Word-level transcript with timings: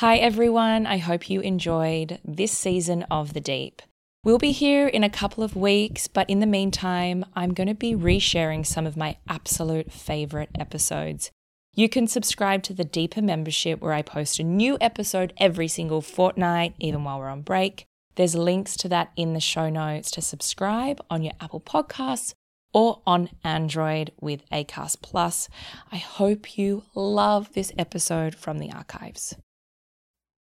Hi, 0.00 0.16
everyone. 0.16 0.86
I 0.86 0.96
hope 0.96 1.28
you 1.28 1.42
enjoyed 1.42 2.20
this 2.24 2.52
season 2.52 3.02
of 3.10 3.34
The 3.34 3.40
Deep. 3.42 3.82
We'll 4.24 4.38
be 4.38 4.50
here 4.50 4.88
in 4.88 5.04
a 5.04 5.10
couple 5.10 5.44
of 5.44 5.54
weeks, 5.54 6.08
but 6.08 6.30
in 6.30 6.40
the 6.40 6.46
meantime, 6.46 7.22
I'm 7.36 7.52
going 7.52 7.66
to 7.66 7.74
be 7.74 7.94
resharing 7.94 8.64
some 8.64 8.86
of 8.86 8.96
my 8.96 9.18
absolute 9.28 9.92
favorite 9.92 10.48
episodes. 10.58 11.30
You 11.74 11.90
can 11.90 12.06
subscribe 12.06 12.62
to 12.62 12.72
the 12.72 12.82
Deeper 12.82 13.20
membership 13.20 13.82
where 13.82 13.92
I 13.92 14.00
post 14.00 14.40
a 14.40 14.42
new 14.42 14.78
episode 14.80 15.34
every 15.36 15.68
single 15.68 16.00
fortnight, 16.00 16.72
even 16.78 17.04
while 17.04 17.18
we're 17.18 17.28
on 17.28 17.42
break. 17.42 17.84
There's 18.14 18.34
links 18.34 18.78
to 18.78 18.88
that 18.88 19.12
in 19.16 19.34
the 19.34 19.38
show 19.38 19.68
notes 19.68 20.10
to 20.12 20.22
subscribe 20.22 21.04
on 21.10 21.22
your 21.22 21.34
Apple 21.42 21.60
Podcasts 21.60 22.32
or 22.72 23.02
on 23.06 23.28
Android 23.44 24.12
with 24.18 24.48
Acast 24.48 25.02
Plus. 25.02 25.50
I 25.92 25.98
hope 25.98 26.56
you 26.56 26.84
love 26.94 27.52
this 27.52 27.70
episode 27.76 28.34
from 28.34 28.60
the 28.60 28.72
archives. 28.72 29.36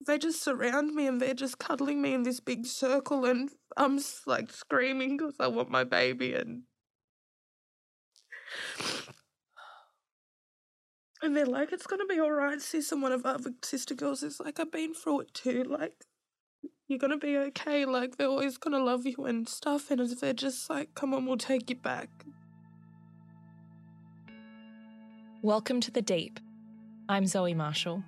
They 0.07 0.17
just 0.17 0.41
surround 0.41 0.95
me 0.95 1.05
and 1.05 1.21
they're 1.21 1.33
just 1.33 1.59
cuddling 1.59 2.01
me 2.01 2.13
in 2.13 2.23
this 2.23 2.39
big 2.39 2.65
circle, 2.65 3.25
and 3.25 3.49
I'm 3.75 3.99
like 4.25 4.51
screaming 4.51 5.17
because 5.17 5.35
I 5.39 5.47
want 5.47 5.69
my 5.69 5.83
baby 5.83 6.33
and. 6.33 6.63
And 11.21 11.35
they're 11.35 11.45
like, 11.45 11.73
it's 11.73 11.87
gonna 11.87 12.05
be 12.05 12.19
all 12.19 12.31
right, 12.31 12.61
sis. 12.61 12.91
And 12.91 13.01
one 13.01 13.11
of 13.11 13.25
our 13.25 13.35
other 13.35 13.51
sister 13.63 13.95
girls 13.95 14.23
is 14.23 14.39
like, 14.39 14.59
I've 14.59 14.71
been 14.71 14.93
through 14.93 15.21
it 15.21 15.33
too. 15.33 15.63
Like, 15.63 16.05
you're 16.87 16.99
gonna 16.99 17.17
be 17.17 17.35
okay. 17.37 17.85
Like, 17.85 18.15
they're 18.15 18.27
always 18.27 18.57
gonna 18.57 18.79
love 18.79 19.05
you 19.05 19.25
and 19.25 19.49
stuff. 19.49 19.91
And 19.91 20.07
they're 20.07 20.33
just 20.33 20.69
like, 20.69 20.93
come 20.93 21.13
on, 21.13 21.25
we'll 21.25 21.37
take 21.37 21.69
you 21.69 21.75
back. 21.75 22.09
Welcome 25.41 25.81
to 25.81 25.91
the 25.91 26.01
Deep. 26.01 26.39
I'm 27.09 27.25
Zoe 27.25 27.55
Marshall. 27.55 28.03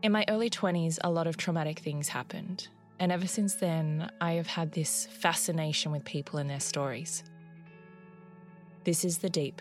In 0.00 0.12
my 0.12 0.24
early 0.28 0.48
20s, 0.48 0.98
a 1.02 1.10
lot 1.10 1.26
of 1.26 1.36
traumatic 1.36 1.80
things 1.80 2.08
happened. 2.08 2.68
And 3.00 3.10
ever 3.10 3.26
since 3.26 3.56
then, 3.56 4.10
I 4.20 4.32
have 4.32 4.46
had 4.46 4.72
this 4.72 5.06
fascination 5.06 5.90
with 5.90 6.04
people 6.04 6.38
and 6.38 6.48
their 6.48 6.60
stories. 6.60 7.24
This 8.84 9.04
is 9.04 9.18
the 9.18 9.28
Deep. 9.28 9.60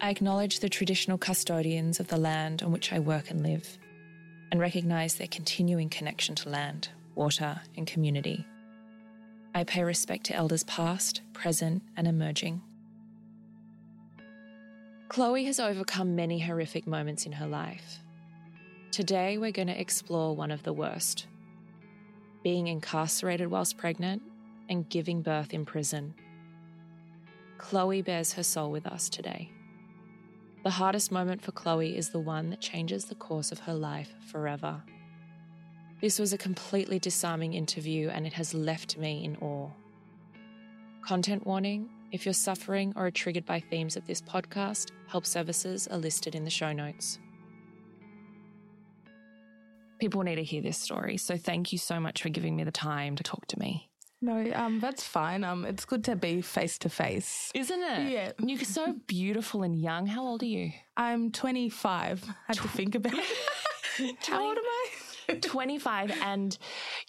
I 0.00 0.10
acknowledge 0.10 0.60
the 0.60 0.68
traditional 0.68 1.18
custodians 1.18 1.98
of 1.98 2.08
the 2.08 2.16
land 2.16 2.62
on 2.62 2.70
which 2.70 2.92
I 2.92 3.00
work 3.00 3.30
and 3.30 3.42
live, 3.42 3.78
and 4.50 4.60
recognise 4.60 5.14
their 5.14 5.28
continuing 5.28 5.88
connection 5.88 6.34
to 6.36 6.48
land, 6.48 6.90
water, 7.16 7.60
and 7.76 7.86
community. 7.86 8.46
I 9.54 9.64
pay 9.64 9.82
respect 9.82 10.24
to 10.26 10.34
elders 10.34 10.64
past, 10.64 11.22
present, 11.32 11.82
and 11.96 12.06
emerging. 12.06 12.62
Chloe 15.12 15.44
has 15.44 15.60
overcome 15.60 16.16
many 16.16 16.38
horrific 16.38 16.86
moments 16.86 17.26
in 17.26 17.32
her 17.32 17.46
life. 17.46 17.98
Today, 18.90 19.36
we're 19.36 19.52
going 19.52 19.68
to 19.68 19.78
explore 19.78 20.34
one 20.34 20.50
of 20.50 20.62
the 20.62 20.72
worst 20.72 21.26
being 22.42 22.66
incarcerated 22.66 23.50
whilst 23.50 23.76
pregnant 23.76 24.22
and 24.70 24.88
giving 24.88 25.20
birth 25.20 25.52
in 25.52 25.66
prison. 25.66 26.14
Chloe 27.58 28.00
bares 28.00 28.32
her 28.32 28.42
soul 28.42 28.70
with 28.70 28.86
us 28.86 29.10
today. 29.10 29.50
The 30.64 30.70
hardest 30.70 31.12
moment 31.12 31.42
for 31.42 31.52
Chloe 31.52 31.94
is 31.94 32.08
the 32.08 32.18
one 32.18 32.48
that 32.48 32.62
changes 32.62 33.04
the 33.04 33.14
course 33.14 33.52
of 33.52 33.58
her 33.58 33.74
life 33.74 34.14
forever. 34.30 34.82
This 36.00 36.18
was 36.18 36.32
a 36.32 36.38
completely 36.38 36.98
disarming 36.98 37.52
interview 37.52 38.08
and 38.08 38.26
it 38.26 38.32
has 38.32 38.54
left 38.54 38.96
me 38.96 39.22
in 39.22 39.36
awe. 39.42 39.68
Content 41.02 41.46
warning 41.46 41.90
if 42.12 42.26
you're 42.26 42.34
suffering 42.34 42.92
or 42.94 43.06
are 43.06 43.10
triggered 43.10 43.46
by 43.46 43.58
themes 43.58 43.96
of 43.96 44.06
this 44.06 44.20
podcast, 44.20 44.90
help 45.06 45.26
services 45.26 45.88
are 45.88 45.98
listed 45.98 46.34
in 46.34 46.44
the 46.44 46.50
show 46.50 46.72
notes. 46.72 47.18
People 49.98 50.22
need 50.22 50.36
to 50.36 50.44
hear 50.44 50.60
this 50.60 50.78
story, 50.78 51.16
so 51.16 51.36
thank 51.36 51.72
you 51.72 51.78
so 51.78 51.98
much 51.98 52.22
for 52.22 52.28
giving 52.28 52.54
me 52.54 52.64
the 52.64 52.72
time 52.72 53.16
to 53.16 53.22
talk 53.22 53.46
to 53.46 53.58
me. 53.58 53.88
No, 54.20 54.52
um, 54.54 54.78
that's 54.78 55.02
fine. 55.02 55.42
Um, 55.42 55.64
it's 55.64 55.84
good 55.84 56.04
to 56.04 56.14
be 56.14 56.42
face 56.42 56.78
to 56.78 56.88
face, 56.88 57.50
isn't 57.54 57.82
it? 57.82 58.12
Yeah. 58.12 58.32
You're 58.38 58.60
so 58.60 58.94
beautiful 59.08 59.64
and 59.64 59.76
young. 59.76 60.06
How 60.06 60.22
old 60.24 60.42
are 60.42 60.46
you? 60.46 60.70
I'm 60.96 61.32
25. 61.32 62.24
I 62.28 62.34
had 62.46 62.56
to 62.56 62.68
think 62.68 62.94
about 62.94 63.14
it. 63.14 64.16
How 64.26 64.48
old 64.48 64.58
am 64.58 64.64
I? 64.64 65.34
25, 65.40 66.12
and 66.22 66.56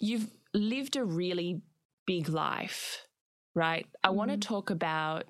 you've 0.00 0.28
lived 0.52 0.96
a 0.96 1.04
really 1.04 1.60
big 2.06 2.28
life, 2.28 3.06
right? 3.54 3.86
I 4.02 4.08
mm. 4.08 4.14
want 4.14 4.30
to 4.30 4.36
talk 4.36 4.70
about 4.70 5.24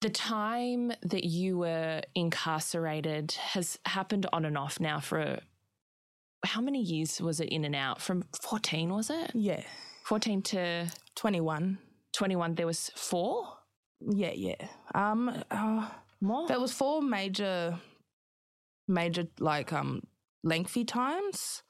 the 0.00 0.10
time 0.10 0.92
that 1.02 1.24
you 1.24 1.58
were 1.58 2.02
incarcerated 2.14 3.32
has 3.32 3.78
happened 3.86 4.26
on 4.32 4.44
and 4.44 4.58
off 4.58 4.80
now 4.80 4.98
for 4.98 5.20
a, 5.20 5.40
how 6.44 6.60
many 6.60 6.82
years 6.82 7.20
was 7.20 7.40
it 7.40 7.48
in 7.48 7.64
and 7.64 7.76
out? 7.76 8.00
From 8.00 8.24
14, 8.42 8.92
was 8.92 9.10
it? 9.10 9.30
Yeah. 9.32 9.62
14 10.04 10.42
to 10.42 10.88
21. 11.14 11.78
21, 12.12 12.54
there 12.56 12.66
was 12.66 12.90
four? 12.96 13.46
Yeah, 14.00 14.32
yeah. 14.34 14.56
Um, 14.94 15.44
uh, 15.50 15.88
More? 16.20 16.48
There 16.48 16.60
was 16.60 16.72
four 16.72 17.00
major, 17.00 17.78
major, 18.88 19.28
like, 19.38 19.72
um, 19.72 20.02
lengthy 20.42 20.84
times. 20.84 21.62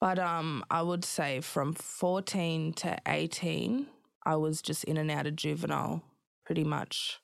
But 0.00 0.18
um, 0.18 0.64
I 0.70 0.82
would 0.82 1.04
say 1.04 1.40
from 1.40 1.72
14 1.72 2.74
to 2.74 2.98
18, 3.06 3.86
I 4.26 4.36
was 4.36 4.62
just 4.62 4.84
in 4.84 4.96
and 4.96 5.10
out 5.10 5.26
of 5.26 5.36
juvenile 5.36 6.02
pretty 6.44 6.64
much. 6.64 7.20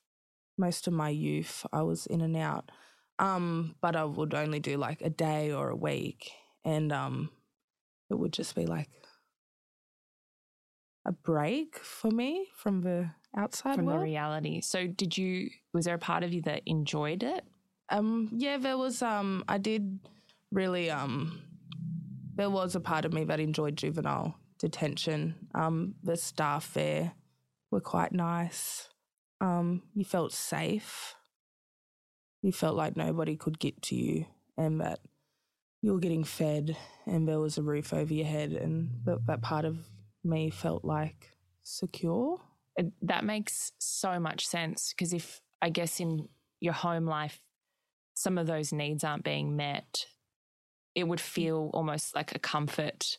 Most 0.58 0.86
of 0.86 0.92
my 0.92 1.08
youth, 1.08 1.64
I 1.72 1.82
was 1.82 2.06
in 2.06 2.20
and 2.20 2.36
out. 2.36 2.70
Um, 3.18 3.76
but 3.80 3.96
I 3.96 4.04
would 4.04 4.34
only 4.34 4.60
do 4.60 4.76
like 4.76 5.00
a 5.02 5.10
day 5.10 5.52
or 5.52 5.70
a 5.70 5.76
week. 5.76 6.30
And 6.64 6.92
um, 6.92 7.30
it 8.10 8.14
would 8.18 8.32
just 8.32 8.54
be 8.54 8.66
like 8.66 8.88
a 11.06 11.12
break 11.12 11.78
for 11.78 12.10
me 12.10 12.46
from 12.56 12.82
the 12.82 13.10
outside 13.36 13.76
from 13.76 13.86
world. 13.86 14.00
the 14.00 14.04
reality. 14.04 14.60
So 14.60 14.86
did 14.86 15.16
you 15.16 15.50
was 15.72 15.86
there 15.86 15.94
a 15.94 15.98
part 15.98 16.22
of 16.22 16.32
you 16.32 16.42
that 16.42 16.62
enjoyed 16.66 17.22
it? 17.22 17.44
Um 17.88 18.28
yeah, 18.36 18.58
there 18.58 18.76
was 18.76 19.02
um 19.02 19.44
I 19.48 19.58
did 19.58 20.00
really 20.52 20.90
um 20.90 21.42
there 22.34 22.50
was 22.50 22.74
a 22.74 22.80
part 22.80 23.04
of 23.04 23.12
me 23.12 23.24
that 23.24 23.40
enjoyed 23.40 23.76
juvenile 23.76 24.34
detention. 24.60 25.48
Um 25.54 25.96
the 26.02 26.16
staff 26.16 26.72
there 26.74 27.12
were 27.70 27.80
quite 27.80 28.12
nice. 28.12 28.88
Um 29.40 29.82
you 29.94 30.04
felt 30.04 30.32
safe. 30.32 31.16
You 32.42 32.52
felt 32.52 32.76
like 32.76 32.96
nobody 32.96 33.36
could 33.36 33.58
get 33.58 33.82
to 33.82 33.96
you 33.96 34.26
and 34.56 34.80
that 34.80 35.00
you 35.82 35.92
were 35.92 35.98
getting 35.98 36.24
fed 36.24 36.76
and 37.06 37.26
there 37.26 37.40
was 37.40 37.58
a 37.58 37.62
roof 37.62 37.92
over 37.92 38.12
your 38.12 38.26
head 38.26 38.52
and 38.52 38.90
that, 39.04 39.26
that 39.26 39.42
part 39.42 39.64
of 39.64 39.78
me 40.22 40.50
felt 40.50 40.84
like 40.84 41.30
secure. 41.62 42.40
That 43.02 43.24
makes 43.24 43.72
so 43.78 44.18
much 44.20 44.46
sense 44.46 44.92
because 44.92 45.12
if 45.12 45.40
I 45.60 45.70
guess 45.70 46.00
in 46.00 46.28
your 46.60 46.72
home 46.72 47.06
life, 47.06 47.40
some 48.14 48.38
of 48.38 48.46
those 48.46 48.72
needs 48.72 49.04
aren't 49.04 49.24
being 49.24 49.56
met, 49.56 50.06
it 50.94 51.04
would 51.04 51.20
feel 51.20 51.70
almost 51.72 52.14
like 52.14 52.34
a 52.34 52.38
comfort 52.38 53.18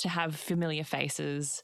to 0.00 0.08
have 0.08 0.36
familiar 0.36 0.84
faces. 0.84 1.62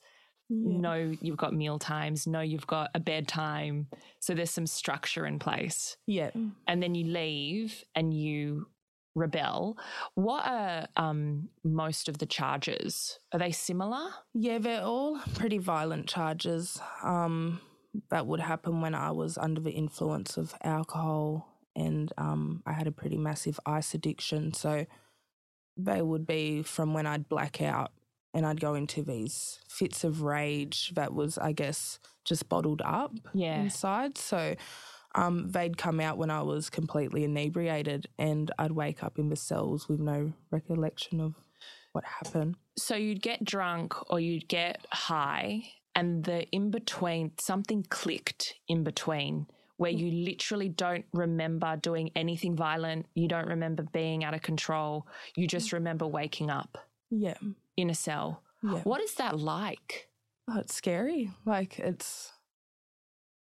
Yeah. 0.48 0.78
Know 0.78 1.12
you've 1.20 1.36
got 1.36 1.54
meal 1.54 1.78
times, 1.78 2.26
know 2.26 2.40
you've 2.40 2.66
got 2.66 2.90
a 2.94 3.00
bedtime. 3.00 3.88
So 4.20 4.34
there's 4.34 4.50
some 4.50 4.66
structure 4.66 5.26
in 5.26 5.38
place. 5.38 5.96
Yeah. 6.06 6.30
And 6.68 6.82
then 6.82 6.94
you 6.94 7.04
leave 7.06 7.82
and 7.94 8.14
you 8.14 8.68
rebel. 9.16 9.76
What 10.14 10.46
are 10.46 10.86
um, 10.96 11.48
most 11.64 12.08
of 12.08 12.18
the 12.18 12.26
charges? 12.26 13.18
Are 13.32 13.38
they 13.40 13.50
similar? 13.50 14.10
Yeah, 14.34 14.58
they're 14.58 14.82
all 14.82 15.18
pretty 15.34 15.58
violent 15.58 16.06
charges. 16.06 16.80
Um, 17.02 17.60
that 18.10 18.26
would 18.26 18.40
happen 18.40 18.80
when 18.80 18.94
I 18.94 19.10
was 19.10 19.38
under 19.38 19.60
the 19.60 19.72
influence 19.72 20.36
of 20.36 20.54
alcohol 20.62 21.48
and 21.74 22.12
um, 22.18 22.62
I 22.66 22.72
had 22.72 22.86
a 22.86 22.92
pretty 22.92 23.18
massive 23.18 23.58
ice 23.66 23.94
addiction. 23.94 24.52
So 24.54 24.86
they 25.76 26.02
would 26.02 26.26
be 26.26 26.62
from 26.62 26.94
when 26.94 27.06
I'd 27.06 27.28
black 27.28 27.60
out 27.60 27.92
and 28.34 28.46
I'd 28.46 28.60
go 28.60 28.74
into 28.74 29.02
these 29.02 29.58
fits 29.68 30.04
of 30.04 30.22
rage 30.22 30.92
that 30.94 31.14
was, 31.14 31.38
I 31.38 31.52
guess, 31.52 31.98
just 32.24 32.48
bottled 32.48 32.82
up 32.84 33.12
yeah. 33.32 33.62
inside. 33.62 34.18
So 34.18 34.56
um, 35.14 35.50
they'd 35.50 35.78
come 35.78 36.00
out 36.00 36.18
when 36.18 36.30
I 36.30 36.42
was 36.42 36.68
completely 36.68 37.24
inebriated, 37.24 38.06
and 38.18 38.50
I'd 38.58 38.72
wake 38.72 39.02
up 39.02 39.18
in 39.18 39.30
the 39.30 39.36
cells 39.36 39.88
with 39.88 40.00
no 40.00 40.32
recollection 40.50 41.20
of 41.20 41.34
what 41.92 42.04
happened. 42.04 42.56
So 42.76 42.94
you'd 42.94 43.22
get 43.22 43.42
drunk 43.42 43.94
or 44.10 44.20
you'd 44.20 44.48
get 44.48 44.84
high, 44.92 45.62
and 45.94 46.24
the 46.24 46.46
in 46.50 46.70
between, 46.70 47.32
something 47.40 47.86
clicked 47.88 48.54
in 48.68 48.84
between 48.84 49.46
where 49.78 49.90
you 49.90 50.10
literally 50.24 50.68
don't 50.68 51.04
remember 51.12 51.76
doing 51.76 52.10
anything 52.16 52.56
violent. 52.56 53.06
You 53.14 53.28
don't 53.28 53.48
remember 53.48 53.82
being 53.92 54.24
out 54.24 54.34
of 54.34 54.42
control. 54.42 55.06
You 55.36 55.46
just 55.46 55.72
remember 55.72 56.06
waking 56.06 56.50
up. 56.50 56.78
Yeah. 57.10 57.36
In 57.76 57.90
a 57.90 57.94
cell. 57.94 58.42
Yeah. 58.62 58.80
What 58.80 59.00
is 59.02 59.14
that 59.14 59.38
like? 59.38 60.08
Oh, 60.48 60.58
it's 60.60 60.74
scary. 60.74 61.30
Like, 61.44 61.78
it's 61.78 62.32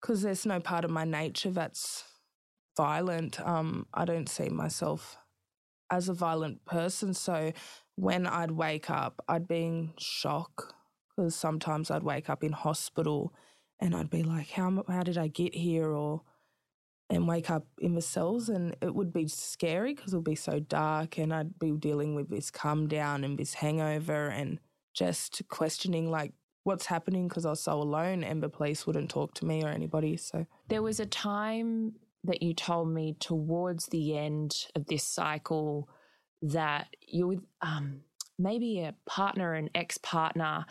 because 0.02 0.22
there's 0.22 0.46
no 0.46 0.60
part 0.60 0.86
of 0.86 0.92
my 0.92 1.04
nature 1.04 1.52
that's 1.52 2.04
violent. 2.76 3.40
Um, 3.40 3.88
I 3.94 4.06
don't 4.06 4.28
see 4.28 4.50
myself 4.50 5.18
as 5.90 6.10
a 6.10 6.14
violent 6.14 6.66
person. 6.66 7.14
So 7.14 7.54
when 7.96 8.26
I'd 8.26 8.52
wake 8.52 8.90
up, 8.90 9.24
I'd 9.28 9.48
be 9.48 9.66
in 9.66 9.94
shock 10.00 10.74
because 11.16 11.36
sometimes 11.36 11.92
I'd 11.92 12.04
wake 12.04 12.30
up 12.30 12.44
in 12.44 12.54
hospital 12.54 13.34
and 13.80 13.96
I'd 13.96 14.10
be 14.10 14.24
like, 14.24 14.50
how, 14.50 14.84
how 14.88 15.04
did 15.04 15.18
I 15.18 15.28
get 15.28 15.54
here? 15.54 15.92
Or, 15.92 16.24
and 17.10 17.28
wake 17.28 17.50
up 17.50 17.66
in 17.80 17.96
the 17.96 18.02
cells 18.02 18.50
and 18.50 18.76
it 18.82 18.94
would 18.94 19.14
be 19.14 19.28
scary 19.28 19.94
because 19.94 20.14
it 20.14 20.18
would 20.18 20.24
be 20.26 20.36
so 20.36 20.60
dark 20.60 21.18
and 21.18 21.34
I'd 21.34 21.60
be 21.60 21.72
dealing 21.72 22.16
with 22.16 22.30
this 22.30 22.50
come 22.50 22.88
down 22.88 23.24
and 23.24 23.38
this 23.38 23.56
hangover 23.56 24.28
and 24.30 24.60
just 24.94 25.42
questioning 25.50 26.10
like 26.10 26.34
what's 26.64 26.86
happening 26.86 27.28
because 27.28 27.46
I 27.46 27.52
was 27.52 27.62
so 27.62 27.74
alone 27.74 28.24
and 28.24 28.42
the 28.42 28.50
police 28.50 28.88
wouldn't 28.88 29.10
talk 29.10 29.34
to 29.36 29.46
me 29.46 29.64
or 29.64 29.68
anybody. 29.68 30.18
So 30.18 30.46
there 30.70 30.82
was 30.82 31.00
a 31.00 31.06
time 31.06 31.94
that 32.24 32.42
you 32.42 32.54
told 32.54 32.90
me 32.90 33.16
towards 33.20 33.88
the 33.88 34.18
end 34.18 34.68
of 34.76 34.86
this 34.86 35.04
cycle 35.04 35.90
that 36.42 36.88
you 37.06 37.28
with 37.28 37.42
um, 37.62 38.02
maybe 38.40 38.80
a 38.80 38.96
partner, 39.06 39.54
an 39.54 39.70
ex 39.76 39.98
partner, 39.98 40.66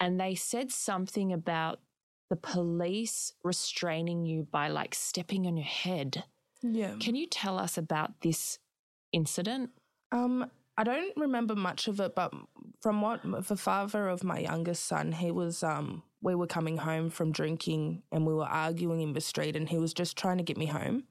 and 0.00 0.18
they 0.18 0.34
said 0.34 0.72
something 0.72 1.32
about 1.32 1.80
the 2.32 2.36
police 2.36 3.34
restraining 3.44 4.24
you 4.24 4.48
by 4.50 4.68
like 4.68 4.94
stepping 4.94 5.46
on 5.46 5.54
your 5.54 5.66
head. 5.66 6.24
Yeah. 6.62 6.94
Can 6.98 7.14
you 7.14 7.26
tell 7.26 7.58
us 7.58 7.76
about 7.76 8.22
this 8.22 8.58
incident? 9.12 9.68
Um, 10.12 10.50
I 10.78 10.82
don't 10.82 11.14
remember 11.18 11.54
much 11.54 11.88
of 11.88 12.00
it, 12.00 12.14
but 12.14 12.32
from 12.80 13.02
what 13.02 13.20
the 13.46 13.56
father 13.58 14.08
of 14.08 14.24
my 14.24 14.38
youngest 14.38 14.86
son, 14.86 15.12
he 15.12 15.30
was 15.30 15.62
um 15.62 16.04
we 16.22 16.34
were 16.34 16.46
coming 16.46 16.78
home 16.78 17.10
from 17.10 17.32
drinking 17.32 18.02
and 18.10 18.26
we 18.26 18.32
were 18.32 18.46
arguing 18.46 19.02
in 19.02 19.12
the 19.12 19.20
street 19.20 19.54
and 19.54 19.68
he 19.68 19.76
was 19.76 19.92
just 19.92 20.16
trying 20.16 20.38
to 20.38 20.42
get 20.42 20.56
me 20.56 20.66
home. 20.66 21.04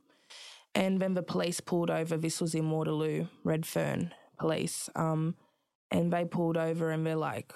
And 0.74 1.00
then 1.00 1.14
the 1.14 1.22
police 1.22 1.60
pulled 1.60 1.92
over. 1.92 2.18
This 2.18 2.42
was 2.42 2.56
in 2.56 2.72
Waterloo, 2.72 3.28
Redfern 3.44 4.12
police. 4.40 4.90
Um, 4.96 5.36
and 5.92 6.12
they 6.12 6.26
pulled 6.26 6.58
over 6.58 6.90
and 6.90 7.06
they're 7.06 7.16
like, 7.16 7.54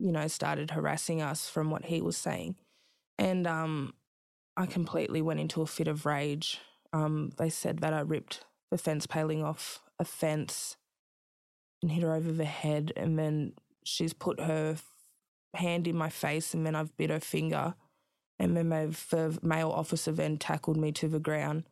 you 0.00 0.10
know, 0.10 0.26
started 0.26 0.72
harassing 0.72 1.22
us 1.22 1.48
from 1.48 1.70
what 1.70 1.84
he 1.84 2.00
was 2.00 2.16
saying. 2.16 2.56
And 3.18 3.46
um, 3.46 3.94
I 4.56 4.66
completely 4.66 5.22
went 5.22 5.40
into 5.40 5.62
a 5.62 5.66
fit 5.66 5.88
of 5.88 6.06
rage. 6.06 6.60
Um, 6.92 7.32
they 7.38 7.48
said 7.48 7.78
that 7.78 7.92
I 7.92 8.00
ripped 8.00 8.44
the 8.70 8.78
fence 8.78 9.06
paling 9.06 9.42
off 9.42 9.80
a 9.98 10.04
fence 10.04 10.76
and 11.82 11.92
hit 11.92 12.02
her 12.02 12.14
over 12.14 12.32
the 12.32 12.44
head. 12.44 12.92
And 12.96 13.18
then 13.18 13.52
she's 13.84 14.12
put 14.12 14.40
her 14.40 14.76
hand 15.54 15.86
in 15.86 15.96
my 15.96 16.08
face 16.08 16.54
and 16.54 16.66
then 16.66 16.74
I've 16.74 16.96
bit 16.96 17.10
her 17.10 17.20
finger. 17.20 17.74
And 18.38 18.56
then 18.56 18.70
the 18.70 19.38
male 19.42 19.70
officer 19.70 20.12
then 20.12 20.38
tackled 20.38 20.76
me 20.76 20.92
to 20.92 21.08
the 21.08 21.20
ground 21.20 21.64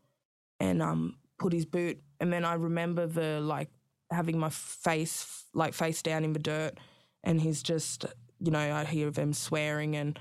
and 0.60 0.80
um, 0.80 1.16
put 1.38 1.52
his 1.52 1.66
boot. 1.66 2.00
And 2.20 2.32
then 2.32 2.44
I 2.44 2.54
remember 2.54 3.06
the 3.06 3.40
like 3.40 3.70
having 4.10 4.38
my 4.38 4.50
face 4.50 5.44
like 5.54 5.74
face 5.74 6.02
down 6.02 6.24
in 6.24 6.32
the 6.32 6.38
dirt. 6.38 6.78
And 7.24 7.40
he's 7.40 7.62
just, 7.62 8.06
you 8.40 8.50
know, 8.50 8.74
I 8.74 8.84
hear 8.84 9.10
them 9.10 9.32
swearing 9.32 9.96
and 9.96 10.18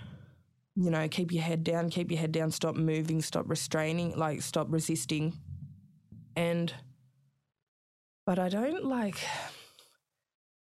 you 0.75 0.89
know, 0.89 1.07
keep 1.07 1.31
your 1.31 1.43
head 1.43 1.63
down, 1.63 1.89
keep 1.89 2.11
your 2.11 2.19
head 2.19 2.31
down, 2.31 2.51
stop 2.51 2.75
moving, 2.75 3.21
stop 3.21 3.49
restraining, 3.49 4.17
like 4.17 4.41
stop 4.41 4.67
resisting. 4.69 5.33
And, 6.35 6.73
but 8.25 8.39
I 8.39 8.49
don't 8.49 8.85
like, 8.85 9.17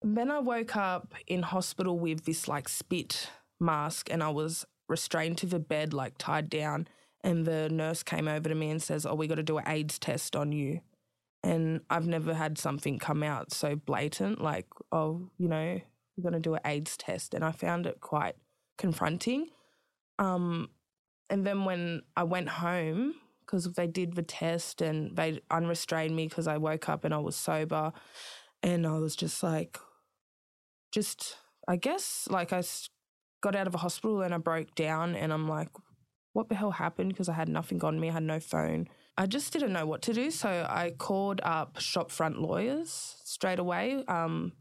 then 0.02 0.30
I 0.30 0.38
woke 0.38 0.76
up 0.76 1.14
in 1.26 1.42
hospital 1.42 1.98
with 1.98 2.24
this 2.24 2.46
like 2.46 2.68
spit 2.68 3.30
mask 3.58 4.10
and 4.10 4.22
I 4.22 4.28
was 4.28 4.66
restrained 4.88 5.38
to 5.38 5.46
the 5.46 5.58
bed, 5.58 5.94
like 5.94 6.14
tied 6.18 6.50
down. 6.50 6.88
And 7.24 7.44
the 7.44 7.68
nurse 7.70 8.02
came 8.02 8.28
over 8.28 8.48
to 8.48 8.54
me 8.54 8.70
and 8.70 8.80
says, 8.82 9.04
Oh, 9.04 9.14
we 9.14 9.26
got 9.26 9.36
to 9.36 9.42
do 9.42 9.58
an 9.58 9.64
AIDS 9.66 9.98
test 9.98 10.36
on 10.36 10.52
you. 10.52 10.80
And 11.42 11.80
I've 11.90 12.06
never 12.06 12.34
had 12.34 12.58
something 12.58 12.98
come 12.98 13.22
out 13.22 13.52
so 13.52 13.76
blatant, 13.76 14.40
like, 14.40 14.66
oh, 14.90 15.30
you 15.38 15.48
know, 15.48 15.80
we're 16.16 16.22
going 16.22 16.34
to 16.34 16.40
do 16.40 16.54
an 16.54 16.60
AIDS 16.64 16.96
test. 16.96 17.34
And 17.34 17.44
I 17.44 17.52
found 17.52 17.86
it 17.86 18.00
quite 18.00 18.36
confronting. 18.78 19.48
Um, 20.18 20.70
and 21.28 21.46
then 21.46 21.64
when 21.64 22.02
I 22.16 22.22
went 22.22 22.48
home, 22.48 23.14
because 23.46 23.72
they 23.72 23.86
did 23.86 24.14
the 24.14 24.22
test 24.22 24.82
and 24.82 25.16
they 25.16 25.40
unrestrained 25.50 26.14
me 26.14 26.26
because 26.26 26.48
I 26.48 26.56
woke 26.56 26.88
up 26.88 27.04
and 27.04 27.14
I 27.14 27.18
was 27.18 27.36
sober. 27.36 27.92
And 28.62 28.86
I 28.86 28.98
was 28.98 29.14
just 29.14 29.42
like, 29.42 29.78
just, 30.90 31.36
I 31.68 31.76
guess, 31.76 32.26
like 32.30 32.52
I 32.52 32.62
got 33.40 33.54
out 33.54 33.66
of 33.66 33.74
a 33.74 33.78
hospital 33.78 34.22
and 34.22 34.34
I 34.34 34.38
broke 34.38 34.74
down 34.74 35.14
and 35.14 35.32
I'm 35.32 35.48
like, 35.48 35.68
what 36.32 36.48
the 36.48 36.54
hell 36.54 36.72
happened? 36.72 37.10
Because 37.10 37.28
I 37.28 37.34
had 37.34 37.48
nothing 37.48 37.82
on 37.84 38.00
me, 38.00 38.10
I 38.10 38.14
had 38.14 38.22
no 38.22 38.40
phone. 38.40 38.88
I 39.16 39.26
just 39.26 39.52
didn't 39.52 39.72
know 39.72 39.86
what 39.86 40.02
to 40.02 40.12
do. 40.12 40.30
So 40.30 40.48
I 40.48 40.92
called 40.98 41.40
up 41.42 41.78
Shopfront 41.78 42.38
Lawyers 42.38 43.16
straight 43.24 43.58
away. 43.58 44.04
Um, 44.08 44.52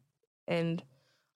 and 0.47 0.81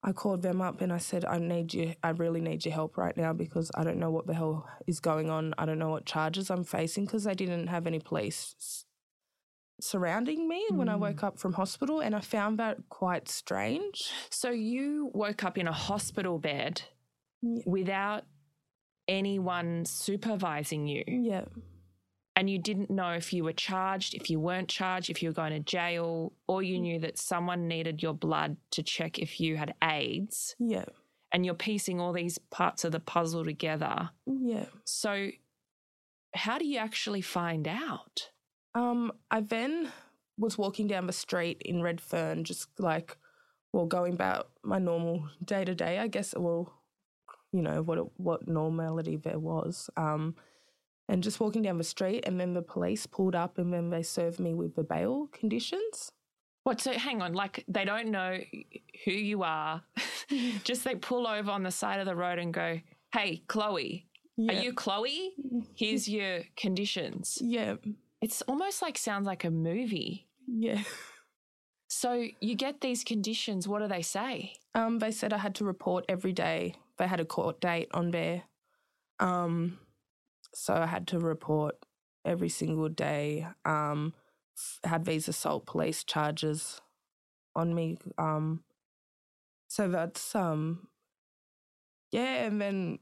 I 0.01 0.13
called 0.13 0.41
them 0.41 0.61
up 0.61 0.81
and 0.81 0.93
I 0.93 0.97
said, 0.97 1.25
I 1.25 1.39
need 1.39 1.73
you, 1.73 1.93
I 2.03 2.11
really 2.11 2.39
need 2.39 2.63
your 2.63 2.73
help 2.73 2.97
right 2.97 3.15
now 3.17 3.33
because 3.33 3.69
I 3.75 3.83
don't 3.83 3.97
know 3.97 4.11
what 4.11 4.27
the 4.27 4.33
hell 4.33 4.67
is 4.87 4.99
going 4.99 5.29
on. 5.29 5.53
I 5.57 5.65
don't 5.65 5.79
know 5.79 5.89
what 5.89 6.05
charges 6.05 6.49
I'm 6.49 6.63
facing 6.63 7.05
because 7.05 7.25
they 7.25 7.35
didn't 7.35 7.67
have 7.67 7.85
any 7.85 7.99
police 7.99 8.85
surrounding 9.81 10.47
me 10.47 10.65
mm. 10.71 10.77
when 10.77 10.89
I 10.89 10.95
woke 10.95 11.23
up 11.23 11.37
from 11.37 11.53
hospital. 11.53 11.99
And 11.99 12.15
I 12.15 12.21
found 12.21 12.59
that 12.59 12.77
quite 12.87 13.27
strange. 13.27 14.09
So 14.29 14.51
you 14.51 15.11
woke 15.13 15.43
up 15.43 15.57
in 15.57 15.67
a 15.67 15.73
hospital 15.73 16.39
bed 16.39 16.81
yeah. 17.41 17.63
without 17.65 18.23
anyone 19.07 19.83
supervising 19.83 20.87
you. 20.87 21.03
Yeah 21.07 21.43
and 22.39 22.49
you 22.49 22.57
didn't 22.57 22.89
know 22.89 23.11
if 23.11 23.33
you 23.33 23.43
were 23.43 23.51
charged, 23.51 24.13
if 24.13 24.29
you 24.29 24.39
weren't 24.39 24.69
charged, 24.69 25.09
if 25.09 25.21
you 25.21 25.27
were 25.27 25.33
going 25.33 25.51
to 25.51 25.59
jail, 25.59 26.31
or 26.47 26.63
you 26.63 26.79
knew 26.79 26.97
that 26.97 27.17
someone 27.17 27.67
needed 27.67 28.01
your 28.01 28.13
blood 28.13 28.55
to 28.71 28.81
check 28.81 29.19
if 29.19 29.41
you 29.41 29.57
had 29.57 29.73
AIDS. 29.83 30.55
Yeah. 30.57 30.85
And 31.33 31.45
you're 31.45 31.53
piecing 31.53 31.99
all 31.99 32.13
these 32.13 32.37
parts 32.37 32.85
of 32.85 32.93
the 32.93 33.01
puzzle 33.01 33.43
together. 33.43 34.11
Yeah. 34.25 34.67
So, 34.85 35.31
how 36.33 36.57
do 36.57 36.65
you 36.65 36.77
actually 36.77 37.19
find 37.19 37.67
out? 37.67 38.29
Um, 38.73 39.11
I 39.29 39.41
then 39.41 39.89
was 40.37 40.57
walking 40.57 40.87
down 40.87 41.07
the 41.07 41.11
street 41.11 41.61
in 41.65 41.81
Redfern, 41.81 42.45
just 42.45 42.69
like, 42.79 43.17
well, 43.73 43.85
going 43.85 44.13
about 44.13 44.47
my 44.63 44.79
normal 44.79 45.27
day 45.43 45.65
to 45.65 45.75
day, 45.75 45.99
I 45.99 46.07
guess. 46.07 46.33
Well, 46.37 46.73
you 47.51 47.61
know 47.61 47.81
what 47.81 48.17
what 48.17 48.47
normality 48.47 49.17
there 49.17 49.39
was. 49.39 49.89
Um, 49.97 50.35
and 51.09 51.23
just 51.23 51.39
walking 51.39 51.63
down 51.63 51.77
the 51.77 51.83
street, 51.83 52.23
and 52.25 52.39
then 52.39 52.53
the 52.53 52.61
police 52.61 53.05
pulled 53.05 53.35
up, 53.35 53.57
and 53.57 53.73
then 53.73 53.89
they 53.89 54.03
served 54.03 54.39
me 54.39 54.53
with 54.53 54.75
the 54.75 54.83
bail 54.83 55.27
conditions. 55.33 56.11
What? 56.63 56.79
So 56.79 56.93
hang 56.93 57.21
on, 57.21 57.33
like 57.33 57.65
they 57.67 57.83
don't 57.83 58.11
know 58.11 58.37
who 59.03 59.11
you 59.11 59.43
are. 59.43 59.81
just 60.63 60.83
they 60.83 60.95
pull 60.95 61.27
over 61.27 61.49
on 61.49 61.63
the 61.63 61.71
side 61.71 61.99
of 61.99 62.05
the 62.05 62.15
road 62.15 62.37
and 62.37 62.53
go, 62.53 62.79
"Hey, 63.11 63.43
Chloe, 63.47 64.05
yeah. 64.37 64.51
are 64.51 64.61
you 64.61 64.73
Chloe? 64.73 65.33
Here's 65.75 66.07
your 66.17 66.41
conditions." 66.55 67.39
Yeah. 67.41 67.75
It's 68.21 68.41
almost 68.43 68.81
like 68.81 68.97
sounds 68.97 69.25
like 69.25 69.45
a 69.45 69.49
movie. 69.49 70.27
Yeah. 70.45 70.83
So 71.87 72.27
you 72.39 72.55
get 72.55 72.81
these 72.81 73.03
conditions. 73.03 73.67
What 73.67 73.81
do 73.81 73.87
they 73.87 74.03
say? 74.03 74.53
Um, 74.75 74.99
they 74.99 75.11
said 75.11 75.33
I 75.33 75.37
had 75.37 75.55
to 75.55 75.65
report 75.65 76.05
every 76.07 76.33
day. 76.33 76.75
They 76.97 77.07
had 77.07 77.19
a 77.19 77.25
court 77.25 77.59
date 77.61 77.87
on 77.93 78.11
there. 78.11 78.43
Um, 79.19 79.79
so 80.53 80.73
I 80.73 80.85
had 80.85 81.07
to 81.09 81.19
report 81.19 81.75
every 82.25 82.49
single 82.49 82.89
day. 82.89 83.47
Um, 83.65 84.13
had 84.83 85.05
these 85.05 85.27
assault 85.27 85.65
police 85.65 86.03
charges 86.03 86.81
on 87.55 87.73
me. 87.73 87.97
Um, 88.17 88.63
so 89.67 89.87
that's 89.87 90.35
um, 90.35 90.87
yeah, 92.11 92.45
and 92.45 92.61
then 92.61 92.99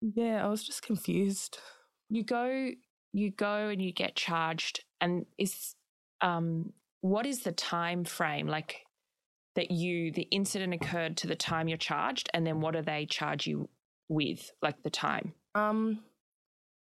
yeah, 0.00 0.44
I 0.44 0.48
was 0.48 0.64
just 0.64 0.82
confused. 0.82 1.58
You 2.08 2.24
go, 2.24 2.70
you 3.12 3.30
go, 3.30 3.68
and 3.68 3.82
you 3.82 3.92
get 3.92 4.14
charged, 4.14 4.84
and 5.00 5.26
is 5.38 5.74
um, 6.20 6.72
what 7.00 7.26
is 7.26 7.40
the 7.40 7.52
time 7.52 8.04
frame 8.04 8.46
like? 8.46 8.76
That 9.56 9.72
you 9.72 10.12
the 10.12 10.28
incident 10.30 10.72
occurred 10.72 11.16
to 11.18 11.26
the 11.26 11.34
time 11.34 11.66
you're 11.66 11.78
charged, 11.78 12.30
and 12.32 12.46
then 12.46 12.60
what 12.60 12.74
do 12.74 12.82
they 12.82 13.06
charge 13.06 13.46
you 13.46 13.68
with, 14.08 14.52
like 14.62 14.80
the 14.84 14.90
time? 14.90 15.34
Um, 15.56 15.98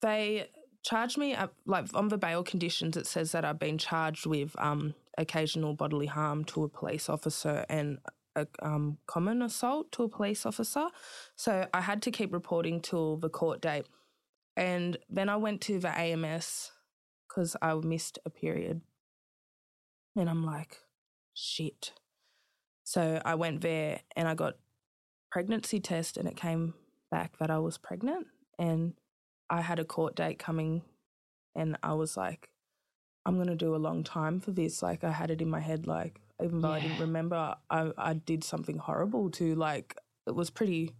they 0.01 0.49
charged 0.83 1.17
me 1.17 1.35
like 1.65 1.85
on 1.93 2.07
the 2.07 2.17
bail 2.17 2.43
conditions. 2.43 2.97
It 2.97 3.07
says 3.07 3.31
that 3.31 3.43
I've 3.43 3.59
been 3.59 3.77
charged 3.77 4.25
with 4.25 4.55
um, 4.57 4.93
occasional 5.17 5.73
bodily 5.73 6.05
harm 6.05 6.45
to 6.45 6.63
a 6.63 6.69
police 6.69 7.09
officer 7.09 7.65
and 7.69 7.99
a 8.35 8.47
um, 8.61 8.99
common 9.07 9.41
assault 9.41 9.91
to 9.93 10.03
a 10.03 10.09
police 10.09 10.45
officer. 10.45 10.87
So 11.35 11.67
I 11.73 11.81
had 11.81 12.01
to 12.03 12.11
keep 12.11 12.31
reporting 12.31 12.81
till 12.81 13.17
the 13.17 13.29
court 13.29 13.61
date, 13.61 13.87
and 14.55 14.97
then 15.09 15.27
I 15.27 15.37
went 15.37 15.61
to 15.61 15.79
the 15.79 15.89
AMS 15.89 16.71
because 17.27 17.55
I 17.61 17.73
missed 17.73 18.19
a 18.25 18.29
period, 18.29 18.81
and 20.15 20.29
I'm 20.29 20.45
like, 20.45 20.77
shit. 21.33 21.93
So 22.83 23.21
I 23.25 23.35
went 23.35 23.61
there 23.61 23.99
and 24.15 24.27
I 24.27 24.35
got 24.35 24.53
pregnancy 25.31 25.79
test, 25.79 26.15
and 26.15 26.27
it 26.27 26.37
came 26.37 26.75
back 27.11 27.37
that 27.39 27.49
I 27.49 27.59
was 27.59 27.77
pregnant, 27.77 28.27
and 28.59 28.93
I 29.49 29.61
had 29.61 29.79
a 29.79 29.85
court 29.85 30.15
date 30.15 30.39
coming 30.39 30.83
and 31.55 31.77
I 31.81 31.93
was 31.93 32.17
like, 32.17 32.49
I'm 33.25 33.37
gonna 33.37 33.55
do 33.55 33.75
a 33.75 33.77
long 33.77 34.03
time 34.03 34.39
for 34.39 34.51
this. 34.51 34.81
Like 34.81 35.03
I 35.03 35.11
had 35.11 35.31
it 35.31 35.41
in 35.41 35.49
my 35.49 35.59
head, 35.59 35.87
like 35.87 36.21
even 36.43 36.61
though 36.61 36.71
I 36.71 36.79
didn't 36.79 36.99
remember, 36.99 37.55
I 37.69 37.91
I 37.97 38.13
did 38.13 38.43
something 38.43 38.77
horrible 38.77 39.29
to 39.31 39.55
like 39.55 39.97
it 40.25 40.35
was 40.35 40.49
pretty 40.49 40.93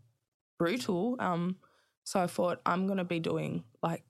brutal. 0.57 1.15
Um, 1.19 1.57
so 2.03 2.19
I 2.19 2.27
thought 2.27 2.61
I'm 2.65 2.87
gonna 2.87 3.05
be 3.05 3.19
doing 3.19 3.63
like 3.81 4.03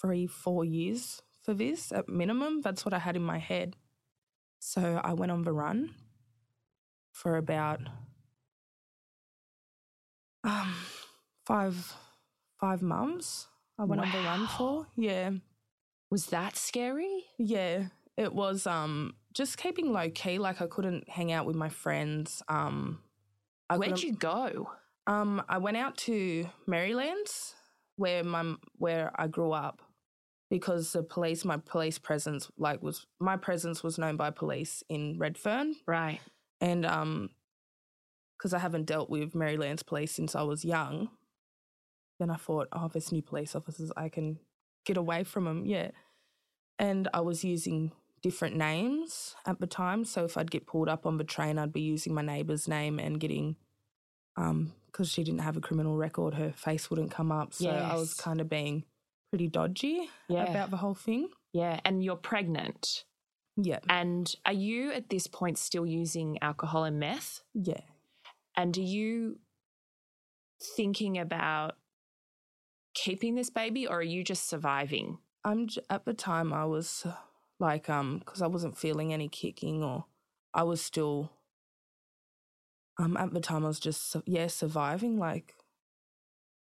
three, 0.00 0.26
four 0.26 0.64
years 0.64 1.22
for 1.42 1.54
this 1.54 1.92
at 1.92 2.08
minimum. 2.08 2.62
That's 2.62 2.84
what 2.84 2.94
I 2.94 2.98
had 2.98 3.16
in 3.16 3.22
my 3.22 3.38
head. 3.38 3.76
So 4.58 5.00
I 5.04 5.12
went 5.12 5.30
on 5.30 5.42
the 5.42 5.52
run 5.52 5.94
for 7.12 7.36
about 7.36 7.80
um 10.42 10.74
five 11.46 11.94
five 12.60 12.82
months. 12.82 13.48
I 13.78 13.84
went 13.84 14.00
on 14.00 14.10
the 14.12 14.18
run 14.18 14.46
for 14.46 14.86
yeah. 14.96 15.30
Was 16.10 16.26
that 16.26 16.56
scary? 16.56 17.24
Yeah, 17.38 17.86
it 18.16 18.32
was 18.32 18.66
um 18.66 19.14
just 19.32 19.58
keeping 19.58 19.92
low 19.92 20.08
key. 20.10 20.38
Like 20.38 20.62
I 20.62 20.66
couldn't 20.66 21.08
hang 21.08 21.32
out 21.32 21.46
with 21.46 21.56
my 21.56 21.68
friends. 21.68 22.42
Um, 22.48 23.00
I 23.68 23.76
Where'd 23.78 24.02
you 24.02 24.14
go? 24.14 24.70
Um, 25.06 25.42
I 25.48 25.58
went 25.58 25.76
out 25.76 25.96
to 25.98 26.48
Merrylands, 26.66 27.54
where 27.96 28.22
my 28.22 28.54
where 28.78 29.10
I 29.16 29.26
grew 29.26 29.52
up, 29.52 29.82
because 30.50 30.92
the 30.92 31.02
police, 31.02 31.44
my 31.44 31.56
police 31.56 31.98
presence, 31.98 32.48
like 32.56 32.82
was 32.82 33.06
my 33.20 33.36
presence 33.36 33.82
was 33.82 33.98
known 33.98 34.16
by 34.16 34.30
police 34.30 34.82
in 34.88 35.18
Redfern, 35.18 35.74
Right. 35.86 36.20
and 36.60 36.86
um, 36.86 37.30
because 38.38 38.54
I 38.54 38.58
haven't 38.60 38.86
dealt 38.86 39.10
with 39.10 39.34
Merrylands 39.34 39.82
police 39.82 40.12
since 40.12 40.34
I 40.34 40.42
was 40.42 40.64
young, 40.64 41.08
then 42.18 42.30
I 42.30 42.36
thought, 42.36 42.68
oh, 42.72 42.88
there's 42.88 43.12
new 43.12 43.22
police 43.22 43.54
officers, 43.54 43.90
I 43.96 44.08
can 44.08 44.38
get 44.86 44.96
away 44.96 45.24
from 45.24 45.44
them, 45.44 45.64
yeah. 45.66 45.90
And 46.78 47.08
I 47.14 47.20
was 47.20 47.44
using 47.44 47.92
different 48.22 48.56
names 48.56 49.34
at 49.46 49.60
the 49.60 49.66
time, 49.66 50.04
so 50.04 50.24
if 50.24 50.36
I'd 50.36 50.50
get 50.50 50.66
pulled 50.66 50.88
up 50.88 51.06
on 51.06 51.18
the 51.18 51.24
train, 51.24 51.58
I'd 51.58 51.72
be 51.72 51.82
using 51.82 52.14
my 52.14 52.22
neighbour's 52.22 52.66
name 52.68 52.98
and 52.98 53.20
getting, 53.20 53.56
um, 54.36 54.72
because 54.86 55.10
she 55.10 55.24
didn't 55.24 55.40
have 55.42 55.56
a 55.56 55.60
criminal 55.60 55.96
record, 55.96 56.34
her 56.34 56.52
face 56.52 56.88
wouldn't 56.90 57.10
come 57.10 57.30
up, 57.32 57.52
so 57.54 57.68
I 57.70 57.94
was 57.94 58.14
kind 58.14 58.40
of 58.40 58.48
being 58.48 58.84
pretty 59.30 59.48
dodgy 59.48 60.08
Yeah. 60.28 60.44
about 60.50 60.70
the 60.70 60.76
whole 60.78 60.94
thing. 60.94 61.28
Yeah. 61.52 61.80
And 61.84 62.02
you're 62.04 62.16
pregnant. 62.16 63.04
Yeah, 63.56 63.78
And 63.88 64.32
are 64.44 64.52
you 64.52 64.90
at 64.92 65.10
this 65.10 65.26
point 65.28 65.58
still 65.58 65.86
using 65.86 66.38
alcohol 66.42 66.84
and 66.84 66.98
meth? 66.98 67.42
yeah. 67.54 67.80
And 68.56 68.76
are 68.78 68.80
you 68.80 69.38
thinking 70.76 71.18
about 71.18 71.74
keeping 72.94 73.34
this 73.34 73.50
baby 73.50 73.86
or 73.86 73.98
are 73.98 74.02
you 74.02 74.24
just 74.24 74.48
surviving? 74.48 75.18
I'm 75.44 75.68
at 75.90 76.04
the 76.04 76.14
time 76.14 76.52
I 76.52 76.64
was 76.64 77.02
uh, 77.04 77.14
like 77.58 77.90
um 77.90 78.18
because 78.18 78.42
I 78.42 78.46
wasn't 78.46 78.78
feeling 78.78 79.12
any 79.12 79.28
kicking 79.28 79.82
or 79.82 80.06
I 80.52 80.62
was 80.62 80.80
still 80.80 81.32
um 82.98 83.16
at 83.16 83.32
the 83.34 83.40
time 83.40 83.64
I 83.64 83.68
was 83.68 83.80
just 83.80 84.16
yeah 84.26 84.46
surviving 84.46 85.18
like 85.18 85.54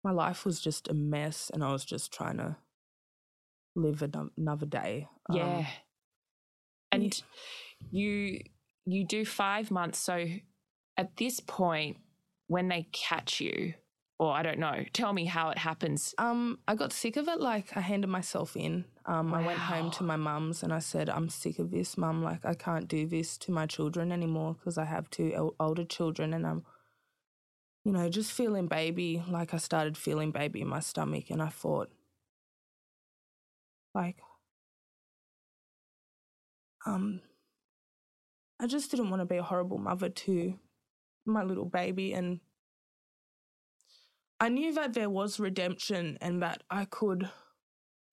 my 0.04 0.12
life 0.12 0.44
was 0.44 0.60
just 0.60 0.88
a 0.88 0.94
mess 0.94 1.50
and 1.52 1.64
I 1.64 1.72
was 1.72 1.84
just 1.84 2.12
trying 2.12 2.36
to 2.38 2.56
live 3.74 4.02
ano- 4.02 4.30
another 4.36 4.66
day. 4.66 5.08
Um, 5.28 5.36
Yeah. 5.36 5.66
And 6.92 7.22
you 7.90 8.40
you 8.86 9.04
do 9.04 9.24
5 9.24 9.70
months 9.70 9.98
so 9.98 10.24
at 10.96 11.16
this 11.16 11.40
point 11.40 11.98
when 12.46 12.68
they 12.68 12.88
catch 12.92 13.40
you 13.40 13.74
or 14.18 14.32
I 14.32 14.42
don't 14.42 14.58
know, 14.58 14.84
tell 14.92 15.12
me 15.12 15.26
how 15.26 15.50
it 15.50 15.58
happens. 15.58 16.12
Um, 16.18 16.58
I 16.66 16.74
got 16.74 16.92
sick 16.92 17.16
of 17.16 17.28
it. 17.28 17.40
Like 17.40 17.76
I 17.76 17.80
handed 17.80 18.08
myself 18.08 18.56
in. 18.56 18.84
Um, 19.06 19.32
I 19.32 19.46
went 19.46 19.58
home 19.60 19.90
to 19.92 20.02
my 20.02 20.16
mum's 20.16 20.62
and 20.62 20.72
I 20.72 20.80
said, 20.80 21.08
"I'm 21.08 21.28
sick 21.28 21.58
of 21.60 21.70
this, 21.70 21.96
mum. 21.96 22.22
Like 22.22 22.44
I 22.44 22.54
can't 22.54 22.88
do 22.88 23.06
this 23.06 23.38
to 23.38 23.52
my 23.52 23.66
children 23.66 24.10
anymore 24.10 24.54
because 24.54 24.76
I 24.76 24.84
have 24.86 25.08
two 25.10 25.32
el- 25.34 25.54
older 25.60 25.84
children 25.84 26.34
and 26.34 26.46
I'm, 26.46 26.64
you 27.84 27.92
know, 27.92 28.08
just 28.08 28.32
feeling 28.32 28.66
baby. 28.66 29.22
Like 29.28 29.54
I 29.54 29.58
started 29.58 29.96
feeling 29.96 30.32
baby 30.32 30.60
in 30.62 30.68
my 30.68 30.80
stomach, 30.80 31.30
and 31.30 31.40
I 31.40 31.48
thought, 31.48 31.90
like, 33.94 34.16
um, 36.86 37.20
I 38.60 38.66
just 38.66 38.90
didn't 38.90 39.10
want 39.10 39.20
to 39.20 39.26
be 39.26 39.36
a 39.36 39.42
horrible 39.42 39.78
mother 39.78 40.08
to 40.08 40.58
my 41.24 41.44
little 41.44 41.66
baby 41.66 42.12
and." 42.14 42.40
I 44.40 44.48
knew 44.48 44.72
that 44.74 44.94
there 44.94 45.10
was 45.10 45.40
redemption 45.40 46.16
and 46.20 46.42
that 46.42 46.62
I 46.70 46.84
could, 46.84 47.28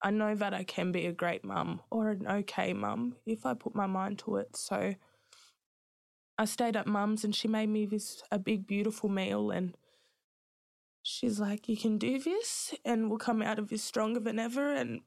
I 0.02 0.10
know 0.10 0.34
that 0.34 0.52
I 0.52 0.64
can 0.64 0.90
be 0.90 1.06
a 1.06 1.12
great 1.12 1.44
mum 1.44 1.80
or 1.90 2.10
an 2.10 2.26
okay 2.26 2.72
mum 2.72 3.16
if 3.24 3.46
I 3.46 3.54
put 3.54 3.74
my 3.74 3.86
mind 3.86 4.18
to 4.20 4.36
it. 4.36 4.56
So 4.56 4.94
I 6.36 6.44
stayed 6.44 6.76
at 6.76 6.86
mum's 6.86 7.22
and 7.22 7.34
she 7.34 7.46
made 7.46 7.68
me 7.68 7.86
this, 7.86 8.22
a 8.32 8.38
big, 8.38 8.66
beautiful 8.66 9.08
meal. 9.08 9.50
And 9.50 9.76
she's 11.02 11.38
like, 11.38 11.68
You 11.68 11.76
can 11.76 11.96
do 11.96 12.18
this 12.18 12.74
and 12.84 13.08
we'll 13.08 13.18
come 13.18 13.40
out 13.40 13.60
of 13.60 13.68
this 13.68 13.84
stronger 13.84 14.20
than 14.20 14.40
ever. 14.40 14.74
And 14.74 15.02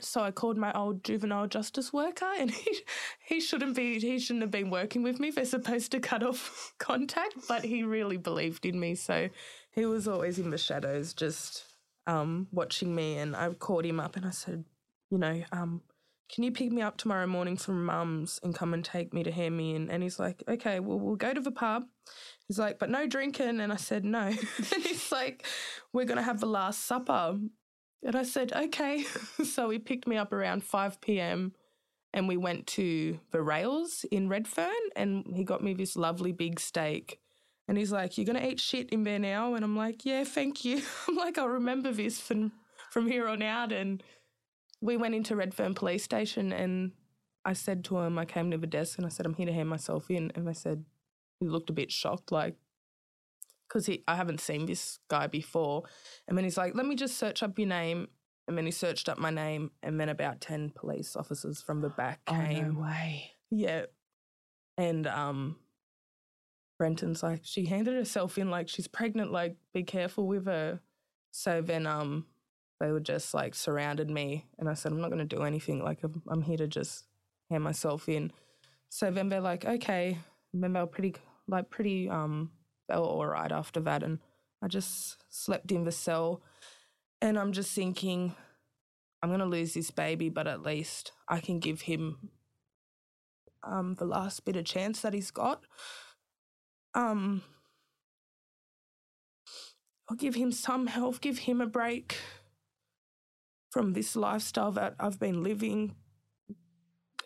so 0.00 0.22
I 0.22 0.30
called 0.30 0.56
my 0.56 0.72
old 0.72 1.02
juvenile 1.04 1.46
justice 1.46 1.92
worker, 1.92 2.30
and 2.38 2.50
he 2.50 2.80
he 3.24 3.40
shouldn't 3.40 3.76
be 3.76 3.98
he 3.98 4.18
shouldn't 4.18 4.42
have 4.42 4.50
been 4.50 4.70
working 4.70 5.02
with 5.02 5.18
me. 5.18 5.30
They're 5.30 5.44
supposed 5.44 5.92
to 5.92 6.00
cut 6.00 6.22
off 6.22 6.74
contact, 6.78 7.34
but 7.48 7.64
he 7.64 7.82
really 7.82 8.16
believed 8.16 8.66
in 8.66 8.78
me, 8.78 8.94
so 8.94 9.28
he 9.72 9.86
was 9.86 10.06
always 10.06 10.38
in 10.38 10.50
the 10.50 10.58
shadows, 10.58 11.12
just 11.12 11.64
um, 12.06 12.48
watching 12.52 12.94
me. 12.94 13.18
And 13.18 13.34
I 13.34 13.50
called 13.50 13.84
him 13.84 14.00
up, 14.00 14.16
and 14.16 14.26
I 14.26 14.30
said, 14.30 14.64
you 15.10 15.18
know, 15.18 15.42
um, 15.52 15.82
can 16.32 16.44
you 16.44 16.52
pick 16.52 16.70
me 16.70 16.80
up 16.80 16.96
tomorrow 16.96 17.26
morning 17.26 17.56
from 17.56 17.84
mum's 17.84 18.38
and 18.42 18.54
come 18.54 18.72
and 18.72 18.84
take 18.84 19.12
me 19.12 19.24
to 19.24 19.32
hear 19.32 19.50
me 19.50 19.74
in? 19.74 19.90
And 19.90 20.02
he's 20.02 20.20
like, 20.20 20.44
okay, 20.46 20.78
well, 20.78 20.98
we'll 20.98 21.16
go 21.16 21.34
to 21.34 21.40
the 21.40 21.50
pub. 21.50 21.84
He's 22.46 22.58
like, 22.58 22.78
but 22.78 22.88
no 22.88 23.06
drinking. 23.06 23.60
And 23.60 23.72
I 23.72 23.76
said, 23.76 24.04
no. 24.04 24.20
and 24.28 24.82
he's 24.82 25.10
like, 25.10 25.44
we're 25.92 26.04
going 26.04 26.18
to 26.18 26.22
have 26.22 26.38
the 26.38 26.46
last 26.46 26.86
supper. 26.86 27.36
And 28.02 28.16
I 28.16 28.22
said, 28.22 28.52
okay. 28.52 29.04
so 29.44 29.70
he 29.70 29.78
picked 29.78 30.06
me 30.06 30.16
up 30.16 30.32
around 30.32 30.64
5 30.64 31.00
p.m. 31.00 31.52
and 32.12 32.28
we 32.28 32.36
went 32.36 32.66
to 32.68 33.20
the 33.30 33.42
rails 33.42 34.04
in 34.10 34.28
Redfern 34.28 34.70
and 34.96 35.24
he 35.34 35.44
got 35.44 35.62
me 35.62 35.74
this 35.74 35.96
lovely 35.96 36.32
big 36.32 36.58
steak. 36.60 37.20
And 37.68 37.78
he's 37.78 37.92
like, 37.92 38.18
You're 38.18 38.26
going 38.26 38.40
to 38.40 38.50
eat 38.50 38.58
shit 38.58 38.90
in 38.90 39.04
there 39.04 39.20
now? 39.20 39.54
And 39.54 39.64
I'm 39.64 39.76
like, 39.76 40.04
Yeah, 40.04 40.24
thank 40.24 40.64
you. 40.64 40.82
I'm 41.08 41.14
like, 41.14 41.38
I'll 41.38 41.48
remember 41.48 41.92
this 41.92 42.20
from, 42.20 42.52
from 42.90 43.06
here 43.06 43.28
on 43.28 43.42
out. 43.42 43.70
And 43.70 44.02
we 44.80 44.96
went 44.96 45.14
into 45.14 45.36
Redfern 45.36 45.74
Police 45.74 46.02
Station 46.02 46.52
and 46.52 46.92
I 47.44 47.52
said 47.52 47.84
to 47.84 47.98
him, 47.98 48.18
I 48.18 48.24
came 48.24 48.50
to 48.50 48.58
the 48.58 48.66
desk 48.66 48.98
and 48.98 49.06
I 49.06 49.08
said, 49.08 49.24
I'm 49.24 49.34
here 49.34 49.46
to 49.46 49.52
hand 49.52 49.68
myself 49.68 50.10
in. 50.10 50.32
And 50.34 50.48
they 50.48 50.52
said, 50.52 50.84
He 51.38 51.46
looked 51.46 51.70
a 51.70 51.74
bit 51.74 51.92
shocked, 51.92 52.32
like, 52.32 52.56
because 53.70 53.86
he 53.86 54.02
I 54.08 54.16
haven't 54.16 54.40
seen 54.40 54.66
this 54.66 54.98
guy 55.08 55.26
before. 55.28 55.84
And 56.26 56.36
then 56.36 56.44
he's 56.44 56.56
like, 56.56 56.74
let 56.74 56.86
me 56.86 56.96
just 56.96 57.16
search 57.16 57.42
up 57.42 57.58
your 57.58 57.68
name. 57.68 58.08
And 58.48 58.58
then 58.58 58.66
he 58.66 58.72
searched 58.72 59.08
up 59.08 59.18
my 59.18 59.30
name. 59.30 59.70
And 59.82 60.00
then 60.00 60.08
about 60.08 60.40
10 60.40 60.72
police 60.74 61.14
officers 61.14 61.62
from 61.62 61.80
the 61.80 61.90
back 61.90 62.24
came. 62.26 62.64
Oh, 62.66 62.70
no 62.72 62.80
way. 62.80 63.30
Yeah. 63.50 63.86
And 64.76 65.06
um 65.06 65.56
Brenton's 66.78 67.22
like, 67.22 67.40
she 67.44 67.66
handed 67.66 67.94
herself 67.94 68.38
in 68.38 68.50
like 68.50 68.68
she's 68.68 68.88
pregnant, 68.88 69.30
like, 69.30 69.56
be 69.72 69.82
careful 69.82 70.26
with 70.26 70.46
her. 70.46 70.80
So 71.30 71.62
then 71.62 71.86
um 71.86 72.26
they 72.80 72.90
were 72.90 73.00
just 73.00 73.34
like 73.34 73.54
surrounded 73.54 74.10
me 74.10 74.46
and 74.58 74.68
I 74.68 74.74
said, 74.74 74.90
I'm 74.92 75.00
not 75.00 75.10
gonna 75.10 75.24
do 75.24 75.42
anything. 75.42 75.84
Like 75.84 76.02
I'm, 76.02 76.22
I'm 76.28 76.42
here 76.42 76.56
to 76.56 76.66
just 76.66 77.04
hand 77.50 77.62
myself 77.62 78.08
in. 78.08 78.32
So 78.88 79.10
then 79.12 79.28
they're 79.28 79.40
like, 79.40 79.64
okay. 79.64 80.18
And 80.52 80.64
then 80.64 80.72
they 80.72 80.80
were 80.80 80.86
pretty 80.86 81.14
like 81.46 81.70
pretty 81.70 82.08
um 82.08 82.50
they 82.90 82.96
all 82.96 83.26
right 83.26 83.52
after 83.52 83.80
that 83.80 84.02
and 84.02 84.18
I 84.62 84.68
just 84.68 85.16
slept 85.30 85.72
in 85.72 85.84
the 85.84 85.92
cell 85.92 86.42
and 87.22 87.38
I'm 87.38 87.52
just 87.52 87.72
thinking, 87.72 88.34
I'm 89.22 89.30
gonna 89.30 89.46
lose 89.46 89.74
this 89.74 89.90
baby, 89.90 90.28
but 90.28 90.46
at 90.46 90.62
least 90.62 91.12
I 91.28 91.40
can 91.40 91.60
give 91.60 91.82
him 91.82 92.30
um, 93.62 93.94
the 93.98 94.06
last 94.06 94.44
bit 94.44 94.56
of 94.56 94.64
chance 94.64 95.00
that 95.02 95.14
he's 95.14 95.30
got. 95.30 95.64
Um, 96.94 97.42
I'll 100.08 100.16
give 100.16 100.34
him 100.34 100.50
some 100.50 100.86
help, 100.86 101.20
give 101.20 101.40
him 101.40 101.60
a 101.60 101.66
break 101.66 102.16
from 103.70 103.92
this 103.92 104.16
lifestyle 104.16 104.72
that 104.72 104.94
I've 104.98 105.20
been 105.20 105.42
living. 105.42 105.94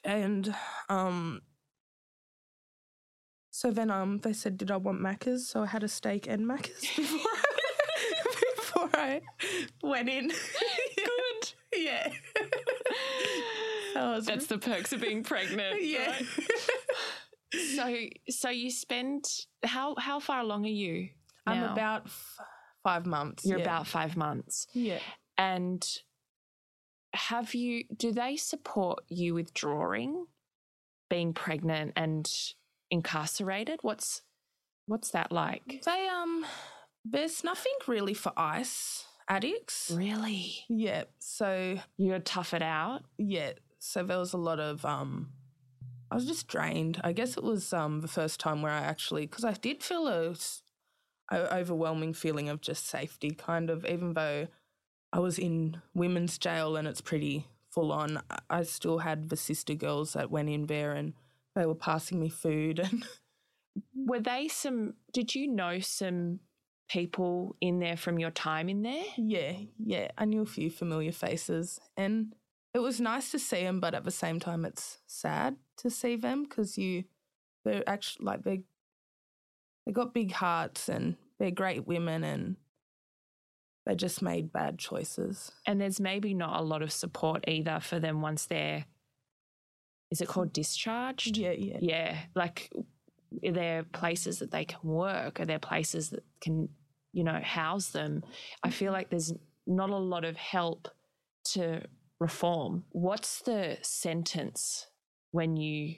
And 0.04 0.54
um, 0.88 1.42
so 3.64 3.70
then 3.70 3.90
um, 3.90 4.18
they 4.18 4.34
said, 4.34 4.58
Did 4.58 4.70
I 4.70 4.76
want 4.76 5.00
Macca's? 5.00 5.48
So 5.48 5.62
I 5.62 5.66
had 5.66 5.82
a 5.82 5.88
steak 5.88 6.26
and 6.28 6.44
Macca's 6.44 6.82
before 6.96 7.30
I, 7.32 8.56
before 8.56 8.90
I 8.92 9.20
went 9.82 10.08
in. 10.10 10.28
Good. 10.28 11.52
Yeah. 11.76 12.08
That 13.94 14.14
was 14.14 14.26
That's 14.26 14.46
the 14.46 14.58
perks 14.58 14.92
of 14.92 15.00
being 15.00 15.24
pregnant. 15.24 15.82
yeah. 15.82 16.14
So, 17.74 17.96
so 18.30 18.50
you 18.50 18.70
spend 18.70 19.24
how 19.64 19.96
how 19.98 20.20
far 20.20 20.40
along 20.40 20.66
are 20.66 20.68
you? 20.68 21.08
I'm 21.48 21.64
about 21.64 22.02
f- 22.06 22.36
five 22.84 23.06
months. 23.06 23.44
You're 23.44 23.58
yeah. 23.58 23.64
about 23.64 23.86
five 23.88 24.16
months, 24.16 24.68
Yeah. 24.72 25.00
and 25.36 25.84
have 27.12 27.54
you, 27.54 27.84
do 27.96 28.12
they 28.12 28.36
support 28.36 29.00
you 29.08 29.34
withdrawing, 29.34 30.26
being 31.10 31.32
pregnant 31.32 31.94
and 31.96 32.30
incarcerated? 32.94 33.80
What's, 33.82 34.22
what's 34.86 35.10
that 35.10 35.30
like? 35.30 35.82
They 35.84 36.08
um, 36.08 36.46
there's 37.04 37.44
nothing 37.44 37.72
really 37.86 38.14
for 38.14 38.32
ice 38.36 39.04
addicts. 39.28 39.92
Really? 39.94 40.64
Yeah. 40.68 41.04
So 41.18 41.78
You 41.98 42.18
tough 42.20 42.54
it 42.54 42.62
out? 42.62 43.02
yeah. 43.18 43.52
So 43.78 44.02
there 44.02 44.18
was 44.18 44.32
a 44.32 44.38
lot 44.38 44.60
of 44.60 44.84
um. 44.86 45.30
I 46.10 46.14
was 46.14 46.26
just 46.26 46.46
drained. 46.48 47.00
I 47.04 47.12
guess 47.12 47.36
it 47.36 47.42
was 47.44 47.72
um 47.72 48.00
the 48.00 48.08
first 48.08 48.40
time 48.40 48.62
where 48.62 48.72
I 48.72 48.80
actually 48.80 49.26
because 49.26 49.44
I 49.44 49.52
did 49.52 49.82
feel 49.82 50.06
a 50.08 50.34
overwhelming 51.32 52.14
feeling 52.14 52.48
of 52.48 52.60
just 52.60 52.86
safety, 52.86 53.30
kind 53.30 53.68
of. 53.70 53.84
Even 53.84 54.14
though 54.14 54.46
I 55.12 55.18
was 55.18 55.38
in 55.38 55.82
women's 55.94 56.38
jail 56.38 56.76
and 56.76 56.88
it's 56.88 57.00
pretty 57.00 57.46
full 57.70 57.92
on, 57.92 58.22
I 58.48 58.62
still 58.62 58.98
had 58.98 59.28
the 59.28 59.36
sister 59.36 59.74
girls 59.74 60.12
that 60.12 60.30
went 60.30 60.48
in 60.48 60.66
there 60.66 60.92
and 60.92 61.12
they 61.54 61.66
were 61.66 61.74
passing 61.74 62.20
me 62.20 62.28
food 62.28 62.78
and 62.80 63.04
Were 63.94 64.20
they 64.20 64.48
some, 64.48 64.94
did 65.12 65.34
you 65.34 65.48
know 65.48 65.80
some 65.80 66.40
people 66.88 67.56
in 67.60 67.78
there 67.78 67.96
from 67.96 68.18
your 68.18 68.30
time 68.30 68.68
in 68.68 68.82
there? 68.82 69.04
Yeah, 69.16 69.54
yeah. 69.78 70.08
I 70.18 70.24
knew 70.26 70.42
a 70.42 70.46
few 70.46 70.70
familiar 70.70 71.12
faces, 71.12 71.80
and 71.96 72.34
it 72.72 72.80
was 72.80 73.00
nice 73.00 73.30
to 73.32 73.38
see 73.38 73.62
them. 73.62 73.80
But 73.80 73.94
at 73.94 74.04
the 74.04 74.10
same 74.10 74.40
time, 74.40 74.64
it's 74.64 74.98
sad 75.06 75.56
to 75.78 75.90
see 75.90 76.16
them 76.16 76.44
because 76.44 76.76
you, 76.78 77.04
they're 77.64 77.88
actually 77.88 78.26
like 78.26 78.44
they, 78.44 78.62
they 79.86 79.92
got 79.92 80.14
big 80.14 80.32
hearts 80.32 80.88
and 80.88 81.16
they're 81.38 81.50
great 81.50 81.86
women, 81.86 82.22
and 82.24 82.56
they 83.86 83.94
just 83.94 84.22
made 84.22 84.52
bad 84.52 84.78
choices. 84.78 85.52
And 85.66 85.80
there's 85.80 86.00
maybe 86.00 86.34
not 86.34 86.60
a 86.60 86.64
lot 86.64 86.82
of 86.82 86.92
support 86.92 87.44
either 87.48 87.80
for 87.80 87.98
them 87.98 88.20
once 88.22 88.46
they're, 88.46 88.86
is 90.14 90.20
it 90.20 90.28
called 90.28 90.52
discharged? 90.52 91.36
Yeah, 91.36 91.50
yeah, 91.50 91.78
Yeah. 91.80 92.18
Like, 92.36 92.70
are 93.44 93.50
there 93.50 93.82
places 93.82 94.38
that 94.38 94.52
they 94.52 94.64
can 94.64 94.88
work? 94.88 95.40
Are 95.40 95.44
there 95.44 95.58
places 95.58 96.10
that 96.10 96.22
can, 96.40 96.68
you 97.12 97.24
know, 97.24 97.40
house 97.40 97.88
them? 97.88 98.22
I 98.62 98.70
feel 98.70 98.92
like 98.92 99.10
there's 99.10 99.32
not 99.66 99.90
a 99.90 99.96
lot 99.96 100.24
of 100.24 100.36
help 100.36 100.86
to 101.54 101.82
reform. 102.20 102.84
What's 102.90 103.40
the 103.40 103.76
sentence 103.82 104.86
when 105.32 105.56
you 105.56 105.96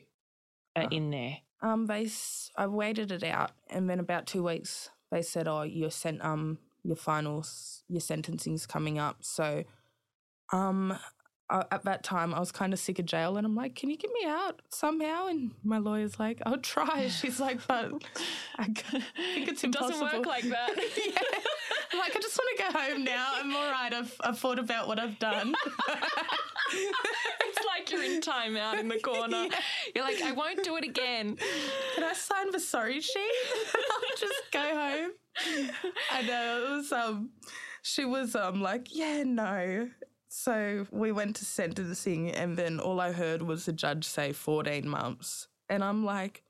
are 0.74 0.88
in 0.90 1.10
there? 1.10 1.36
Um, 1.60 1.84
they, 1.84 2.08
I 2.56 2.68
waited 2.68 3.12
it 3.12 3.22
out, 3.22 3.50
and 3.68 3.90
then 3.90 4.00
about 4.00 4.26
two 4.26 4.42
weeks, 4.42 4.88
they 5.10 5.20
said, 5.20 5.46
"Oh, 5.46 5.60
your 5.62 5.90
sent, 5.90 6.24
um, 6.24 6.56
your 6.84 6.96
finals, 6.96 7.84
your 7.86 8.00
sentencing's 8.00 8.64
coming 8.66 8.98
up." 8.98 9.18
So, 9.20 9.64
um, 10.54 10.98
I, 11.48 11.64
at 11.70 11.84
that 11.84 12.02
time, 12.02 12.34
I 12.34 12.40
was 12.40 12.50
kind 12.50 12.72
of 12.72 12.78
sick 12.78 12.98
of 12.98 13.06
jail, 13.06 13.36
and 13.36 13.46
I'm 13.46 13.54
like, 13.54 13.74
"Can 13.74 13.90
you 13.90 13.96
get 13.96 14.10
me 14.12 14.26
out 14.26 14.62
somehow?" 14.70 15.28
And 15.28 15.52
my 15.62 15.78
lawyer's 15.78 16.18
like, 16.18 16.42
"I'll 16.44 16.58
try." 16.58 17.08
She's 17.20 17.38
like, 17.38 17.66
"But 17.66 17.92
I 18.58 18.64
think 18.64 19.48
it's 19.48 19.62
It 19.64 19.72
doesn't 19.72 20.00
work 20.00 20.26
like 20.26 20.44
that. 20.44 20.70
yeah. 21.06 21.20
I'm 21.92 21.98
like, 21.98 22.16
I 22.16 22.20
just 22.20 22.38
want 22.38 22.58
to 22.58 22.64
go 22.64 22.78
home 22.78 23.04
now. 23.04 23.32
I'm 23.36 23.54
all 23.54 23.70
right. 23.70 23.92
I've, 23.92 24.14
I've 24.20 24.38
thought 24.38 24.58
about 24.58 24.88
what 24.88 24.98
I've 24.98 25.18
done. 25.18 25.54
it's 26.72 27.66
like 27.66 27.90
you're 27.90 28.02
in 28.02 28.20
timeout 28.20 28.78
in 28.80 28.88
the 28.88 28.98
corner. 28.98 29.46
You're 29.94 30.04
like, 30.04 30.20
I 30.20 30.32
won't 30.32 30.64
do 30.64 30.76
it 30.76 30.84
again. 30.84 31.36
Can 31.94 32.04
I 32.04 32.12
sign 32.12 32.50
the 32.50 32.60
sorry 32.60 33.00
sheet? 33.00 33.32
I'll 33.74 34.16
just 34.18 34.42
go 34.52 34.60
home. 34.60 35.10
I 36.12 36.22
know 36.22 36.64
it 36.64 36.76
was 36.76 36.92
um 36.92 37.30
she 37.82 38.04
was 38.04 38.34
um 38.34 38.60
like, 38.60 38.88
yeah, 38.90 39.22
no. 39.24 39.88
So 40.28 40.86
we 40.90 41.12
went 41.12 41.36
to 41.36 41.44
sentencing 41.44 42.30
and 42.32 42.56
then 42.56 42.80
all 42.80 43.00
I 43.00 43.12
heard 43.12 43.42
was 43.42 43.64
the 43.66 43.72
judge 43.72 44.04
say 44.04 44.32
14 44.32 44.88
months. 44.88 45.48
And 45.68 45.82
I'm 45.84 46.04
like, 46.04 46.42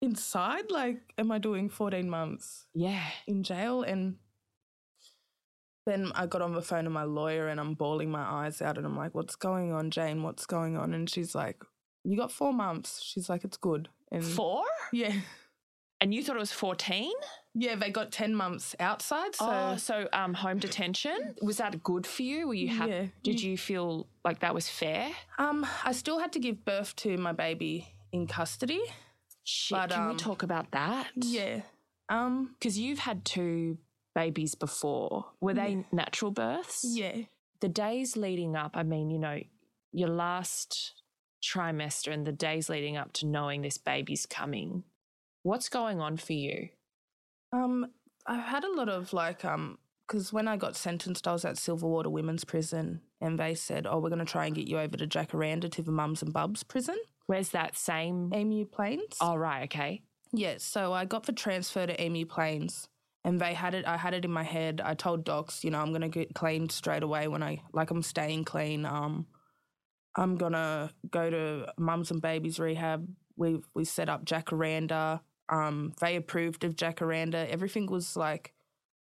inside? 0.00 0.70
Like, 0.70 1.00
am 1.18 1.30
I 1.32 1.38
doing 1.38 1.68
14 1.68 2.08
months 2.08 2.66
Yeah. 2.74 3.04
in 3.26 3.42
jail? 3.42 3.82
And 3.82 4.16
then 5.86 6.12
I 6.14 6.26
got 6.26 6.42
on 6.42 6.52
the 6.54 6.62
phone 6.62 6.84
to 6.84 6.90
my 6.90 7.04
lawyer 7.04 7.48
and 7.48 7.58
I'm 7.58 7.74
bawling 7.74 8.10
my 8.10 8.22
eyes 8.22 8.62
out 8.62 8.76
and 8.78 8.86
I'm 8.86 8.96
like, 8.96 9.14
what's 9.14 9.36
going 9.36 9.72
on, 9.72 9.90
Jane? 9.90 10.22
What's 10.22 10.46
going 10.46 10.76
on? 10.76 10.94
And 10.94 11.08
she's 11.10 11.34
like, 11.34 11.62
you 12.04 12.16
got 12.16 12.30
four 12.32 12.52
months. 12.52 13.02
She's 13.02 13.28
like, 13.28 13.42
it's 13.44 13.56
good. 13.56 13.88
And 14.10 14.22
Four? 14.24 14.64
yeah. 14.92 15.14
And 16.00 16.12
you 16.12 16.22
thought 16.22 16.36
it 16.36 16.40
was 16.40 16.52
14? 16.52 17.12
Yeah, 17.54 17.74
they 17.76 17.90
got 17.90 18.10
10 18.10 18.34
months 18.34 18.74
outside. 18.80 19.34
So, 19.34 19.46
oh, 19.48 19.76
so 19.76 20.08
um, 20.12 20.32
home 20.32 20.58
detention. 20.58 21.34
Was 21.42 21.58
that 21.58 21.82
good 21.82 22.06
for 22.06 22.22
you? 22.22 22.48
Were 22.48 22.54
you 22.54 22.68
happy? 22.68 22.90
Yeah. 22.90 23.06
Did 23.22 23.42
you 23.42 23.58
feel 23.58 24.06
like 24.24 24.40
that 24.40 24.54
was 24.54 24.68
fair? 24.68 25.10
um, 25.38 25.66
I 25.84 25.92
still 25.92 26.18
had 26.18 26.32
to 26.32 26.38
give 26.38 26.64
birth 26.64 26.96
to 26.96 27.16
my 27.18 27.32
baby 27.32 27.88
in 28.10 28.26
custody. 28.26 28.80
Shit, 29.44 29.76
But, 29.76 29.90
can 29.90 30.04
we 30.06 30.10
um, 30.12 30.16
talk 30.16 30.42
about 30.42 30.70
that? 30.70 31.08
Yeah. 31.16 31.60
Um, 32.08 32.54
Because 32.58 32.78
you've 32.78 33.00
had 33.00 33.24
two 33.24 33.78
babies 34.14 34.54
before. 34.54 35.26
Were 35.40 35.54
they 35.54 35.84
natural 35.92 36.30
births? 36.30 36.84
yeah. 36.88 37.22
The 37.60 37.68
days 37.68 38.16
leading 38.16 38.56
up, 38.56 38.72
I 38.74 38.82
mean, 38.82 39.08
you 39.10 39.18
know, 39.20 39.40
your 39.92 40.08
last 40.08 40.94
trimester 41.42 42.12
and 42.12 42.26
the 42.26 42.32
days 42.32 42.68
leading 42.68 42.96
up 42.96 43.12
to 43.14 43.26
knowing 43.26 43.62
this 43.62 43.78
baby's 43.78 44.26
coming, 44.26 44.82
what's 45.42 45.68
going 45.68 46.00
on 46.00 46.16
for 46.16 46.32
you? 46.32 46.70
Um, 47.52 47.86
I've 48.26 48.44
had 48.44 48.64
a 48.64 48.72
lot 48.72 48.88
of 48.88 49.12
like, 49.12 49.44
um, 49.44 49.78
because 50.06 50.32
when 50.32 50.48
I 50.48 50.56
got 50.56 50.76
sentenced, 50.76 51.26
I 51.26 51.32
was 51.32 51.44
at 51.44 51.56
Silverwater 51.56 52.10
Women's 52.10 52.44
Prison 52.44 53.00
and 53.20 53.38
they 53.38 53.54
said, 53.54 53.86
oh, 53.88 53.98
we're 53.98 54.10
going 54.10 54.18
to 54.18 54.24
try 54.24 54.46
and 54.46 54.54
get 54.54 54.68
you 54.68 54.78
over 54.78 54.96
to 54.96 55.06
Jacaranda 55.06 55.70
to 55.70 55.82
the 55.82 55.92
Mums 55.92 56.22
and 56.22 56.32
Bubs 56.32 56.62
prison, 56.62 56.96
Where's 57.26 57.50
that 57.50 57.76
same? 57.76 58.32
Emu 58.34 58.66
Plains. 58.66 59.16
Oh, 59.20 59.36
right, 59.36 59.64
okay. 59.64 60.02
Yeah, 60.32 60.56
so 60.58 60.92
I 60.92 61.04
got 61.04 61.24
the 61.24 61.32
transfer 61.32 61.86
to 61.86 62.02
Emu 62.02 62.26
Plains 62.26 62.88
and 63.24 63.40
they 63.40 63.54
had 63.54 63.74
it 63.74 63.86
I 63.86 63.96
had 63.96 64.14
it 64.14 64.24
in 64.24 64.32
my 64.32 64.42
head. 64.42 64.80
I 64.84 64.94
told 64.94 65.24
docs, 65.24 65.62
you 65.64 65.70
know, 65.70 65.78
I'm 65.78 65.90
going 65.90 66.02
to 66.02 66.08
get 66.08 66.34
cleaned 66.34 66.72
straight 66.72 67.02
away 67.02 67.28
when 67.28 67.42
I 67.42 67.62
like 67.72 67.90
I'm 67.90 68.02
staying 68.02 68.44
clean. 68.44 68.84
Um 68.84 69.26
I'm 70.14 70.36
going 70.36 70.52
to 70.52 70.90
go 71.10 71.30
to 71.30 71.72
mums 71.78 72.10
and 72.10 72.20
babies 72.20 72.58
rehab. 72.58 73.08
We 73.36 73.60
we 73.74 73.84
set 73.84 74.08
up 74.08 74.24
Jacaranda. 74.24 75.20
Um 75.48 75.92
they 76.00 76.16
approved 76.16 76.64
of 76.64 76.76
Jacaranda. 76.76 77.48
Everything 77.48 77.86
was 77.86 78.16
like 78.16 78.52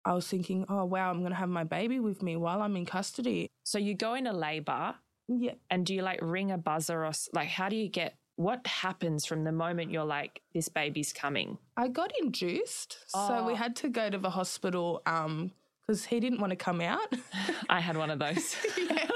I 0.07 0.13
was 0.13 0.29
thinking, 0.29 0.67
"Oh 0.69 0.85
wow, 0.85 1.11
I'm 1.11 1.21
going 1.21 1.31
to 1.33 1.37
have 1.39 1.49
my 1.49 1.65
baby 1.65 1.99
with 1.99 2.23
me 2.23 2.37
while 2.37 2.61
I'm 2.61 2.77
in 2.77 2.85
custody." 2.85 3.49
So 3.65 3.79
you 3.79 3.95
go 3.95 4.13
into 4.15 4.33
labor 4.33 4.97
Yeah. 5.29 5.55
and 5.71 5.87
do 5.87 5.95
you 5.95 6.03
like 6.03 6.19
ring 6.21 6.51
a 6.51 6.59
buzzer 6.59 7.05
or 7.07 7.13
like 7.33 7.49
how 7.49 7.69
do 7.71 7.77
you 7.77 7.89
get 7.89 8.17
what 8.37 8.67
happens 8.67 9.25
from 9.25 9.45
the 9.45 9.53
moment 9.53 9.91
you're 9.93 10.05
like 10.05 10.43
this 10.53 10.69
baby's 10.69 11.13
coming? 11.13 11.57
I 11.77 11.89
got 11.89 12.13
induced, 12.21 12.99
so 13.09 13.47
we 13.47 13.53
Oh. 13.53 13.57
had 13.57 13.77
to 13.77 13.89
go 13.89 14.11
to 14.11 14.19
the 14.19 14.31
hospital 14.31 15.01
um 15.07 15.53
cuz 15.87 16.05
he 16.05 16.21
didn't 16.21 16.41
want 16.41 16.51
to 16.51 16.57
come 16.57 16.81
out. 16.83 17.15
I 17.71 17.81
had 17.81 17.97
one 17.97 18.11
of 18.11 18.19
those. 18.19 18.57
Yeah. 18.77 19.09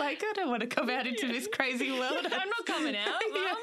Just 0.00 0.22
like, 0.22 0.22
I 0.28 0.32
don't 0.34 0.48
want 0.48 0.60
to 0.62 0.66
come 0.66 0.90
out 0.90 1.06
into 1.06 1.28
this 1.28 1.46
crazy 1.46 1.90
world. 1.90 2.26
I'm 2.32 2.48
not 2.48 2.66
coming 2.66 2.96
out, 3.06 3.20
Yeah. 3.34 3.54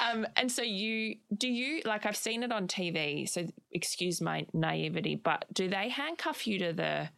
um, 0.10 0.26
and 0.36 0.50
so 0.50 0.62
you 0.62 1.16
do 1.36 1.48
you 1.48 1.82
like 1.84 2.06
I've 2.06 2.16
seen 2.16 2.42
it 2.42 2.52
on 2.52 2.68
TV. 2.68 3.28
So 3.28 3.46
excuse 3.70 4.20
my 4.20 4.46
naivety, 4.52 5.16
but 5.16 5.44
do 5.52 5.68
they 5.68 5.88
handcuff 5.88 6.46
you 6.46 6.58
to 6.60 6.72
the 6.72 7.10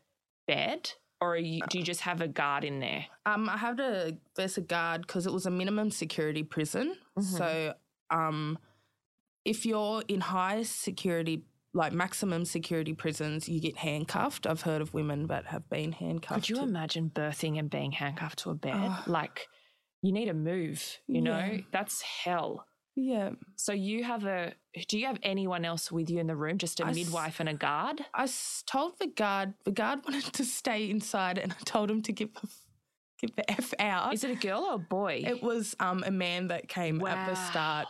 bed, 0.46 0.92
or 1.20 1.34
are 1.34 1.36
you, 1.36 1.62
do 1.70 1.78
you 1.78 1.84
just 1.84 2.02
have 2.02 2.20
a 2.20 2.28
guard 2.28 2.64
in 2.64 2.80
there? 2.80 3.06
Um, 3.26 3.48
I 3.48 3.56
had 3.56 3.80
a 3.80 4.16
there's 4.36 4.58
a 4.58 4.62
guard 4.62 5.02
because 5.02 5.26
it 5.26 5.32
was 5.32 5.46
a 5.46 5.50
minimum 5.50 5.90
security 5.90 6.42
prison. 6.42 6.96
So, 7.20 7.74
um, 8.10 8.58
if 9.44 9.64
you're 9.64 10.02
in 10.08 10.20
high 10.20 10.62
security, 10.62 11.44
like 11.74 11.92
maximum 11.92 12.44
security 12.44 12.94
prisons, 12.94 13.48
you 13.48 13.60
get 13.60 13.76
handcuffed. 13.76 14.46
I've 14.46 14.62
heard 14.62 14.80
of 14.80 14.94
women 14.94 15.26
that 15.26 15.46
have 15.46 15.68
been 15.68 15.92
handcuffed. 15.92 16.46
Could 16.46 16.56
you 16.56 16.62
imagine 16.62 17.10
birthing 17.12 17.58
and 17.58 17.68
being 17.68 17.92
handcuffed 17.92 18.38
to 18.40 18.50
a 18.50 18.54
bed? 18.54 18.74
Oh. 18.76 19.02
Like 19.06 19.48
you 20.02 20.12
need 20.12 20.26
to 20.26 20.34
move. 20.34 20.98
You 21.08 21.20
know 21.22 21.36
Yeah. 21.38 21.60
that's 21.72 22.00
hell. 22.02 22.64
Yeah, 22.96 23.30
So 23.56 23.72
you 23.72 24.04
have 24.04 24.24
a. 24.24 24.52
Do 24.88 24.96
you 25.00 25.06
have 25.06 25.18
anyone 25.24 25.64
else 25.64 25.90
with 25.90 26.08
you 26.10 26.20
in 26.20 26.28
the 26.28 26.36
room? 26.36 26.58
Just 26.58 26.78
a 26.78 26.86
I 26.86 26.90
s- 26.90 26.94
midwife 26.96 27.40
and 27.40 27.48
a 27.48 27.54
guard? 27.54 28.02
I 28.14 28.22
s- 28.22 28.62
told 28.68 29.00
the 29.00 29.08
guard. 29.08 29.54
The 29.64 29.72
guard 29.72 30.04
wanted 30.04 30.32
to 30.34 30.44
stay 30.44 30.88
inside, 30.88 31.36
and 31.38 31.50
I 31.52 31.56
told 31.64 31.90
him 31.90 32.02
to 32.02 32.12
get 32.12 32.32
the 32.34 32.42
f- 32.44 32.60
get 33.20 33.34
the 33.34 33.50
f 33.50 33.74
out. 33.80 34.14
Is 34.14 34.22
it 34.22 34.30
a 34.30 34.36
girl 34.36 34.60
or 34.60 34.74
a 34.74 34.78
boy? 34.78 35.24
It 35.26 35.42
was 35.42 35.74
um, 35.80 36.04
a 36.06 36.12
man 36.12 36.46
that 36.48 36.68
came 36.68 37.04
at 37.04 37.28
the 37.28 37.34
start. 37.34 37.88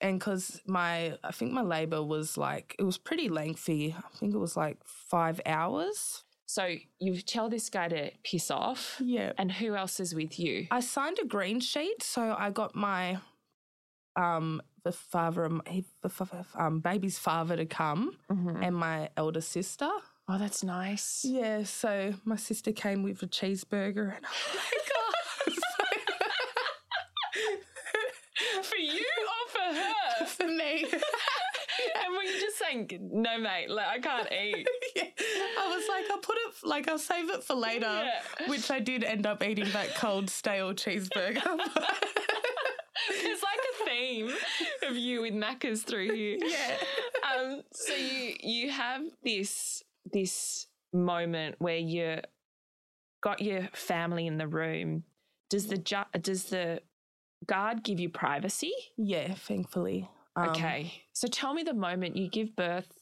And 0.00 0.18
because 0.18 0.60
my, 0.66 1.16
I 1.24 1.32
think 1.32 1.52
my 1.52 1.62
labor 1.62 2.02
was 2.02 2.36
like, 2.36 2.76
it 2.78 2.82
was 2.82 2.98
pretty 2.98 3.28
lengthy. 3.28 3.94
I 3.96 4.16
think 4.18 4.34
it 4.34 4.38
was 4.38 4.56
like 4.56 4.76
five 4.84 5.40
hours. 5.46 6.22
So 6.46 6.74
you 7.00 7.20
tell 7.22 7.48
this 7.48 7.70
guy 7.70 7.88
to 7.88 8.10
piss 8.22 8.50
off, 8.50 9.00
Yeah. 9.02 9.32
and 9.38 9.50
who 9.50 9.74
else 9.74 9.98
is 9.98 10.14
with 10.14 10.38
you? 10.38 10.66
I 10.70 10.80
signed 10.80 11.18
a 11.20 11.24
green 11.26 11.60
sheet. 11.60 12.02
So 12.02 12.36
I 12.38 12.50
got 12.50 12.74
my, 12.76 13.18
um, 14.16 14.62
the 14.84 14.92
father, 14.92 15.44
of 15.44 15.52
my- 15.52 15.84
the 16.02 16.44
um, 16.54 16.80
baby's 16.80 17.18
father 17.18 17.56
to 17.56 17.66
come 17.66 18.16
Mhm. 18.30 18.64
and 18.64 18.76
my 18.76 19.08
elder 19.16 19.40
sister. 19.40 19.90
Oh, 20.28 20.38
that's 20.38 20.62
nice. 20.62 21.24
Yeah, 21.24 21.64
so 21.64 22.14
my 22.24 22.36
sister 22.36 22.70
came 22.72 23.02
with 23.02 23.22
a 23.22 23.26
cheeseburger 23.26 24.14
and 24.16 24.24
oh 24.26 25.12
my 25.46 25.56
oh, 28.56 28.62
for 28.62 28.76
you 28.76 29.04
her? 29.74 30.26
for 30.26 30.46
me. 30.46 30.84
and 30.90 32.14
were 32.14 32.22
you 32.22 32.40
just 32.40 32.58
saying, 32.58 32.88
no, 33.12 33.38
mate, 33.38 33.68
like 33.70 33.86
I 33.86 33.98
can't 33.98 34.28
eat? 34.32 34.66
yeah. 34.96 35.04
I 35.60 35.68
was 35.68 35.84
like, 35.88 36.04
I'll 36.10 36.18
put 36.18 36.36
it, 36.36 36.54
like, 36.66 36.88
I'll 36.88 36.98
save 36.98 37.30
it 37.30 37.42
for 37.44 37.54
later, 37.54 37.86
Yeah. 38.04 38.48
which 38.48 38.70
I 38.70 38.80
did 38.80 39.04
end 39.04 39.26
up 39.26 39.42
eating 39.42 39.70
that 39.72 39.94
cold, 39.96 40.30
stale 40.30 40.72
cheeseburger. 40.72 41.42
There's 43.22 43.42
like 43.42 43.60
a 43.82 43.84
theme 43.88 44.30
of 44.88 44.96
you 44.96 45.20
with 45.22 45.34
Macca's 45.34 45.82
through 45.82 46.14
here. 46.14 46.38
yeah. 46.42 46.76
Um, 47.36 47.62
so 47.72 47.94
you 47.94 48.34
you 48.40 48.70
have 48.70 49.02
this 49.22 49.82
this 50.12 50.66
moment 50.92 51.56
where 51.58 51.76
you 51.76 52.18
got 53.22 53.40
your 53.42 53.68
family 53.74 54.26
in 54.26 54.38
the 54.38 54.46
room. 54.48 55.04
Does 55.50 55.66
the 55.66 55.76
ju- 55.76 56.04
does 56.20 56.44
the 56.44 56.80
guard 57.46 57.82
give 57.82 58.00
you 58.00 58.08
privacy? 58.08 58.72
Yeah, 58.96 59.34
thankfully. 59.34 60.08
Um, 60.34 60.50
okay. 60.50 60.92
So 61.12 61.28
tell 61.28 61.54
me 61.54 61.62
the 61.62 61.74
moment 61.74 62.16
you 62.16 62.28
give 62.28 62.54
birth 62.56 62.92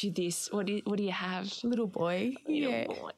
to 0.00 0.10
this. 0.10 0.48
What 0.52 0.66
do 0.66 0.74
you, 0.74 0.82
what 0.84 0.96
do 0.98 1.04
you 1.04 1.12
have? 1.12 1.52
Little 1.62 1.86
boy. 1.86 2.34
Little 2.46 2.70
yeah. 2.70 2.86
boy. 2.86 3.12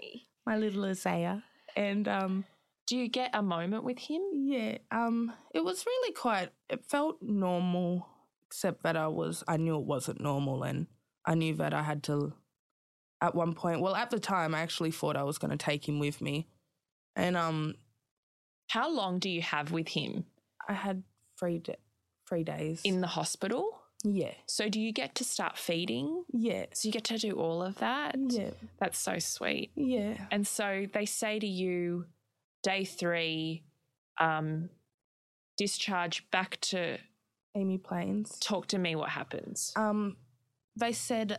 My 0.46 0.56
little 0.56 0.84
Isaiah. 0.84 1.42
And, 1.76 2.08
um, 2.08 2.44
Do 2.88 2.96
you 2.96 3.08
get 3.08 3.30
a 3.34 3.42
moment 3.42 3.84
with 3.84 3.98
him? 3.98 4.20
Yeah, 4.32 4.78
um, 4.90 5.32
it 5.54 5.62
was 5.62 5.86
really 5.86 6.12
quite. 6.12 6.50
It 6.68 6.84
felt 6.84 7.22
normal, 7.22 8.08
except 8.48 8.82
that 8.82 8.96
I 8.96 9.06
was. 9.06 9.44
I 9.46 9.58
knew 9.58 9.76
it 9.76 9.84
wasn't 9.84 10.20
normal, 10.20 10.64
and 10.64 10.88
I 11.24 11.36
knew 11.36 11.54
that 11.56 11.72
I 11.72 11.82
had 11.82 12.02
to. 12.04 12.32
At 13.20 13.36
one 13.36 13.54
point, 13.54 13.80
well, 13.80 13.94
at 13.94 14.10
the 14.10 14.18
time, 14.18 14.56
I 14.56 14.62
actually 14.62 14.90
thought 14.90 15.16
I 15.16 15.22
was 15.22 15.38
going 15.38 15.52
to 15.52 15.64
take 15.64 15.86
him 15.88 16.00
with 16.00 16.20
me, 16.20 16.48
and 17.14 17.36
um, 17.36 17.76
How 18.70 18.88
long 18.88 19.18
do 19.18 19.28
you 19.28 19.42
have 19.42 19.72
with 19.72 19.88
him 19.88 20.26
I 20.70 20.74
had 20.74 21.02
three 21.38 21.58
da 21.58 21.74
three 22.28 22.44
days. 22.44 22.80
in 22.84 23.00
the 23.00 23.08
hospital? 23.08 23.64
yeah, 24.04 24.32
So 24.46 24.68
do 24.68 24.80
you 24.80 24.92
get 24.92 25.14
to 25.16 25.24
start 25.24 25.58
feeding? 25.58 26.24
yeah, 26.32 26.66
So 26.72 26.88
you 26.88 26.92
get 26.92 27.04
to 27.04 27.18
do 27.18 27.32
all 27.32 27.62
of 27.62 27.76
that? 27.78 28.14
yeah, 28.18 28.50
That's 28.78 28.98
so 28.98 29.18
sweet. 29.18 29.72
yeah. 29.74 30.14
And 30.30 30.46
so 30.46 30.86
they 30.94 31.04
say 31.06 31.38
to 31.38 31.46
you, 31.46 32.06
day 32.62 32.84
three, 32.84 33.64
um, 34.18 34.70
discharge 35.58 36.30
back 36.30 36.58
to 36.62 36.98
Emu 37.56 37.78
Plains. 37.78 38.38
talk 38.38 38.66
to 38.68 38.78
me 38.78 38.94
what 38.94 39.10
happens. 39.10 39.72
Um, 39.76 40.16
they 40.76 40.92
said 40.92 41.38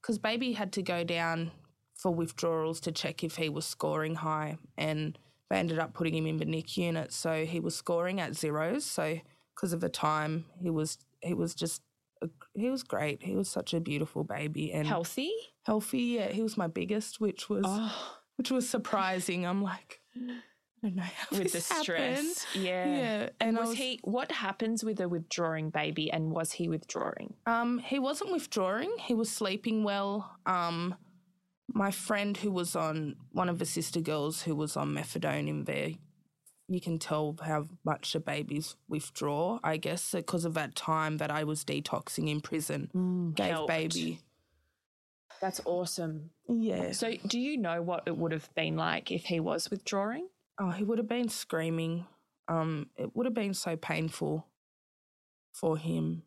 because 0.00 0.18
baby 0.18 0.52
had 0.52 0.72
to 0.72 0.82
go 0.82 1.04
down 1.04 1.52
for 1.94 2.10
withdrawals 2.12 2.80
to 2.80 2.92
check 2.92 3.22
if 3.22 3.36
he 3.36 3.48
was 3.48 3.64
scoring 3.64 4.16
high, 4.16 4.58
and 4.76 5.16
they 5.52 5.58
ended 5.58 5.78
up 5.78 5.92
putting 5.92 6.14
him 6.16 6.26
in 6.26 6.38
the 6.38 6.46
NIC 6.46 6.78
unit. 6.78 7.12
So 7.12 7.44
he 7.44 7.60
was 7.60 7.76
scoring 7.76 8.20
at 8.20 8.34
zeros. 8.34 8.86
So 8.86 9.18
because 9.54 9.74
of 9.74 9.80
the 9.80 9.90
time, 9.90 10.46
he 10.58 10.70
was 10.70 10.96
he 11.20 11.34
was 11.34 11.54
just 11.54 11.82
a, 12.22 12.28
he 12.54 12.70
was 12.70 12.82
great. 12.82 13.22
He 13.22 13.36
was 13.36 13.50
such 13.50 13.74
a 13.74 13.80
beautiful 13.80 14.24
baby 14.24 14.72
and 14.72 14.86
Healthy? 14.86 15.30
healthy. 15.64 15.98
Yeah, 16.16 16.28
he 16.28 16.42
was 16.42 16.56
my 16.56 16.68
biggest, 16.68 17.20
which 17.20 17.50
was 17.50 17.64
Oh, 17.66 18.16
which 18.36 18.50
was 18.50 18.66
surprising. 18.66 19.44
I'm 19.44 19.62
like, 19.62 20.00
I 20.16 20.20
don't 20.82 20.96
know 20.96 21.02
how 21.02 21.26
with 21.36 21.48
the 21.48 21.58
this 21.58 21.68
happened. 21.68 21.84
stress. 21.84 22.46
Yeah. 22.54 22.96
Yeah, 22.96 23.28
and 23.38 23.58
was, 23.58 23.68
was 23.68 23.76
he 23.78 24.00
what 24.04 24.32
happens 24.32 24.82
with 24.82 25.00
a 25.00 25.08
withdrawing 25.08 25.68
baby 25.68 26.10
and 26.10 26.30
was 26.32 26.52
he 26.52 26.66
withdrawing? 26.66 27.34
Um, 27.46 27.78
he 27.78 27.98
wasn't 27.98 28.32
withdrawing. 28.32 28.90
He 28.98 29.12
was 29.12 29.28
sleeping 29.30 29.84
well. 29.84 30.34
Um, 30.46 30.94
my 31.72 31.90
friend 31.90 32.36
who 32.36 32.50
was 32.50 32.76
on 32.76 33.16
one 33.32 33.48
of 33.48 33.58
the 33.58 33.66
sister 33.66 34.00
girls 34.00 34.42
who 34.42 34.54
was 34.54 34.76
on 34.76 34.94
methadone 34.94 35.48
in 35.48 35.64
there, 35.64 35.90
you 36.68 36.80
can 36.80 36.98
tell 36.98 37.36
how 37.42 37.68
much 37.84 38.12
the 38.12 38.20
babies 38.20 38.76
withdraw. 38.88 39.58
I 39.62 39.76
guess 39.76 40.12
because 40.12 40.44
of 40.44 40.54
that 40.54 40.74
time 40.74 41.18
that 41.18 41.30
I 41.30 41.44
was 41.44 41.64
detoxing 41.64 42.28
in 42.28 42.40
prison, 42.40 43.32
gave 43.34 43.50
helped. 43.50 43.68
baby. 43.68 44.20
That's 45.40 45.60
awesome. 45.64 46.30
Yeah. 46.48 46.92
So 46.92 47.14
do 47.26 47.38
you 47.38 47.56
know 47.56 47.82
what 47.82 48.04
it 48.06 48.16
would 48.16 48.32
have 48.32 48.48
been 48.54 48.76
like 48.76 49.10
if 49.10 49.24
he 49.24 49.40
was 49.40 49.70
withdrawing? 49.70 50.28
Oh, 50.58 50.70
he 50.70 50.84
would 50.84 50.98
have 50.98 51.08
been 51.08 51.28
screaming. 51.28 52.06
Um, 52.48 52.90
it 52.96 53.16
would 53.16 53.26
have 53.26 53.34
been 53.34 53.54
so 53.54 53.76
painful 53.76 54.46
for 55.52 55.76
him. 55.76 56.22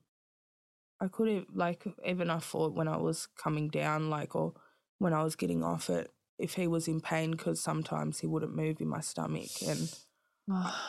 I 0.99 1.07
could 1.07 1.27
have, 1.29 1.45
like, 1.53 1.85
even 2.05 2.29
I 2.29 2.39
thought 2.39 2.73
when 2.73 2.87
I 2.87 2.97
was 2.97 3.27
coming 3.37 3.69
down, 3.69 4.09
like, 4.09 4.35
or 4.35 4.53
when 4.99 5.13
I 5.13 5.23
was 5.23 5.35
getting 5.35 5.63
off 5.63 5.89
it, 5.89 6.11
if 6.37 6.55
he 6.55 6.67
was 6.67 6.87
in 6.87 7.01
pain, 7.01 7.31
because 7.31 7.61
sometimes 7.61 8.19
he 8.19 8.27
wouldn't 8.27 8.55
move 8.55 8.81
in 8.81 8.87
my 8.87 9.01
stomach, 9.01 9.61
and 9.65 9.93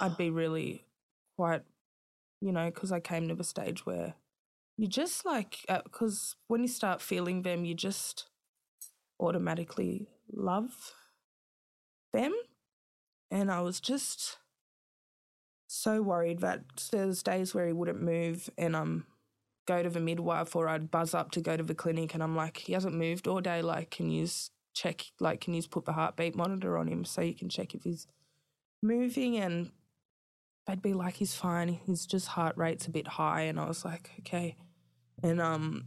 I'd 0.01 0.16
be 0.16 0.31
really 0.42 0.85
quite, 1.37 1.62
you 2.40 2.53
know, 2.53 2.66
because 2.66 2.92
I 2.92 3.01
came 3.01 3.29
to 3.29 3.35
the 3.35 3.45
stage 3.45 3.87
where 3.87 4.14
you 4.77 4.87
just 4.87 5.25
like, 5.25 5.59
because 5.85 6.37
when 6.49 6.62
you 6.62 6.69
start 6.69 7.01
feeling 7.01 7.42
them, 7.42 7.64
you 7.64 7.75
just 7.75 8.27
automatically 9.19 10.09
love 10.33 10.92
them. 12.12 12.35
And 13.31 13.51
I 13.51 13.61
was 13.61 13.81
just 13.81 14.38
so 15.66 16.01
worried 16.03 16.40
that 16.40 16.62
there's 16.92 17.23
days 17.23 17.55
where 17.55 17.66
he 17.66 17.73
wouldn't 17.73 18.01
move 18.01 18.49
and 18.57 18.77
um 18.77 19.05
go 19.66 19.83
to 19.83 19.90
the 19.90 20.00
midwife 20.00 20.55
or 20.57 20.68
I'd 20.68 20.90
buzz 20.90 21.14
up 21.14 21.31
to 21.33 21.40
go 21.40 21.57
to 21.57 21.62
the 21.62 21.74
clinic 21.74 22.14
and 22.14 22.22
I'm 22.22 22.37
like, 22.37 22.57
he 22.59 22.72
hasn't 22.72 22.94
moved 22.94 23.26
all 23.26 23.40
day. 23.40 23.62
Like, 23.62 23.90
can 23.90 24.11
you 24.11 24.26
check, 24.74 25.05
like, 25.20 25.40
can 25.40 25.55
you 25.55 25.62
put 25.68 25.85
the 25.85 25.92
heartbeat 25.92 26.35
monitor 26.37 26.79
on 26.79 26.88
him 26.88 27.05
so 27.05 27.20
you 27.20 27.35
can 27.35 27.48
check 27.48 27.74
if 27.74 27.83
he's 27.83 28.07
moving? 28.83 29.37
And 29.37 29.70
they'd 30.66 30.83
be 30.83 30.94
like, 30.94 31.14
he's 31.14 31.35
fine. 31.35 31.68
His 31.87 32.07
just 32.07 32.29
heart 32.29 32.57
rate's 32.57 32.87
a 32.87 32.90
bit 32.90 33.09
high. 33.09 33.42
And 33.42 33.59
I 33.59 33.66
was 33.66 33.85
like, 33.85 34.11
okay. 34.20 34.57
And 35.22 35.40
um, 35.40 35.87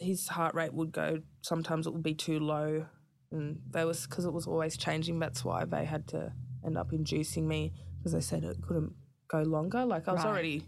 his 0.00 0.28
heart 0.28 0.54
rate 0.54 0.74
would 0.74 0.92
go, 0.92 1.20
sometimes 1.42 1.86
it 1.86 1.92
would 1.92 2.02
be 2.02 2.14
too 2.14 2.40
low. 2.40 2.86
And 3.32 3.60
they 3.70 3.84
was, 3.84 4.06
because 4.06 4.24
it 4.24 4.32
was 4.32 4.46
always 4.46 4.76
changing, 4.76 5.20
that's 5.20 5.44
why 5.44 5.64
they 5.64 5.84
had 5.84 6.08
to 6.08 6.32
end 6.64 6.76
up 6.76 6.92
inducing 6.92 7.46
me 7.46 7.72
because 7.98 8.12
they 8.12 8.20
said 8.20 8.42
it 8.44 8.60
couldn't 8.62 8.92
go 9.28 9.42
longer. 9.42 9.84
Like, 9.84 10.08
I 10.08 10.12
was 10.12 10.24
Right. 10.24 10.30
already 10.30 10.64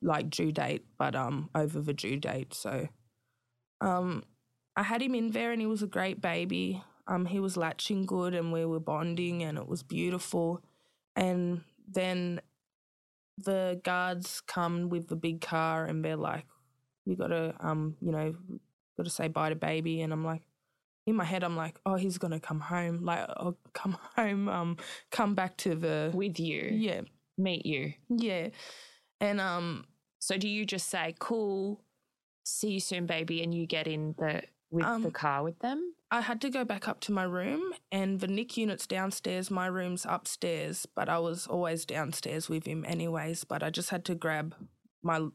like 0.00 0.30
due 0.30 0.52
date, 0.52 0.84
but 0.98 1.14
um 1.14 1.50
over 1.54 1.80
the 1.80 1.94
due 1.94 2.18
date. 2.18 2.54
So 2.54 2.88
um 3.80 4.24
I 4.76 4.82
had 4.82 5.02
him 5.02 5.14
in 5.14 5.30
there 5.32 5.52
and 5.52 5.60
he 5.60 5.66
was 5.66 5.82
a 5.82 5.86
great 5.86 6.20
baby. 6.20 6.82
Um 7.06 7.26
he 7.26 7.40
was 7.40 7.56
latching 7.56 8.06
good 8.06 8.34
and 8.34 8.52
we 8.52 8.64
were 8.64 8.80
bonding 8.80 9.42
and 9.42 9.58
it 9.58 9.68
was 9.68 9.82
beautiful. 9.82 10.62
And 11.16 11.62
then 11.88 12.40
the 13.38 13.80
guards 13.84 14.40
come 14.40 14.88
with 14.88 15.08
the 15.08 15.16
big 15.16 15.40
car 15.40 15.84
and 15.84 16.04
they're 16.04 16.16
like, 16.16 16.46
You 17.04 17.16
gotta 17.16 17.54
um, 17.60 17.96
you 18.00 18.12
know, 18.12 18.34
gotta 18.96 19.10
say 19.10 19.28
bye 19.28 19.48
to 19.50 19.54
baby 19.56 20.02
and 20.02 20.12
I'm 20.12 20.24
like 20.24 20.42
in 21.06 21.16
my 21.16 21.24
head 21.24 21.44
I'm 21.44 21.56
like, 21.56 21.78
Oh, 21.86 21.96
he's 21.96 22.18
gonna 22.18 22.40
come 22.40 22.60
home. 22.60 23.04
Like 23.04 23.26
I'll 23.36 23.58
come 23.72 23.98
home, 24.16 24.48
um, 24.48 24.76
come 25.10 25.34
back 25.34 25.56
to 25.58 25.74
the 25.74 26.10
With 26.14 26.38
you. 26.40 26.70
Yeah. 26.72 27.02
Meet 27.38 27.66
you. 27.66 27.94
Yeah. 28.10 28.48
And 29.22 29.40
um 29.40 29.86
So 30.18 30.36
do 30.36 30.48
you 30.48 30.66
just 30.66 30.88
say, 30.88 31.14
cool, 31.18 31.80
see 32.44 32.72
you 32.72 32.80
soon, 32.80 33.06
baby, 33.06 33.42
and 33.42 33.54
you 33.54 33.66
get 33.66 33.86
in 33.88 34.14
the 34.18 34.42
with 34.70 34.84
the 34.84 34.90
Um, 34.90 35.10
car 35.10 35.42
with 35.42 35.58
them? 35.60 35.94
I 36.10 36.20
had 36.20 36.40
to 36.42 36.50
go 36.50 36.64
back 36.64 36.88
up 36.88 37.00
to 37.00 37.12
my 37.12 37.24
room, 37.24 37.72
and 37.90 38.20
the 38.20 38.26
Nick 38.26 38.56
unit's 38.56 38.86
downstairs. 38.86 39.50
My 39.50 39.66
room's 39.66 40.04
upstairs, 40.06 40.86
but 40.86 41.08
I 41.08 41.18
was 41.18 41.46
always 41.46 41.86
downstairs 41.86 42.48
with 42.48 42.66
him, 42.66 42.84
anyways. 42.84 43.44
But 43.44 43.62
I 43.62 43.70
just 43.70 43.90
had 43.90 44.04
to 44.06 44.14
grab 44.14 44.54
my 45.02 45.28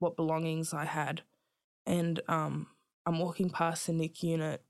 what 0.00 0.16
belongings 0.16 0.74
I 0.74 0.86
had, 0.86 1.22
and 1.86 2.20
um, 2.28 2.66
I'm 3.06 3.18
walking 3.18 3.50
past 3.50 3.86
the 3.86 3.92
Nick 3.92 4.22
unit, 4.22 4.62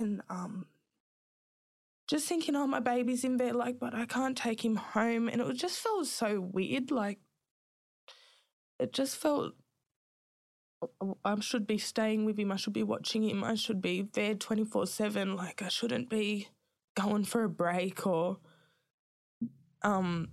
and 0.00 0.22
um, 0.28 0.66
just 2.06 2.28
thinking, 2.28 2.54
oh, 2.54 2.66
my 2.66 2.80
baby's 2.80 3.24
in 3.24 3.36
bed, 3.36 3.56
like, 3.56 3.78
but 3.78 3.94
I 3.94 4.06
can't 4.06 4.36
take 4.36 4.64
him 4.64 4.76
home, 4.76 5.28
and 5.28 5.40
it 5.40 5.56
just 5.56 5.78
felt 5.78 6.06
so 6.06 6.40
weird, 6.40 6.90
like, 6.90 7.18
it 8.78 8.92
just 8.92 9.16
felt 9.16 9.54
I 11.24 11.40
should 11.40 11.66
be 11.66 11.78
staying 11.78 12.24
with 12.24 12.38
him. 12.38 12.52
I 12.52 12.56
should 12.56 12.72
be 12.72 12.82
watching 12.82 13.22
him. 13.22 13.44
I 13.44 13.54
should 13.54 13.80
be 13.80 14.02
there 14.12 14.34
24 14.34 14.86
7. 14.86 15.36
Like, 15.36 15.62
I 15.62 15.68
shouldn't 15.68 16.10
be 16.10 16.48
going 16.94 17.24
for 17.24 17.44
a 17.44 17.48
break 17.48 18.06
or. 18.06 18.38
Um, 19.82 20.28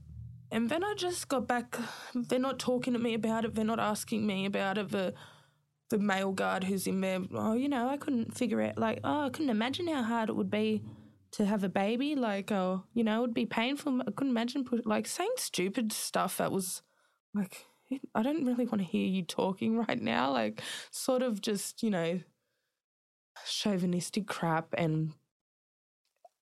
and 0.51 0.69
then 0.69 0.83
I 0.83 0.93
just 0.95 1.27
got 1.27 1.47
back. 1.47 1.77
They're 2.13 2.39
not 2.39 2.59
talking 2.59 2.93
to 2.93 2.99
me 2.99 3.13
about 3.13 3.45
it. 3.45 3.55
They're 3.55 3.65
not 3.65 3.79
asking 3.79 4.25
me 4.25 4.45
about 4.45 4.77
it. 4.77 4.89
The, 4.89 5.13
the 5.89 5.99
male 5.99 6.31
guard 6.31 6.65
who's 6.65 6.87
in 6.87 7.01
there, 7.01 7.19
oh, 7.33 7.53
you 7.53 7.69
know, 7.69 7.89
I 7.89 7.97
couldn't 7.97 8.37
figure 8.37 8.61
out, 8.61 8.77
like, 8.77 8.99
oh, 9.03 9.25
I 9.25 9.29
couldn't 9.29 9.49
imagine 9.49 9.87
how 9.87 10.03
hard 10.03 10.29
it 10.29 10.35
would 10.35 10.51
be 10.51 10.83
to 11.33 11.45
have 11.45 11.63
a 11.63 11.69
baby. 11.69 12.15
Like, 12.15 12.51
oh, 12.51 12.83
you 12.93 13.03
know, 13.03 13.19
it 13.19 13.21
would 13.21 13.33
be 13.33 13.45
painful. 13.45 14.01
I 14.01 14.11
couldn't 14.11 14.31
imagine, 14.31 14.63
put, 14.63 14.85
like, 14.85 15.07
saying 15.07 15.33
stupid 15.37 15.91
stuff 15.93 16.37
that 16.37 16.51
was 16.51 16.81
like, 17.33 17.65
I 18.15 18.23
don't 18.23 18.45
really 18.45 18.65
want 18.65 18.79
to 18.79 18.87
hear 18.87 19.07
you 19.07 19.23
talking 19.23 19.77
right 19.87 20.01
now. 20.01 20.31
Like, 20.31 20.61
sort 20.91 21.21
of 21.21 21.41
just, 21.41 21.83
you 21.83 21.89
know, 21.89 22.19
chauvinistic 23.45 24.27
crap 24.27 24.73
and 24.77 25.13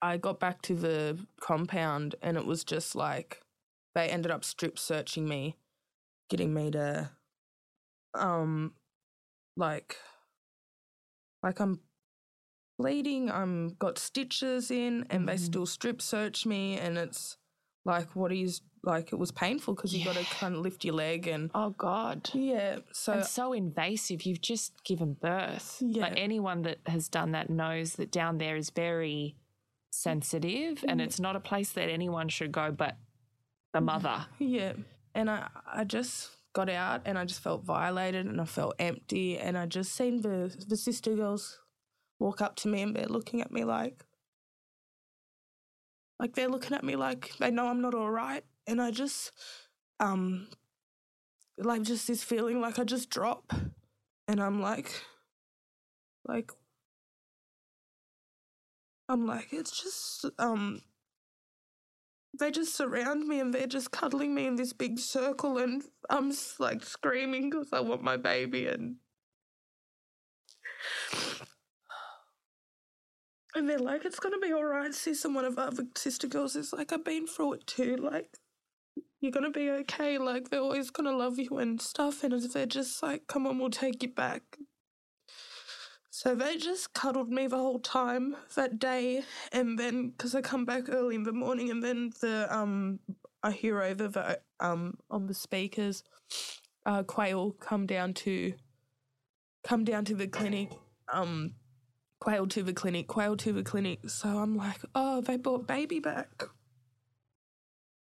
I 0.01 0.17
got 0.17 0.39
back 0.39 0.61
to 0.63 0.75
the 0.75 1.19
compound 1.41 2.15
and 2.21 2.37
it 2.37 2.45
was 2.45 2.63
just 2.63 2.95
like 2.95 3.41
they 3.95 4.07
ended 4.07 4.31
up 4.31 4.45
strip 4.45 4.79
searching 4.79 5.27
me, 5.27 5.57
getting 6.29 6.53
me 6.53 6.71
to 6.71 7.09
um 8.13 8.73
like 9.55 9.97
like 11.43 11.59
I'm 11.59 11.79
bleeding, 12.79 13.29
I'm 13.29 13.75
got 13.77 13.99
stitches 13.99 14.71
in 14.71 15.05
and 15.09 15.27
they 15.27 15.35
Mhm. 15.35 15.39
still 15.49 15.65
strip 15.65 16.01
search 16.01 16.45
me 16.45 16.77
and 16.79 16.97
it's 16.97 17.37
like 17.85 18.15
what 18.15 18.31
is 18.31 18.61
like 18.83 19.11
it 19.11 19.17
was 19.17 19.31
painful 19.31 19.73
because 19.75 19.93
you 19.93 20.05
got 20.05 20.15
to 20.15 20.23
kind 20.23 20.55
of 20.55 20.61
lift 20.61 20.85
your 20.85 20.95
leg 20.95 21.27
and 21.27 21.51
Oh 21.53 21.71
God. 21.71 22.29
yeah, 22.33 22.79
so 22.93 23.13
and 23.13 23.25
so 23.25 23.51
invasive. 23.51 24.23
You've 24.23 24.41
just 24.41 24.81
given 24.85 25.13
birth. 25.15 25.77
yeah. 25.85 26.03
Like 26.03 26.13
anyone 26.17 26.61
that 26.61 26.79
has 26.85 27.09
done 27.09 27.31
that 27.33 27.49
knows 27.49 27.95
that 27.97 28.11
down 28.11 28.37
there 28.37 28.55
is 28.55 28.69
very 28.69 29.35
sensitive 29.91 30.85
and 30.87 30.99
Yeah. 30.99 31.05
it's 31.07 31.19
not 31.19 31.35
a 31.35 31.39
place 31.41 31.71
that 31.73 31.89
anyone 31.89 32.29
should 32.29 32.51
go 32.53 32.71
but 32.71 32.95
the 33.73 33.79
mm-hmm. 33.79 33.85
mother. 33.87 34.25
Yeah. 34.39 34.73
And 35.13 35.29
I, 35.29 35.49
I 35.65 35.83
just 35.83 36.29
got 36.53 36.69
out 36.69 37.01
and 37.05 37.17
I 37.17 37.25
just 37.25 37.41
felt 37.41 37.63
violated 37.63 38.25
and 38.25 38.39
I 38.39 38.45
felt 38.45 38.75
empty. 38.79 39.37
And 39.37 39.57
I 39.57 39.65
just 39.65 39.91
seen 39.93 40.21
the, 40.21 40.55
the 40.67 40.77
sister 40.77 41.15
girls 41.15 41.59
walk 42.19 42.41
up 42.41 42.55
to 42.57 42.67
me 42.67 42.81
and 42.81 42.95
they're 42.95 43.05
looking 43.07 43.41
at 43.41 43.51
me 43.51 43.63
like, 43.63 44.05
like 46.19 46.35
they're 46.35 46.49
looking 46.49 46.75
at 46.75 46.83
me 46.83 46.95
like 46.95 47.31
they 47.39 47.49
know 47.49 47.67
I'm 47.67 47.81
not 47.81 47.93
all 47.93 48.11
right. 48.11 48.43
And 48.67 48.81
I 48.81 48.91
just, 48.91 49.31
um, 49.99 50.47
like 51.57 51.81
just 51.81 52.07
this 52.07 52.23
feeling 52.23 52.61
like 52.61 52.77
I 52.77 52.83
just 52.83 53.09
drop 53.09 53.53
and 54.27 54.41
I'm 54.41 54.61
like, 54.61 54.93
like, 56.27 56.51
I'm 59.07 59.25
like, 59.25 59.47
it's 59.51 59.81
just, 59.81 60.25
um, 60.37 60.81
they 62.37 62.51
just 62.51 62.75
surround 62.75 63.27
me 63.27 63.39
and 63.39 63.53
they're 63.53 63.67
just 63.67 63.91
cuddling 63.91 64.35
me 64.35 64.45
in 64.45 64.55
this 64.55 64.73
big 64.73 64.99
circle 64.99 65.57
and 65.57 65.83
I'm 66.09 66.31
like 66.59 66.83
screaming 66.83 67.49
because 67.49 67.69
I 67.73 67.79
want 67.79 68.03
my 68.03 68.17
baby 68.17 68.67
and 68.67 68.97
and 73.59 73.69
they're 73.69 73.77
like 73.77 74.05
it's 74.05 74.19
gonna 74.19 74.39
be 74.39 74.51
all 74.51 74.65
right. 74.65 74.93
Sis 74.93 75.25
and 75.25 75.35
one 75.35 75.45
of 75.45 75.59
our 75.59 75.67
other 75.67 75.85
sister 75.95 76.27
girls 76.27 76.55
is 76.55 76.73
like 76.73 76.91
I've 76.91 77.05
been 77.05 77.27
through 77.27 77.53
it 77.53 77.67
too. 77.67 77.97
Like 77.97 78.37
you're 79.21 79.31
gonna 79.31 79.51
be 79.51 79.69
okay. 79.69 80.17
Like 80.17 80.49
they're 80.49 80.61
always 80.61 80.89
gonna 80.89 81.15
love 81.15 81.37
you 81.37 81.57
and 81.59 81.79
stuff. 81.79 82.23
And 82.23 82.41
they're 82.41 82.65
just 82.65 83.03
like 83.03 83.27
come 83.27 83.45
on 83.45 83.59
we'll 83.59 83.69
take 83.69 84.01
you 84.01 84.09
back 84.09 84.57
so 86.11 86.35
they 86.35 86.57
just 86.57 86.93
cuddled 86.93 87.29
me 87.29 87.47
the 87.47 87.55
whole 87.55 87.79
time 87.79 88.35
that 88.55 88.77
day. 88.77 89.23
And 89.53 89.79
then 89.79 90.09
because 90.09 90.35
I 90.35 90.41
come 90.41 90.65
back 90.65 90.89
early 90.89 91.15
in 91.15 91.23
the 91.23 91.31
morning, 91.31 91.69
and 91.69 91.81
then 91.81 92.11
the 92.19 92.47
um 92.53 92.99
I 93.41 93.51
hear 93.51 93.81
over 93.81 94.09
the 94.09 94.39
um 94.59 94.95
on 95.09 95.27
the 95.27 95.33
speakers, 95.33 96.03
uh, 96.85 97.03
Quayle 97.03 97.51
come 97.51 97.85
down 97.85 98.13
to 98.15 98.53
come 99.63 99.85
down 99.85 100.03
to 100.05 100.15
the 100.15 100.27
clinic, 100.27 100.71
um, 101.13 101.53
Quayle 102.19 102.45
the 102.45 102.73
clinic, 102.73 103.07
Quayle 103.07 103.35
the 103.35 103.63
clinic. 103.63 104.09
So 104.09 104.29
I'm 104.29 104.55
like, 104.55 104.81
oh, 104.93 105.21
they 105.21 105.37
brought 105.37 105.67
baby 105.67 105.99
back. 105.99 106.43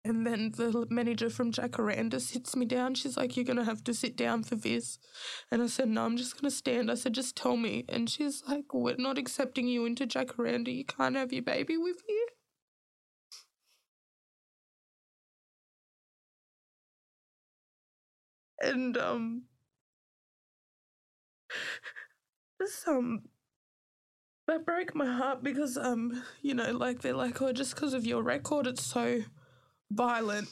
And 0.07 0.25
then 0.25 0.53
the 0.55 0.87
manager 0.89 1.29
from 1.29 1.51
Jacaranda 1.51 2.21
sits 2.21 2.55
me 2.55 2.65
down. 2.65 2.95
She's 2.95 3.17
like, 3.17 3.35
You're 3.35 3.43
going 3.43 3.57
to 3.57 3.65
have 3.65 3.83
to 3.83 3.93
sit 3.93 4.15
down 4.15 4.43
for 4.43 4.55
this. 4.55 4.99
And 5.51 5.61
I 5.61 5.67
said, 5.67 5.89
No, 5.89 6.05
I'm 6.05 6.15
just 6.15 6.33
going 6.39 6.49
to 6.49 6.55
stand. 6.55 6.89
I 6.89 6.95
said, 6.95 7.13
Just 7.13 7.35
tell 7.35 7.57
me. 7.57 7.83
And 7.89 8.09
she's 8.09 8.41
like, 8.47 8.73
We're 8.73 8.95
not 8.97 9.17
accepting 9.17 9.67
you 9.67 9.85
into 9.85 10.07
Jacaranda. 10.07 10.73
You 10.73 10.85
can't 10.85 11.17
have 11.17 11.33
your 11.33 11.43
baby 11.43 11.75
with 11.77 11.97
you. 12.07 12.27
And, 18.61 18.97
um, 18.97 19.43
um, 22.87 23.23
that 24.47 24.65
broke 24.65 24.95
my 24.95 25.05
heart 25.05 25.43
because, 25.43 25.77
um, 25.77 26.23
you 26.41 26.53
know, 26.53 26.71
like 26.71 27.01
they're 27.01 27.13
like, 27.13 27.41
oh, 27.41 27.53
just 27.53 27.75
because 27.75 27.93
of 27.93 28.05
your 28.05 28.23
record, 28.23 28.65
it's 28.65 28.83
so 28.83 29.23
violent. 29.91 30.47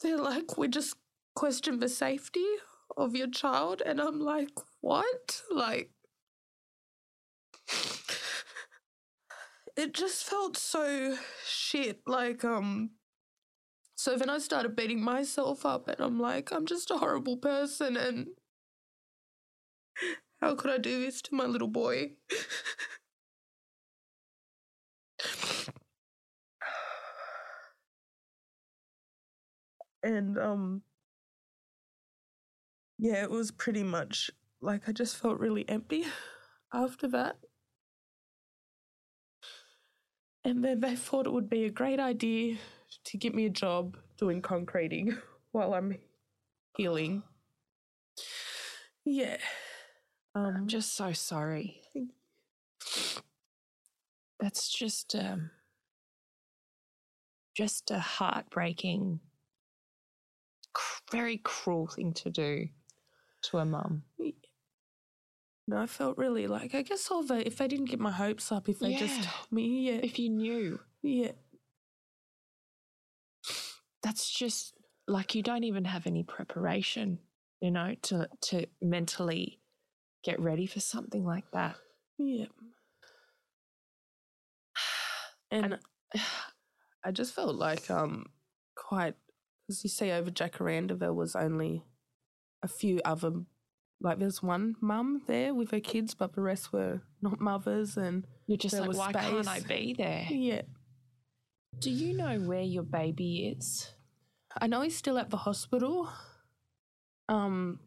They're 0.00 0.18
like, 0.18 0.58
we 0.58 0.68
just 0.68 0.96
question 1.34 1.78
the 1.80 1.88
safety 1.88 2.46
of 2.96 3.16
your 3.16 3.28
child. 3.28 3.82
And 3.84 4.00
I'm 4.00 4.20
like, 4.20 4.50
what? 4.80 5.42
Like, 5.50 5.90
it 9.76 9.94
just 9.94 10.24
felt 10.24 10.56
so 10.56 11.16
shit. 11.46 12.00
Like, 12.06 12.44
um, 12.44 12.90
so 13.96 14.16
then 14.16 14.28
I 14.28 14.38
started 14.38 14.76
beating 14.76 15.02
myself 15.02 15.64
up 15.64 15.88
and 15.88 16.00
I'm 16.00 16.18
like, 16.20 16.52
I'm 16.52 16.66
just 16.66 16.90
a 16.90 16.98
horrible 16.98 17.36
person 17.36 17.96
and 17.96 18.26
how 20.42 20.54
could 20.56 20.70
I 20.72 20.78
do 20.78 21.00
this 21.00 21.22
to 21.22 21.34
my 21.34 21.46
little 21.46 21.68
boy? 21.68 22.12
and 30.02 30.36
um 30.38 30.82
yeah, 32.98 33.22
it 33.22 33.30
was 33.30 33.50
pretty 33.50 33.82
much 33.82 34.30
like 34.60 34.88
I 34.88 34.92
just 34.92 35.16
felt 35.16 35.38
really 35.38 35.68
empty 35.68 36.04
after 36.72 37.08
that. 37.08 37.36
And 40.44 40.64
then 40.64 40.80
they 40.80 40.96
thought 40.96 41.26
it 41.26 41.32
would 41.32 41.48
be 41.48 41.64
a 41.64 41.70
great 41.70 42.00
idea 42.00 42.56
to 43.04 43.16
get 43.16 43.34
me 43.34 43.46
a 43.46 43.50
job 43.50 43.96
doing 44.16 44.42
concreting 44.42 45.16
while 45.52 45.74
I'm 45.74 45.98
healing. 46.76 47.22
Yeah. 49.04 49.38
Um 50.34 50.46
I'm 50.56 50.68
just 50.68 50.94
so 50.94 51.12
sorry. 51.12 51.82
That's 54.40 54.70
just 54.70 55.14
um 55.14 55.50
just 57.54 57.90
a 57.90 57.98
heartbreaking 57.98 59.20
cr- 60.72 61.02
very 61.10 61.36
cruel 61.38 61.86
thing 61.86 62.14
to 62.14 62.30
do 62.30 62.68
to 63.42 63.58
a 63.58 63.64
mum. 63.64 64.02
no, 65.68 65.78
I 65.78 65.86
felt 65.86 66.18
really 66.18 66.46
like 66.46 66.74
I 66.74 66.82
guess 66.82 67.10
all 67.10 67.22
the 67.22 67.46
if 67.46 67.56
they 67.56 67.68
didn't 67.68 67.86
get 67.86 68.00
my 68.00 68.10
hopes 68.10 68.50
up, 68.50 68.68
if 68.68 68.78
they 68.78 68.94
just 68.94 69.22
told 69.22 69.52
me, 69.52 69.90
yeah, 69.90 70.00
If 70.02 70.18
you 70.18 70.28
knew, 70.28 70.80
yeah, 71.02 71.32
that's 74.02 74.30
just 74.30 74.74
like 75.06 75.34
you 75.34 75.42
don't 75.42 75.64
even 75.64 75.84
have 75.84 76.06
any 76.06 76.24
preparation, 76.24 77.18
you 77.60 77.70
know, 77.70 77.94
to 78.02 78.28
to 78.42 78.66
mentally 78.80 79.60
get 80.22 80.40
ready 80.40 80.66
for 80.66 80.80
something 80.80 81.24
like 81.24 81.50
that. 81.52 81.76
yeah. 82.18 82.46
And 85.50 85.78
I 87.04 87.10
just 87.10 87.34
felt 87.34 87.56
like 87.56 87.90
um 87.90 88.26
quite 88.76 89.14
because 89.66 89.84
you 89.84 89.90
see 89.90 90.10
over 90.10 90.30
Jacaranda 90.30 90.98
there 90.98 91.12
was 91.12 91.36
only 91.36 91.84
a 92.62 92.68
few 92.68 93.00
other 93.04 93.32
like 94.00 94.18
there's 94.18 94.42
one 94.42 94.74
mum 94.80 95.22
there 95.26 95.54
with 95.54 95.70
her 95.70 95.80
kids, 95.80 96.14
but 96.14 96.34
the 96.34 96.40
rest 96.42 96.72
were 96.72 97.02
not 97.20 97.40
mothers 97.40 97.96
and 97.96 98.26
You're 98.46 98.58
just 98.58 98.78
like, 98.78 98.96
why 98.96 99.12
can't 99.12 99.46
I 99.46 99.60
be 99.60 99.94
there? 99.96 100.26
yeah. 100.28 100.62
Do 101.78 101.90
you 101.90 102.16
know 102.16 102.38
where 102.40 102.62
your 102.62 102.82
baby 102.82 103.54
is? 103.56 103.92
I 104.60 104.66
know 104.66 104.82
he's 104.82 104.96
still 104.96 105.18
at 105.18 105.30
the 105.30 105.36
hospital. 105.36 106.08
Um, 107.28 107.78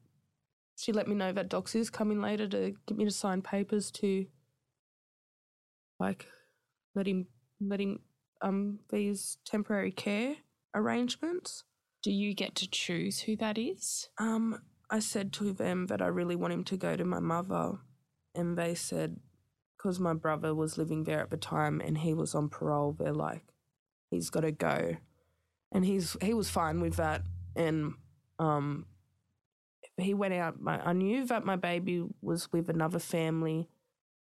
she 0.76 0.92
let 0.92 1.08
me 1.08 1.16
know 1.16 1.32
that 1.32 1.50
Docs 1.50 1.76
is 1.76 1.90
coming 1.90 2.22
later 2.22 2.48
to 2.48 2.74
get 2.86 2.98
me 2.98 3.06
to 3.06 3.12
sign 3.12 3.42
papers 3.42 3.92
to, 3.92 4.26
like, 6.00 6.28
let 6.94 7.08
him 7.08 7.28
let 7.62 7.80
him 7.80 8.00
um 8.42 8.80
these 8.90 9.38
temporary 9.46 9.92
care 9.92 10.36
arrangements. 10.74 11.64
Do 12.04 12.12
you 12.12 12.34
get 12.34 12.56
to 12.56 12.70
choose 12.70 13.22
who 13.22 13.36
that 13.38 13.58
is? 13.58 14.10
Um, 14.20 14.62
I 14.90 15.00
said 15.00 15.34
to 15.34 15.54
them 15.54 15.88
that 15.88 16.02
I 16.02 16.08
really 16.08 16.36
want 16.36 16.54
him 16.54 16.64
to 16.66 16.78
go 16.78 16.96
to 16.96 17.06
my 17.06 17.20
mother, 17.20 17.80
and 18.36 18.58
they 18.58 18.76
said 18.76 19.18
because 19.78 20.00
my 20.00 20.14
brother 20.14 20.54
was 20.54 20.78
living 20.78 21.04
there 21.04 21.22
at 21.22 21.30
the 21.30 21.38
time 21.38 21.80
and 21.80 22.00
he 22.00 22.14
was 22.14 22.34
on 22.34 22.50
parole, 22.50 22.96
they're 22.98 23.14
like, 23.14 23.44
he's 24.10 24.30
got 24.30 24.42
to 24.42 24.52
go, 24.52 24.98
and 25.72 25.86
he's 25.86 26.18
he 26.22 26.34
was 26.34 26.50
fine 26.50 26.82
with 26.82 26.98
that, 26.98 27.22
and 27.56 27.94
um, 28.40 28.86
he 29.97 30.13
went 30.13 30.34
out. 30.34 30.60
My 30.62 30.79
I 30.86 30.93
knew 30.93 31.25
that 31.25 31.45
my 31.45 31.55
baby 31.55 32.03
was 32.21 32.51
with 32.51 32.69
another 32.69 32.99
family, 32.99 33.69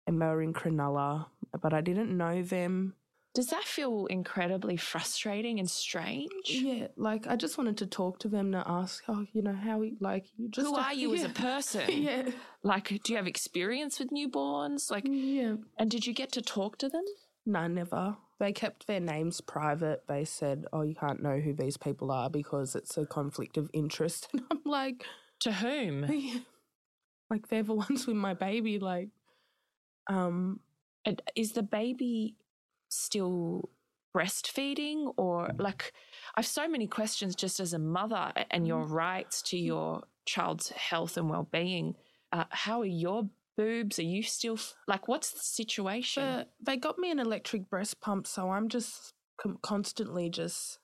and 0.06 0.20
they 0.20 0.26
were 0.26 0.42
in 0.42 0.52
Cronulla, 0.52 1.26
but 1.60 1.72
I 1.72 1.80
didn't 1.80 2.16
know 2.16 2.42
them, 2.42 2.94
Does 3.34 3.48
that 3.48 3.64
feel 3.64 4.06
incredibly 4.06 4.76
frustrating 4.76 5.58
and 5.58 5.68
strange? 5.68 6.30
Yeah, 6.46 6.86
like 6.96 7.26
I 7.26 7.34
just 7.36 7.58
wanted 7.58 7.76
to 7.78 7.86
talk 7.86 8.20
to 8.20 8.28
them 8.28 8.52
to 8.52 8.62
ask, 8.66 9.02
oh, 9.08 9.26
you 9.32 9.42
know, 9.42 9.54
how 9.54 9.78
we 9.78 9.96
like 10.00 10.26
you 10.36 10.48
just 10.48 10.66
Who 10.66 10.76
are 10.76 10.94
you 10.94 11.12
as 11.14 11.24
a 11.24 11.28
person? 11.48 11.82
Yeah. 11.90 12.30
Like, 12.62 12.88
do 13.02 13.12
you 13.12 13.16
have 13.16 13.26
experience 13.26 13.98
with 13.98 14.10
newborns? 14.10 14.90
Like, 14.90 15.04
Yeah. 15.08 15.56
and 15.78 15.90
did 15.90 16.06
you 16.06 16.12
get 16.14 16.30
to 16.32 16.42
talk 16.42 16.78
to 16.78 16.88
them? 16.88 17.04
No, 17.44 17.66
never. 17.66 18.16
They 18.40 18.52
kept 18.52 18.86
their 18.86 19.00
names 19.00 19.40
private. 19.40 20.04
They 20.08 20.24
said, 20.24 20.64
oh, 20.72 20.82
you 20.82 20.94
can't 20.94 21.22
know 21.22 21.38
who 21.40 21.52
these 21.54 21.76
people 21.76 22.10
are 22.10 22.30
because 22.30 22.74
it's 22.74 22.96
a 22.96 23.04
conflict 23.06 23.56
of 23.56 23.68
interest. 23.72 24.28
And 24.32 24.42
I'm 24.50 24.62
like, 24.64 25.04
To 25.44 25.52
whom? 25.52 26.02
like 27.30 27.48
they're 27.48 27.62
the 27.62 27.74
ones 27.86 28.06
with 28.06 28.16
my 28.16 28.34
baby. 28.34 28.78
Like, 28.78 29.08
um, 30.08 30.60
Is 31.36 31.52
the 31.52 31.62
baby 31.62 32.36
still 32.88 33.70
breastfeeding 34.16 35.12
or 35.16 35.50
like 35.58 35.92
I've 36.36 36.46
so 36.46 36.68
many 36.68 36.86
questions 36.86 37.34
just 37.34 37.58
as 37.60 37.72
a 37.72 37.78
mother 37.78 38.32
and 38.50 38.66
your 38.66 38.86
rights 38.86 39.42
to 39.42 39.58
your 39.58 40.04
child's 40.24 40.70
health 40.70 41.16
and 41.16 41.28
well-being. 41.28 41.96
Uh, 42.32 42.44
how 42.50 42.80
are 42.80 42.86
your 42.86 43.28
boobs? 43.56 43.98
Are 43.98 44.02
you 44.02 44.22
still 44.22 44.54
f- 44.54 44.74
like 44.86 45.08
what's 45.08 45.32
the 45.32 45.40
situation? 45.40 46.22
but 46.22 46.50
they 46.64 46.76
got 46.76 46.98
me 46.98 47.10
an 47.10 47.18
electric 47.18 47.68
breast 47.68 48.00
pump, 48.00 48.26
so 48.26 48.50
I'm 48.50 48.68
just 48.68 49.12
com- 49.40 49.58
constantly 49.62 50.30
just 50.30 50.78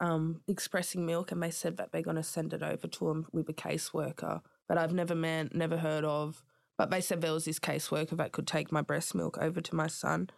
um 0.00 0.42
expressing 0.48 1.06
milk, 1.06 1.32
and 1.32 1.42
they 1.42 1.50
said 1.50 1.76
that 1.76 1.92
they're 1.92 2.02
going 2.02 2.16
to 2.16 2.22
send 2.22 2.52
it 2.52 2.62
over 2.62 2.86
to 2.88 3.08
them 3.08 3.26
with 3.32 3.48
a 3.48 3.52
caseworker 3.54 4.40
that 4.68 4.78
I've 4.78 4.92
never 4.92 5.14
man 5.14 5.50
never 5.52 5.76
heard 5.78 6.04
of. 6.04 6.42
But 6.76 6.90
they 6.90 7.00
said 7.00 7.20
there 7.20 7.32
was 7.32 7.44
this 7.44 7.60
caseworker 7.60 8.16
that 8.16 8.32
could 8.32 8.46
take 8.48 8.72
my 8.72 8.82
breast 8.82 9.14
milk 9.14 9.38
over 9.38 9.60
to 9.60 9.74
my 9.76 9.86
son, 9.86 10.30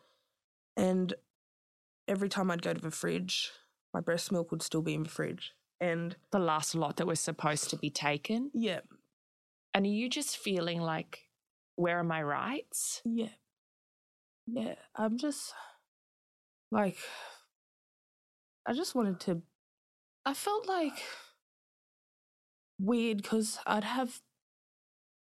and 0.77 1.15
every 2.07 2.29
time 2.29 2.51
I'd 2.51 2.63
go 2.63 2.75
to 2.75 2.81
the 2.81 2.91
fridge, 2.91 3.51
my 3.95 4.01
breast 4.01 4.31
milk 4.31 4.51
would 4.51 4.63
still 4.63 4.83
be 4.83 4.95
in 4.95 5.05
the 5.05 5.09
fridge, 5.09 5.53
and 5.81 6.17
the 6.31 6.39
last 6.39 6.75
lot 6.75 6.97
that 6.97 7.07
was 7.07 7.21
supposed 7.21 7.71
to 7.71 7.77
be 7.77 7.91
taken. 7.91 8.51
yeah, 8.55 8.81
And 9.73 9.87
are 9.87 9.89
you 9.89 10.09
just 10.11 10.37
feeling 10.37 10.81
like 10.81 11.25
where 11.77 11.99
are 11.99 12.05
my 12.05 12.23
rights? 12.23 13.03
Yeah. 13.05 13.29
Yeah. 14.47 14.75
I'm 14.95 15.19
just 15.19 15.53
like, 16.71 16.99
I 18.67 18.73
just 18.73 18.95
wanted 18.97 19.21
to, 19.21 19.43
I 20.25 20.35
felt 20.35 20.67
like 20.67 20.99
weird 22.81 23.19
because 23.19 23.59
I'd 23.65 23.85
have, 23.85 24.21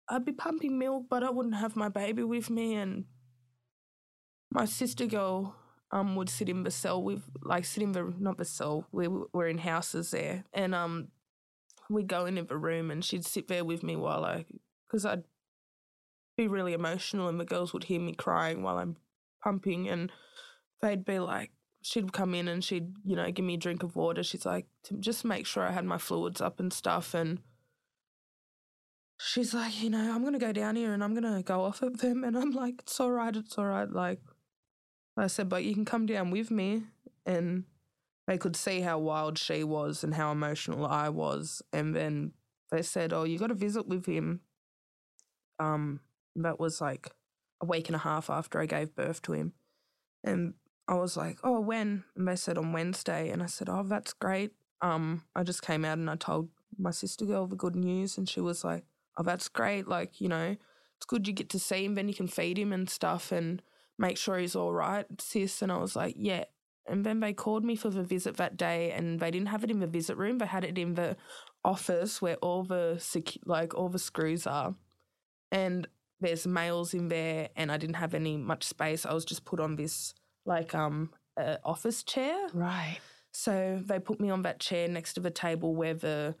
I'd 0.09 0.25
be 0.25 0.31
pumping 0.31 0.79
milk, 0.79 1.05
but 1.07 1.23
I 1.23 1.29
wouldn't 1.29 1.55
have 1.55 1.75
my 1.75 1.87
baby 1.87 2.23
with 2.23 2.49
me. 2.49 2.73
And 2.73 3.05
my 4.51 4.65
sister 4.65 5.05
girl 5.05 5.55
um, 5.91 6.15
would 6.15 6.29
sit 6.29 6.49
in 6.49 6.63
the 6.63 6.71
cell 6.71 7.03
with, 7.03 7.29
like, 7.43 7.65
sit 7.65 7.83
in 7.83 7.91
the, 7.91 8.11
not 8.17 8.37
the 8.39 8.45
cell, 8.45 8.87
we 8.91 9.07
were 9.07 9.47
in 9.47 9.59
houses 9.59 10.09
there. 10.09 10.43
And 10.51 10.73
um, 10.73 11.09
we'd 11.91 12.07
go 12.07 12.25
into 12.25 12.43
the 12.43 12.57
room 12.57 12.89
and 12.89 13.05
she'd 13.05 13.25
sit 13.25 13.47
there 13.47 13.63
with 13.63 13.83
me 13.83 13.95
while 13.95 14.25
I, 14.25 14.45
because 14.87 15.05
I'd 15.05 15.25
be 16.35 16.47
really 16.47 16.73
emotional 16.73 17.27
and 17.27 17.39
the 17.39 17.45
girls 17.45 17.71
would 17.73 17.83
hear 17.83 17.99
me 17.99 18.13
crying 18.13 18.63
while 18.63 18.79
I'm 18.79 18.97
pumping 19.43 19.87
and 19.89 20.11
they'd 20.81 21.05
be 21.05 21.19
like 21.19 21.51
she'd 21.87 22.11
come 22.11 22.35
in 22.35 22.49
and 22.49 22.63
she'd 22.63 22.93
you 23.05 23.15
know 23.15 23.31
give 23.31 23.45
me 23.45 23.53
a 23.53 23.57
drink 23.57 23.81
of 23.81 23.95
water. 23.95 24.21
She's 24.21 24.45
like 24.45 24.65
just 24.99 25.23
make 25.23 25.45
sure 25.45 25.63
I 25.63 25.71
had 25.71 25.85
my 25.85 25.97
fluids 25.97 26.41
up 26.41 26.59
and 26.59 26.71
stuff. 26.73 27.13
And 27.13 27.39
she's 29.17 29.53
like 29.53 29.81
you 29.81 29.89
know 29.89 30.13
I'm 30.13 30.21
going 30.21 30.33
to 30.33 30.39
go 30.39 30.51
down 30.51 30.75
here 30.75 30.93
and 30.93 31.03
I'm 31.03 31.13
going 31.13 31.35
to 31.35 31.41
go 31.43 31.63
off 31.63 31.81
of 31.81 31.99
them. 31.99 32.25
And 32.25 32.37
I'm 32.37 32.51
like 32.51 32.81
it's 32.81 32.99
all 32.99 33.11
right 33.11 33.33
it's 33.33 33.57
all 33.57 33.65
right. 33.65 33.89
Like 33.89 34.19
I 35.15 35.27
said 35.27 35.47
but 35.47 35.63
you 35.63 35.73
can 35.73 35.85
come 35.85 36.05
down 36.05 36.29
with 36.29 36.51
me. 36.51 36.83
And 37.25 37.63
they 38.27 38.37
could 38.37 38.57
see 38.57 38.81
how 38.81 38.99
wild 38.99 39.37
she 39.37 39.63
was 39.63 40.03
and 40.03 40.13
how 40.13 40.31
emotional 40.31 40.85
I 40.85 41.07
was. 41.07 41.61
And 41.71 41.95
then 41.95 42.33
they 42.69 42.81
said 42.81 43.13
oh 43.13 43.23
you 43.23 43.39
got 43.39 43.47
to 43.47 43.53
visit 43.53 43.87
with 43.87 44.05
him. 44.05 44.41
Um 45.57 46.01
that 46.35 46.59
was 46.59 46.81
like 46.81 47.11
a 47.61 47.65
week 47.65 47.87
and 47.87 47.95
a 47.95 47.99
half 47.99 48.29
after 48.29 48.59
I 48.59 48.65
gave 48.65 48.93
birth 48.93 49.21
to 49.23 49.31
him. 49.31 49.53
And 50.23 50.53
I 50.87 50.95
was 50.95 51.17
like, 51.17 51.39
oh, 51.43 51.59
when? 51.59 52.03
And 52.15 52.27
they 52.27 52.35
said 52.35 52.57
on 52.57 52.71
Wednesday. 52.71 53.29
And 53.29 53.43
I 53.43 53.47
said, 53.47 53.69
oh, 53.69 53.83
that's 53.83 54.13
great. 54.13 54.51
Um, 54.81 55.23
I 55.35 55.43
just 55.43 55.61
came 55.61 55.83
out 55.83 55.97
and 55.97 56.09
I 56.09 56.15
told 56.15 56.49
my 56.77 56.91
sister 56.91 57.25
girl 57.25 57.47
the 57.47 57.55
good 57.55 57.75
news. 57.75 58.17
And 58.17 58.27
she 58.29 58.39
was 58.39 58.63
like, 58.63 58.85
oh, 59.17 59.23
that's 59.23 59.47
great. 59.49 59.87
Like, 59.87 60.21
you 60.21 60.29
know, 60.29 60.55
it's 60.97 61.05
good 61.05 61.27
you 61.27 61.33
get 61.33 61.49
to 61.49 61.59
see 61.59 61.85
him, 61.85 61.95
then 61.95 62.07
you 62.07 62.13
can 62.13 62.27
feed 62.27 62.57
him 62.57 62.73
and 62.73 62.89
stuff 62.89 63.31
and 63.31 63.61
make 63.99 64.17
sure 64.17 64.37
he's 64.37 64.55
all 64.55 64.73
right, 64.73 65.05
sis. 65.19 65.61
And 65.61 65.71
I 65.71 65.77
was 65.77 65.95
like, 65.95 66.15
yeah. 66.17 66.45
And 66.87 67.05
then 67.05 67.19
they 67.19 67.33
called 67.33 67.65
me 67.65 67.75
for 67.75 67.89
the 67.89 68.03
visit 68.03 68.37
that 68.37 68.55
day 68.55 68.91
and 68.91 69.19
they 69.19 69.29
didn't 69.29 69.49
have 69.49 69.63
it 69.63 69.71
in 69.71 69.79
the 69.79 69.87
visit 69.87 70.15
room. 70.15 70.37
They 70.37 70.45
had 70.45 70.63
it 70.63 70.77
in 70.77 70.95
the 70.95 71.17
office 71.63 72.21
where 72.21 72.37
all 72.37 72.63
the, 72.63 72.95
secu- 72.97 73.41
like, 73.45 73.75
all 73.75 73.89
the 73.89 73.99
screws 73.99 74.47
are. 74.47 74.73
And 75.51 75.87
there's 76.21 76.47
males 76.47 76.93
in 76.93 77.09
there 77.09 77.49
and 77.55 77.71
I 77.71 77.77
didn't 77.77 77.97
have 77.97 78.13
any 78.13 78.37
much 78.37 78.63
space. 78.63 79.05
I 79.05 79.13
was 79.13 79.25
just 79.25 79.45
put 79.45 79.59
on 79.59 79.75
this 79.75 80.13
like 80.47 80.73
um 80.75 81.11
uh, 81.39 81.57
office 81.63 82.03
chair. 82.03 82.47
Right. 82.53 82.99
So 83.31 83.81
they 83.85 83.99
put 83.99 84.19
me 84.19 84.31
on 84.31 84.41
that 84.43 84.59
chair 84.59 84.87
next 84.87 85.13
to 85.15 85.21
the 85.21 85.31
table 85.31 85.75
where 85.75 85.93
the 85.93 86.35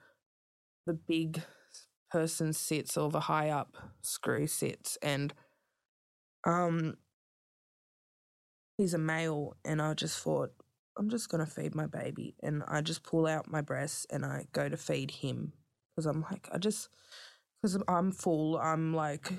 the 0.87 0.93
big 0.93 1.41
person 2.11 2.53
sits 2.53 2.97
or 2.97 3.09
the 3.11 3.21
high 3.21 3.49
up 3.49 3.75
screw 4.01 4.47
sits 4.47 4.97
and 5.01 5.33
um 6.45 6.97
he's 8.77 8.93
a 8.93 8.97
male 8.97 9.55
and 9.65 9.81
I 9.81 9.93
just 9.93 10.19
thought 10.19 10.51
I'm 10.97 11.09
just 11.09 11.29
going 11.29 11.45
to 11.45 11.51
feed 11.51 11.75
my 11.75 11.87
baby 11.87 12.35
and 12.41 12.63
I 12.67 12.81
just 12.81 13.03
pull 13.03 13.27
out 13.27 13.49
my 13.51 13.61
breast 13.61 14.07
and 14.09 14.25
I 14.25 14.45
go 14.51 14.67
to 14.69 14.77
feed 14.77 15.11
him 15.11 15.53
because 15.95 16.05
I'm 16.05 16.21
like 16.21 16.49
I 16.51 16.57
just 16.57 16.89
because 17.61 17.81
I'm 17.87 18.11
full. 18.11 18.57
I'm 18.57 18.93
like, 18.93 19.31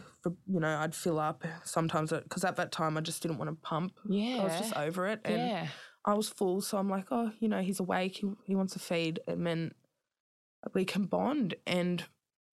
you 0.47 0.61
know, 0.61 0.77
I'd 0.79 0.95
fill 0.95 1.19
up 1.19 1.45
sometimes 1.65 2.11
because 2.11 2.45
at 2.45 2.57
that 2.57 2.73
time 2.73 2.97
I 2.97 3.01
just 3.01 3.23
didn't 3.23 3.39
want 3.39 3.51
to 3.51 3.57
pump. 3.57 3.93
Yeah. 4.09 4.39
I 4.41 4.45
was 4.45 4.59
just 4.59 4.77
over 4.77 5.07
it, 5.07 5.21
and 5.25 5.37
yeah. 5.37 5.69
I 6.05 6.15
was 6.15 6.29
full. 6.29 6.61
So 6.61 6.79
I'm 6.79 6.91
like, 6.91 7.07
oh, 7.11 7.33
you 7.41 7.49
know, 7.49 7.61
he's 7.61 7.81
awake. 7.81 8.17
He 8.17 8.31
he 8.45 8.55
wants 8.55 8.73
to 8.75 8.79
feed, 8.79 9.21
and 9.27 9.47
then 9.47 9.73
we 10.75 10.85
can 10.85 11.07
bond. 11.07 11.55
And 11.67 12.05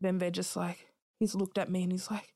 then 0.02 0.20
they're 0.20 0.32
just 0.32 0.56
like, 0.56 0.88
he's 1.20 1.36
looked 1.36 1.58
at 1.58 1.72
me 1.72 1.84
and 1.84 1.92
he's 1.92 2.12
like, 2.12 2.34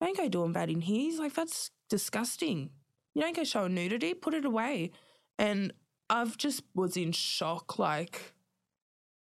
don't 0.00 0.16
go 0.16 0.28
doing 0.28 0.52
that 0.52 0.70
in 0.70 0.80
here. 0.80 1.00
He's 1.00 1.18
like, 1.18 1.34
that's 1.34 1.70
disgusting. 1.90 2.70
You 3.14 3.22
don't 3.22 3.36
go 3.36 3.44
showing 3.44 3.74
nudity. 3.74 4.14
Put 4.14 4.34
it 4.34 4.44
away. 4.44 4.92
And 5.38 5.72
I've 6.08 6.36
just 6.36 6.62
was 6.74 6.96
in 6.96 7.12
shock, 7.12 7.78
like. 7.78 8.34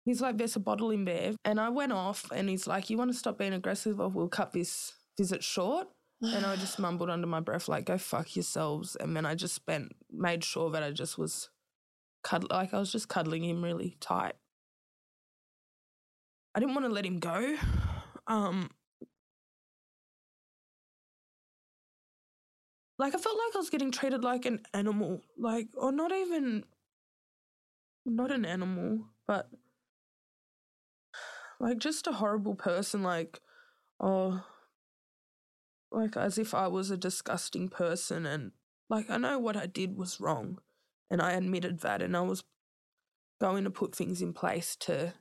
He's 0.06 0.22
like, 0.22 0.38
there's 0.38 0.56
a 0.56 0.60
bottle 0.60 0.92
in 0.92 1.06
there. 1.06 1.34
And 1.44 1.60
I 1.60 1.70
went 1.70 1.92
off 1.92 2.32
and 2.32 2.48
he's 2.48 2.68
like, 2.68 2.92
you 2.92 2.98
want 2.98 3.12
to 3.12 3.18
stop 3.18 3.40
being 3.40 3.54
aggressive 3.54 4.00
or 4.00 4.08
we'll 4.08 4.28
cut 4.28 4.54
this 4.54 4.94
visit 5.18 5.44
short? 5.44 5.88
And 6.22 6.46
I 6.46 6.56
just 6.56 6.78
mumbled 6.80 7.10
under 7.10 7.26
my 7.26 7.40
breath, 7.40 7.68
like, 7.68 7.86
go 7.86 7.98
fuck 7.98 8.36
yourselves. 8.36 8.96
And 8.96 9.18
then 9.18 9.26
I 9.26 9.34
just 9.34 9.56
spent, 9.56 9.94
made 10.12 10.44
sure 10.44 10.70
that 10.70 10.84
I 10.84 10.92
just 10.92 11.18
was, 11.18 11.50
cuddle, 12.24 12.50
like, 12.52 12.72
I 12.72 12.78
was 12.78 12.92
just 12.92 13.10
cuddling 13.10 13.44
him 13.44 13.64
really 13.64 13.98
tight. 14.00 14.36
I 16.54 16.60
didn't 16.60 16.76
want 16.76 16.86
to 16.86 16.94
let 16.94 17.06
him 17.06 17.20
go. 17.20 17.56
Um, 18.28 18.72
like, 22.98 23.14
I 23.14 23.20
felt 23.20 23.38
like 23.38 23.54
I 23.54 23.60
was 23.60 23.70
getting 23.70 23.92
treated 23.92 24.24
like 24.24 24.48
an 24.48 24.62
animal, 24.74 25.22
like, 25.38 25.68
or 25.76 25.92
not 25.92 26.12
even, 26.12 26.64
not 28.04 28.32
an 28.32 28.46
animal, 28.46 29.02
but 29.28 29.48
like 31.60 31.78
just 31.78 32.08
a 32.08 32.14
horrible 32.14 32.56
person, 32.56 33.04
like, 33.04 33.40
oh, 34.00 34.44
like 35.92 36.18
as 36.18 36.38
if 36.38 36.54
I 36.54 36.68
was 36.68 36.92
a 36.92 36.98
disgusting 36.98 37.70
person. 37.70 38.26
And 38.26 38.52
like, 38.90 39.10
I 39.10 39.18
know 39.18 39.40
what 39.40 39.58
I 39.58 39.66
did 39.66 39.98
was 39.98 40.20
wrong. 40.20 40.60
And 41.10 41.22
I 41.22 41.34
admitted 41.34 41.80
that. 41.82 42.02
And 42.02 42.16
I 42.16 42.22
was 42.22 42.44
going 43.40 43.64
to 43.64 43.70
put 43.70 43.96
things 43.96 44.22
in 44.22 44.34
place 44.34 44.76
to 44.78 45.14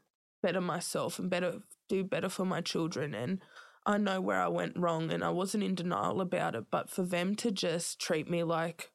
better 0.42 0.60
myself 0.60 1.18
and 1.18 1.30
better 1.30 1.60
do 1.88 2.04
better 2.04 2.28
for 2.28 2.44
my 2.44 2.60
children. 2.60 3.14
And 3.14 3.40
I 3.86 3.98
know 3.98 4.20
where 4.20 4.40
I 4.40 4.48
went 4.48 4.78
wrong 4.78 5.10
and 5.10 5.22
I 5.22 5.30
wasn't 5.30 5.64
in 5.64 5.74
denial 5.74 6.20
about 6.20 6.54
it. 6.54 6.64
But 6.70 6.90
for 6.90 7.02
them 7.02 7.34
to 7.36 7.50
just 7.50 8.00
treat 8.00 8.28
me 8.28 8.42
like, 8.42 8.90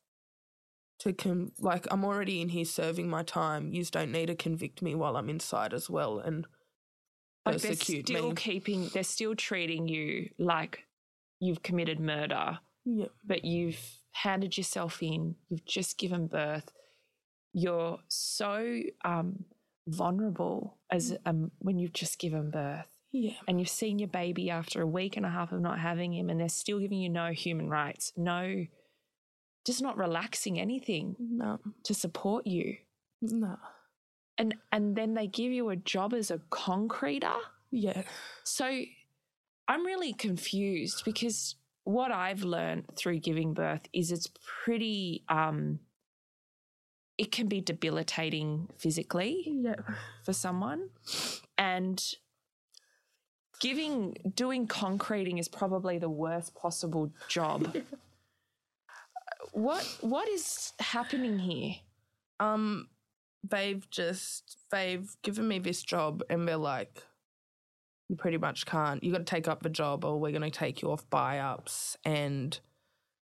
to 0.99 1.13
com- 1.13 1.53
like 1.59 1.87
I'm 1.89 2.03
already 2.03 2.41
in 2.41 2.49
here 2.49 2.65
serving 2.65 3.09
my 3.09 3.23
time. 3.23 3.71
You 3.71 3.85
don't 3.85 4.11
need 4.11 4.25
to 4.25 4.35
convict 4.35 4.81
me 4.81 4.95
while 4.95 5.15
I'm 5.15 5.29
inside 5.29 5.73
as 5.73 5.89
well 5.89 6.19
and 6.19 6.45
Like 7.45 7.61
they're 7.61 7.73
still 7.75 8.33
keeping, 8.35 8.89
they're 8.93 9.03
still 9.03 9.35
treating 9.35 9.87
you 9.87 10.29
like 10.37 10.83
you've 11.39 11.63
committed 11.63 11.99
murder, 11.99 12.59
Yeah. 12.85 13.07
but 13.25 13.43
you've 13.45 13.79
handed 14.11 14.57
yourself 14.57 15.01
in, 15.01 15.35
you've 15.49 15.65
just 15.65 15.97
given 15.97 16.27
birth. 16.27 16.71
You're 17.53 17.99
so 18.09 18.81
um, 19.03 19.45
vulnerable 19.87 20.77
as 20.91 21.17
um, 21.25 21.51
when 21.59 21.79
you've 21.79 21.93
just 21.93 22.19
given 22.19 22.51
birth. 22.51 22.85
Yeah. 23.11 23.31
and 23.47 23.59
you've 23.59 23.69
seen 23.69 23.97
your 23.97 24.07
baby 24.07 24.51
after 24.51 24.83
a 24.83 24.87
week 24.87 25.17
and 25.17 25.25
a 25.25 25.29
half 25.29 25.51
of 25.51 25.59
not 25.61 25.79
having 25.79 26.13
him, 26.13 26.29
and 26.29 26.39
they're 26.39 26.47
still 26.47 26.77
giving 26.79 26.99
you 26.99 27.09
no 27.09 27.31
human 27.31 27.67
rights, 27.67 28.13
no 28.15 28.65
just 29.65 29.81
not 29.81 29.97
relaxing 29.97 30.59
anything 30.59 31.15
No, 31.19 31.59
to 31.85 31.93
support 31.95 32.45
you. 32.45 32.77
no. 33.21 33.57
And 34.39 34.55
and 34.71 34.95
then 34.95 35.13
they 35.13 35.27
give 35.27 35.51
you 35.51 35.69
a 35.69 35.75
job 35.75 36.13
as 36.13 36.31
a 36.31 36.39
concreter. 36.49 37.35
Yeah. 37.71 38.01
So 38.43 38.65
I'm 39.67 39.85
really 39.85 40.13
confused 40.13 41.03
because 41.05 41.55
what 41.83 42.11
I've 42.11 42.43
learned 42.43 42.85
through 42.95 43.19
giving 43.19 43.53
birth 43.53 43.81
is 43.93 44.11
it's 44.11 44.29
pretty 44.63 45.23
um 45.29 45.79
it 47.17 47.31
can 47.31 47.47
be 47.47 47.59
debilitating 47.59 48.69
physically 48.77 49.43
Yeah. 49.45 49.75
for 50.23 50.31
someone 50.31 50.89
and 51.57 52.01
giving 53.59 54.15
doing 54.33 54.67
concreting 54.67 55.37
is 55.37 55.49
probably 55.49 55.97
the 55.97 56.09
worst 56.09 56.55
possible 56.55 57.11
job. 57.27 57.75
what 59.51 59.83
what 60.01 60.27
is 60.29 60.73
happening 60.79 61.39
here? 61.39 61.75
Um, 62.39 62.87
they've 63.43 63.89
just 63.89 64.57
they've 64.71 65.09
given 65.23 65.47
me 65.47 65.59
this 65.59 65.83
job 65.83 66.23
and 66.29 66.47
they're 66.47 66.57
like, 66.57 67.03
you 68.09 68.15
pretty 68.15 68.37
much 68.37 68.65
can't. 68.65 69.03
You 69.03 69.11
got 69.11 69.19
to 69.19 69.23
take 69.23 69.47
up 69.47 69.61
the 69.61 69.69
job, 69.69 70.03
or 70.03 70.19
we're 70.19 70.31
going 70.31 70.41
to 70.41 70.49
take 70.49 70.81
you 70.81 70.91
off 70.91 71.09
buy 71.09 71.39
ups 71.39 71.97
and 72.03 72.59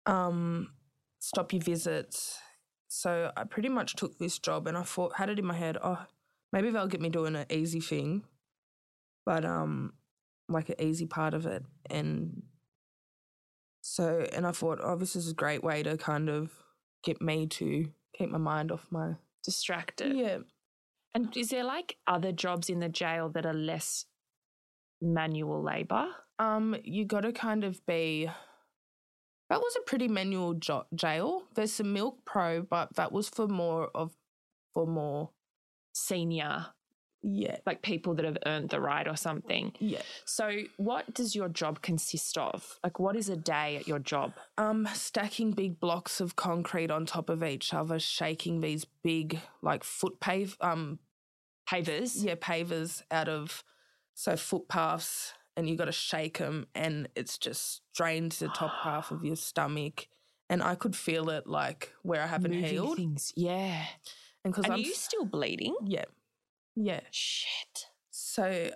um 0.06 0.74
stop 1.20 1.54
your 1.54 1.62
visits. 1.62 2.40
So 2.90 3.32
I 3.36 3.46
pretty 3.46 3.70
much 3.70 3.96
took 3.96 4.20
this 4.20 4.38
job 4.38 4.68
and 4.68 4.78
I 4.78 4.84
thought 4.84 5.16
had 5.16 5.30
it 5.30 5.40
in 5.40 5.46
my 5.46 5.56
head, 5.56 5.78
oh, 5.82 6.06
maybe 6.52 6.70
they'll 6.70 6.88
get 6.88 7.02
me 7.02 7.10
doing 7.10 7.36
an 7.36 7.46
easy 7.50 7.80
thing, 7.80 8.24
but 9.26 9.46
um, 9.46 9.94
like 10.50 10.70
an 10.70 10.76
easy 10.80 11.06
part 11.08 11.34
of 11.34 11.46
it, 11.46 11.64
and 11.90 12.44
so 13.82 14.26
and 14.32 14.46
I 14.46 14.52
thought, 14.52 14.80
oh, 14.82 14.96
this 14.96 15.16
is 15.16 15.32
a 15.32 15.34
great 15.34 15.64
way 15.64 15.82
to 15.82 15.98
kind 15.98 16.30
of 16.30 16.52
get 17.04 17.22
me 17.22 17.48
to 17.48 17.90
keep 18.16 18.30
my 18.30 18.38
mind 18.38 18.72
off 18.72 18.86
my 18.92 19.16
Distracted. 19.44 20.16
yeah. 20.16 20.38
And 21.16 21.36
is 21.38 21.50
there 21.50 21.64
like 21.64 21.98
other 22.08 22.32
jobs 22.32 22.70
in 22.70 22.80
the 22.80 22.90
jail 22.90 23.30
that 23.30 23.46
are 23.46 23.54
less 23.54 24.06
manual 25.02 25.62
labor? 25.62 26.08
Um, 26.40 26.76
you 26.84 27.06
got 27.06 27.22
to 27.22 27.32
kind 27.32 27.64
of 27.64 27.86
be. 27.86 28.30
That 29.50 29.60
was 29.60 29.76
a 29.78 29.82
pretty 29.82 30.08
manual 30.08 30.56
jo- 30.56 30.88
jail. 30.96 31.44
There's 31.54 31.74
some 31.74 31.94
milk 31.94 32.20
pro, 32.26 32.64
but 32.64 32.96
that 32.96 33.12
was 33.12 33.30
for 33.30 33.48
more 33.48 33.90
of, 33.94 34.14
for 34.74 34.88
more. 34.88 35.30
Senior, 35.94 36.68
Yeah, 37.24 37.58
like 37.66 37.82
people 37.82 38.14
that 38.16 38.26
have 38.26 38.38
earned 38.46 38.70
the 38.70 38.82
right 38.82 39.08
or 39.08 39.16
something. 39.16 39.72
yeah. 39.80 40.02
So, 40.26 40.64
what 40.78 41.14
does 41.14 41.36
your 41.36 41.48
job 41.50 41.82
consist 41.82 42.38
of? 42.38 42.80
Like, 42.84 43.00
what 43.00 43.16
is 43.16 43.30
a 43.30 43.38
day 43.38 43.78
at 43.78 43.88
your 43.88 44.00
job? 44.00 44.34
Um, 44.58 44.88
stacking 44.94 45.52
big 45.52 45.80
blocks 45.80 46.20
of 46.20 46.36
concrete 46.36 46.92
on 46.92 47.06
top 47.06 47.30
of 47.30 47.44
each 47.44 47.74
other, 47.74 47.98
shaking 48.00 48.62
these 48.62 48.86
big 49.04 49.40
like 49.62 49.84
foot 49.84 50.20
pave 50.20 50.58
um 50.62 51.00
Pavers? 51.70 52.24
yeah 52.24 52.36
pavers 52.36 53.04
out 53.10 53.30
of 53.30 53.64
so 54.16 54.36
footpaths, 54.36 55.34
and 55.56 55.68
you 55.70 55.76
got 55.78 55.86
to 55.86 55.92
shake 55.92 56.38
them, 56.40 56.68
and 56.76 57.08
it's 57.16 57.38
just 57.38 57.82
drained 57.96 58.34
to 58.34 58.42
the 58.42 58.50
top 58.50 58.72
half 58.84 59.12
of 59.12 59.24
your 59.24 59.36
stomach, 59.38 60.08
and 60.50 60.62
I 60.62 60.76
could 60.76 60.96
feel 60.96 61.30
it 61.30 61.48
like 61.48 61.94
where 62.04 62.22
I 62.22 62.28
haven't 62.28 62.52
Moving 62.52 62.66
healed, 62.66 62.98
things. 62.98 63.32
Yeah. 63.36 63.86
and 64.44 64.54
because 64.54 64.66
And 64.66 64.74
I'm 64.74 64.80
are 64.80 64.84
you 64.84 64.94
still 64.94 65.26
bleeding? 65.26 65.74
yeah, 65.86 66.06
yeah. 66.76 67.02
Shit. 67.12 67.86
So 68.12 68.70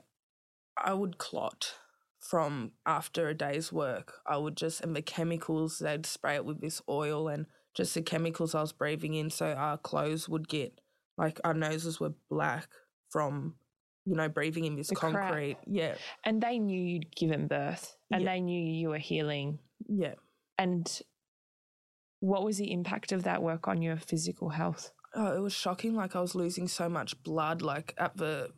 I 0.77 0.93
would 0.93 1.17
clot 1.17 1.73
from 2.19 2.71
after 2.85 3.29
a 3.29 3.33
day's 3.33 3.71
work. 3.71 4.15
I 4.25 4.37
would 4.37 4.57
just, 4.57 4.81
and 4.81 4.95
the 4.95 5.01
chemicals, 5.01 5.79
they'd 5.79 6.05
spray 6.05 6.35
it 6.35 6.45
with 6.45 6.59
this 6.61 6.81
oil 6.89 7.27
and 7.27 7.45
just 7.75 7.93
the 7.93 8.01
chemicals 8.01 8.53
I 8.55 8.61
was 8.61 8.73
breathing 8.73 9.13
in. 9.13 9.29
So 9.29 9.53
our 9.53 9.77
clothes 9.77 10.27
would 10.27 10.47
get, 10.49 10.79
like, 11.17 11.39
our 11.43 11.53
noses 11.53 11.99
were 11.99 12.13
black 12.29 12.67
from, 13.09 13.55
you 14.05 14.15
know, 14.15 14.27
breathing 14.29 14.65
in 14.65 14.75
this 14.75 14.89
The 14.89 14.95
crap. 14.95 15.13
concrete. 15.13 15.57
Yeah. 15.67 15.95
And 16.23 16.41
they 16.41 16.59
knew 16.59 16.79
you'd 16.81 17.15
given 17.15 17.47
birth 17.47 17.95
and 18.11 18.23
Yeah. 18.23 18.33
they 18.33 18.41
knew 18.41 18.61
you 18.61 18.89
were 18.89 18.97
healing. 18.97 19.59
Yeah. 19.87 20.15
And 20.57 21.01
what 22.19 22.43
was 22.43 22.57
the 22.57 22.71
impact 22.71 23.11
of 23.11 23.23
that 23.23 23.43
work 23.43 23.67
on 23.67 23.81
your 23.81 23.97
physical 23.97 24.49
health? 24.49 24.91
Oh, 25.15 25.35
it 25.35 25.39
was 25.39 25.53
shocking. 25.53 25.95
Like, 25.95 26.15
I 26.15 26.21
was 26.21 26.35
losing 26.35 26.67
so 26.67 26.89
much 26.89 27.21
blood. 27.23 27.61
Like, 27.61 27.93
at 27.97 28.17
the, 28.17 28.51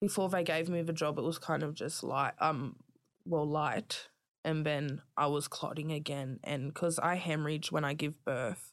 before 0.00 0.28
they 0.28 0.44
gave 0.44 0.68
me 0.68 0.82
the 0.82 0.92
job, 0.92 1.18
it 1.18 1.24
was 1.24 1.38
kind 1.38 1.62
of 1.62 1.74
just 1.74 2.04
light, 2.04 2.34
um, 2.40 2.76
well, 3.24 3.46
light. 3.46 4.08
And 4.44 4.64
then 4.64 5.02
I 5.16 5.26
was 5.26 5.48
clotting 5.48 5.90
again. 5.90 6.38
And 6.44 6.72
because 6.72 6.98
I 6.98 7.16
hemorrhage 7.16 7.72
when 7.72 7.84
I 7.84 7.94
give 7.94 8.24
birth, 8.24 8.72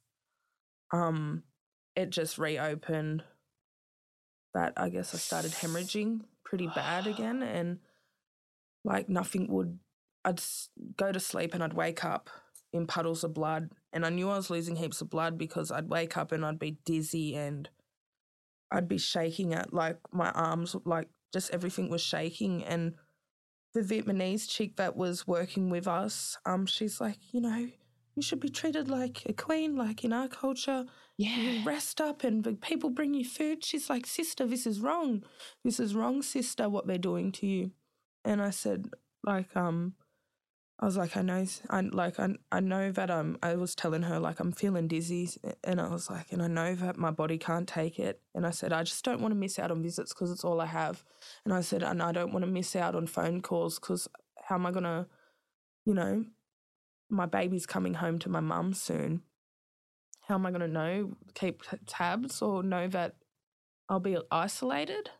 um, 0.94 1.44
it 1.96 2.12
just 2.12 2.38
reopened 2.38 3.24
that 4.54 4.74
I 4.78 4.90
guess 4.90 5.16
I 5.16 5.18
started 5.18 5.52
hemorrhaging 5.52 6.22
pretty 6.46 6.68
bad 6.68 7.08
again. 7.08 7.42
And 7.42 7.80
like 8.86 9.10
nothing 9.10 9.48
would, 9.48 9.80
I'd 10.24 10.42
go 10.98 11.12
to 11.12 11.20
sleep 11.20 11.56
and 11.56 11.64
I'd 11.64 11.74
wake 11.74 12.06
up 12.06 12.30
in 12.74 12.88
puddles 12.88 13.24
of 13.24 13.34
blood. 13.34 13.72
And 13.94 14.06
I 14.06 14.10
knew 14.10 14.30
I 14.30 14.36
was 14.36 14.50
losing 14.50 14.76
heaps 14.76 15.02
of 15.02 15.10
blood 15.10 15.38
because 15.38 15.72
I'd 15.72 15.90
wake 15.90 16.18
up 16.18 16.32
and 16.32 16.44
I'd 16.46 16.60
be 16.60 16.78
dizzy 16.84 17.36
and 17.36 17.70
I'd 18.72 18.88
be 18.88 18.98
shaking 18.98 19.54
at 19.54 19.74
like 19.74 19.98
my 20.12 20.32
arms, 20.32 20.76
like 20.84 21.08
just 21.32 21.52
everything 21.52 21.90
was 21.90 22.02
shaking. 22.02 22.64
And 22.64 22.96
the 23.74 23.82
Vietnamese 23.82 24.50
chick 24.50 24.76
that 24.78 24.96
was 24.96 25.28
working 25.28 25.70
with 25.70 25.88
us, 25.88 26.38
um, 26.46 26.66
she's 26.66 27.00
like, 27.00 27.20
you 27.32 27.42
know, 27.42 27.68
you 28.16 28.22
should 28.22 28.40
be 28.40 28.50
treated 28.50 28.90
like 28.90 29.24
a 29.28 29.34
queen, 29.34 29.76
like 29.76 30.04
in 30.04 30.12
our 30.12 30.28
culture. 30.28 30.86
Yeah. 31.18 31.38
You 31.38 31.66
rest 31.66 32.02
up 32.02 32.24
and 32.24 32.44
the 32.44 32.54
people 32.54 32.90
bring 32.90 33.14
you 33.14 33.26
food. 33.26 33.64
She's 33.64 33.90
like, 33.90 34.08
sister, 34.08 34.48
this 34.48 34.66
is 34.66 34.80
wrong. 34.80 35.24
This 35.64 35.80
is 35.80 35.96
wrong, 35.96 36.24
sister, 36.24 36.68
what 36.70 36.88
they're 36.88 36.98
doing 36.98 37.32
to 37.34 37.48
you. 37.48 37.72
And 38.26 38.42
I 38.42 38.50
said, 38.50 38.90
like, 39.24 39.56
um, 39.56 39.94
I 40.84 40.86
was 40.86 40.98
like, 40.98 41.16
I 41.16 41.22
know, 41.22 41.46
I 41.70 41.80
like, 41.80 42.20
I, 42.20 42.36
I 42.52 42.60
know 42.60 42.92
that 42.92 43.10
um, 43.10 43.38
I 43.42 43.56
was 43.56 43.74
telling 43.74 44.02
her 44.02 44.20
like 44.20 44.42
I'm 44.42 44.52
feeling 44.52 44.90
dizzy, 44.90 45.30
and 45.64 45.80
I 45.80 45.88
was 45.88 46.10
like, 46.10 46.34
and 46.34 46.44
I 46.44 46.48
know 46.48 46.76
that 46.76 46.98
my 46.98 47.10
body 47.10 47.38
can't 47.38 47.70
take 47.70 48.00
it, 48.00 48.20
and 48.36 48.46
I 48.46 48.50
said 48.50 48.74
I 48.74 48.84
just 48.84 49.06
don't 49.06 49.22
want 49.22 49.32
to 49.32 49.40
miss 49.40 49.58
out 49.58 49.72
on 49.72 49.82
visits 49.82 50.14
because 50.14 50.30
it's 50.30 50.44
all 50.44 50.60
I 50.60 50.66
have, 50.66 51.06
and 51.46 51.54
I 51.54 51.62
said, 51.62 51.84
and 51.84 52.04
I 52.04 52.12
don't 52.12 52.34
want 52.34 52.44
to 52.44 52.52
miss 52.52 52.76
out 52.76 52.96
on 52.96 53.08
phone 53.08 53.40
calls 53.40 53.80
because 53.80 54.10
how 54.44 54.56
am 54.56 54.66
I 54.66 54.72
gonna, 54.72 55.08
you 55.86 55.94
know, 55.94 56.26
my 57.10 57.28
baby's 57.28 57.66
coming 57.66 57.94
home 57.94 58.20
to 58.20 58.28
my 58.28 58.42
mum 58.42 58.74
soon. 58.74 59.22
How 60.28 60.36
am 60.36 60.46
I 60.46 60.52
gonna 60.52 60.68
know 60.68 61.14
keep 61.34 61.64
tabs 61.86 62.42
or 62.42 62.62
know 62.62 62.90
that 62.90 63.16
I'll 63.88 64.02
be 64.02 64.18
isolated? 64.30 65.12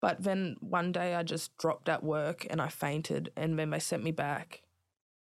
But 0.00 0.22
then 0.22 0.54
one 0.60 0.92
day 0.92 1.16
I 1.16 1.24
just 1.24 1.58
dropped 1.58 1.88
at 1.88 2.04
work 2.04 2.46
and 2.48 2.62
I 2.62 2.68
fainted, 2.68 3.32
and 3.36 3.58
then 3.58 3.70
they 3.70 3.80
sent 3.80 4.04
me 4.04 4.12
back 4.12 4.60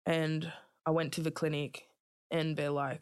and 0.06 0.52
I 0.86 0.90
went 0.90 1.12
to 1.14 1.20
the 1.20 1.30
clinic 1.30 1.86
and 2.30 2.56
they're 2.56 2.70
like, 2.70 3.00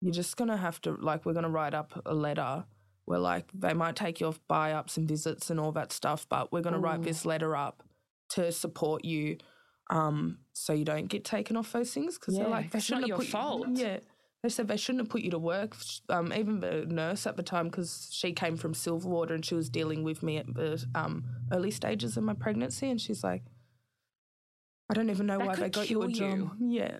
you're 0.00 0.12
just 0.12 0.36
going 0.36 0.50
to 0.50 0.56
have 0.56 0.80
to, 0.82 0.92
like, 1.00 1.26
we're 1.26 1.32
going 1.32 1.44
to 1.44 1.50
write 1.50 1.74
up 1.74 2.00
a 2.06 2.14
letter 2.14 2.64
where, 3.04 3.18
like, 3.18 3.46
they 3.52 3.74
might 3.74 3.96
take 3.96 4.20
you 4.20 4.26
off 4.26 4.40
buy 4.48 4.72
ups 4.72 4.96
and 4.96 5.08
visits 5.08 5.50
and 5.50 5.58
all 5.58 5.72
that 5.72 5.92
stuff, 5.92 6.26
but 6.28 6.52
we're 6.52 6.60
going 6.60 6.74
to 6.74 6.78
write 6.78 7.02
this 7.02 7.24
letter 7.24 7.56
up 7.56 7.82
to 8.30 8.52
support 8.52 9.04
you 9.04 9.38
um, 9.90 10.38
so 10.52 10.72
you 10.72 10.84
don't 10.84 11.06
get 11.06 11.24
taken 11.24 11.56
off 11.56 11.72
those 11.72 11.92
things. 11.92 12.18
Because 12.18 12.34
Yeah, 12.36 12.42
they're 12.42 12.50
like, 12.50 12.70
they 12.70 12.78
not 12.78 12.82
shouldn't 12.82 13.02
have 13.04 13.08
your 13.08 13.16
put 13.16 13.26
you- 13.26 13.32
yeah. 13.76 13.98
They 14.42 14.48
said 14.50 14.68
they 14.68 14.76
shouldn't 14.76 15.02
have 15.02 15.08
put 15.10 15.22
you 15.22 15.32
to 15.32 15.38
work. 15.38 15.76
Um, 16.08 16.32
even 16.32 16.60
the 16.60 16.86
nurse 16.86 17.26
at 17.26 17.36
the 17.36 17.42
time, 17.42 17.66
because 17.68 18.08
she 18.12 18.32
came 18.32 18.56
from 18.56 18.72
Silverwater 18.72 19.32
and 19.32 19.44
she 19.44 19.56
was 19.56 19.68
dealing 19.68 20.04
with 20.04 20.22
me 20.22 20.36
at 20.36 20.46
the 20.54 20.84
um, 20.94 21.24
early 21.50 21.72
stages 21.72 22.16
of 22.16 22.22
my 22.22 22.34
pregnancy, 22.34 22.88
and 22.88 23.00
she's 23.00 23.24
like, 23.24 23.42
I 24.90 24.94
don't 24.94 25.10
even 25.10 25.26
know 25.26 25.38
That 25.38 25.46
why 25.46 25.54
they 25.56 25.68
got 25.68 25.90
you 25.90 26.02
a 26.02 26.08
job. 26.08 26.52
Yeah. 26.60 26.98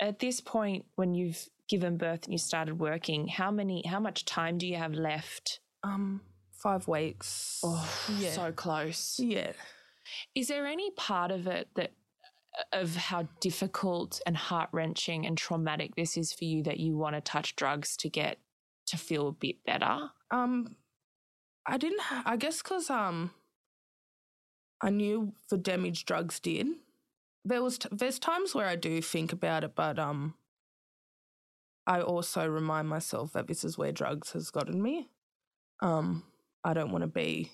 At 0.00 0.18
this 0.18 0.40
point, 0.40 0.86
when 0.96 1.14
you've 1.14 1.48
given 1.68 1.96
birth 1.96 2.24
and 2.24 2.32
you 2.32 2.38
started 2.38 2.78
working, 2.78 3.28
how 3.28 3.50
many, 3.50 3.86
how 3.86 4.00
much 4.00 4.24
time 4.24 4.58
do 4.58 4.66
you 4.66 4.76
have 4.76 4.94
left? 4.94 5.60
Um, 5.82 6.22
five 6.52 6.88
weeks. 6.88 7.62
yeah. 8.18 8.32
so 8.32 8.52
close. 8.52 9.20
yeah. 9.20 9.52
Is 10.34 10.48
there 10.48 10.66
any 10.66 10.90
part 10.92 11.30
of 11.30 11.46
it 11.46 11.68
that 11.76 11.92
of 12.72 12.96
how 12.96 13.28
difficult 13.40 14.20
and 14.26 14.36
heart 14.36 14.68
wrenching 14.72 15.24
and 15.24 15.38
traumatic 15.38 15.94
this 15.94 16.16
is 16.16 16.32
for 16.32 16.44
you 16.44 16.62
that 16.64 16.80
you 16.80 16.96
want 16.96 17.14
to 17.14 17.20
touch 17.20 17.54
drugs 17.54 17.96
to 17.98 18.08
get 18.08 18.38
to 18.86 18.96
feel 18.96 19.28
a 19.28 19.32
bit 19.32 19.64
better? 19.64 20.10
Um, 20.30 20.74
I 21.66 21.76
didn't. 21.76 22.00
Ha- 22.00 22.24
I 22.26 22.36
guess 22.36 22.60
because 22.62 22.90
um, 22.90 23.30
I 24.82 24.90
knew 24.90 25.34
the 25.50 25.58
damage 25.58 26.04
drugs 26.04 26.40
did. 26.40 26.66
There 27.44 27.62
was 27.62 27.78
t- 27.78 27.88
there's 27.92 28.18
times 28.18 28.54
where 28.54 28.66
I 28.66 28.76
do 28.76 29.00
think 29.02 29.32
about 29.32 29.64
it, 29.64 29.74
but 29.74 29.98
um, 29.98 30.34
I 31.86 32.00
also 32.02 32.46
remind 32.46 32.88
myself 32.88 33.32
that 33.32 33.46
this 33.46 33.64
is 33.64 33.76
where 33.78 33.92
drugs 33.92 34.32
has 34.32 34.50
gotten 34.50 34.80
me. 34.82 35.08
Um, 35.80 36.24
I 36.64 36.74
don't 36.74 36.92
want 36.92 37.02
to 37.02 37.08
be. 37.08 37.50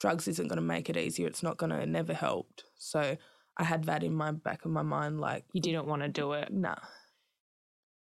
Drugs 0.00 0.28
isn't 0.28 0.48
going 0.48 0.56
to 0.56 0.62
make 0.62 0.88
it 0.90 0.96
easier. 0.96 1.26
It's 1.26 1.42
not 1.42 1.56
going 1.56 1.70
to. 1.70 1.80
It 1.80 1.88
never 1.88 2.14
helped. 2.14 2.64
So 2.76 3.16
I 3.56 3.64
had 3.64 3.84
that 3.84 4.02
in 4.02 4.14
my 4.14 4.32
back 4.32 4.64
of 4.64 4.70
my 4.70 4.82
mind, 4.82 5.20
like 5.20 5.44
You 5.52 5.60
didn't 5.60 5.86
want 5.86 6.02
to 6.02 6.08
do 6.08 6.32
it. 6.32 6.52
nah. 6.52 6.76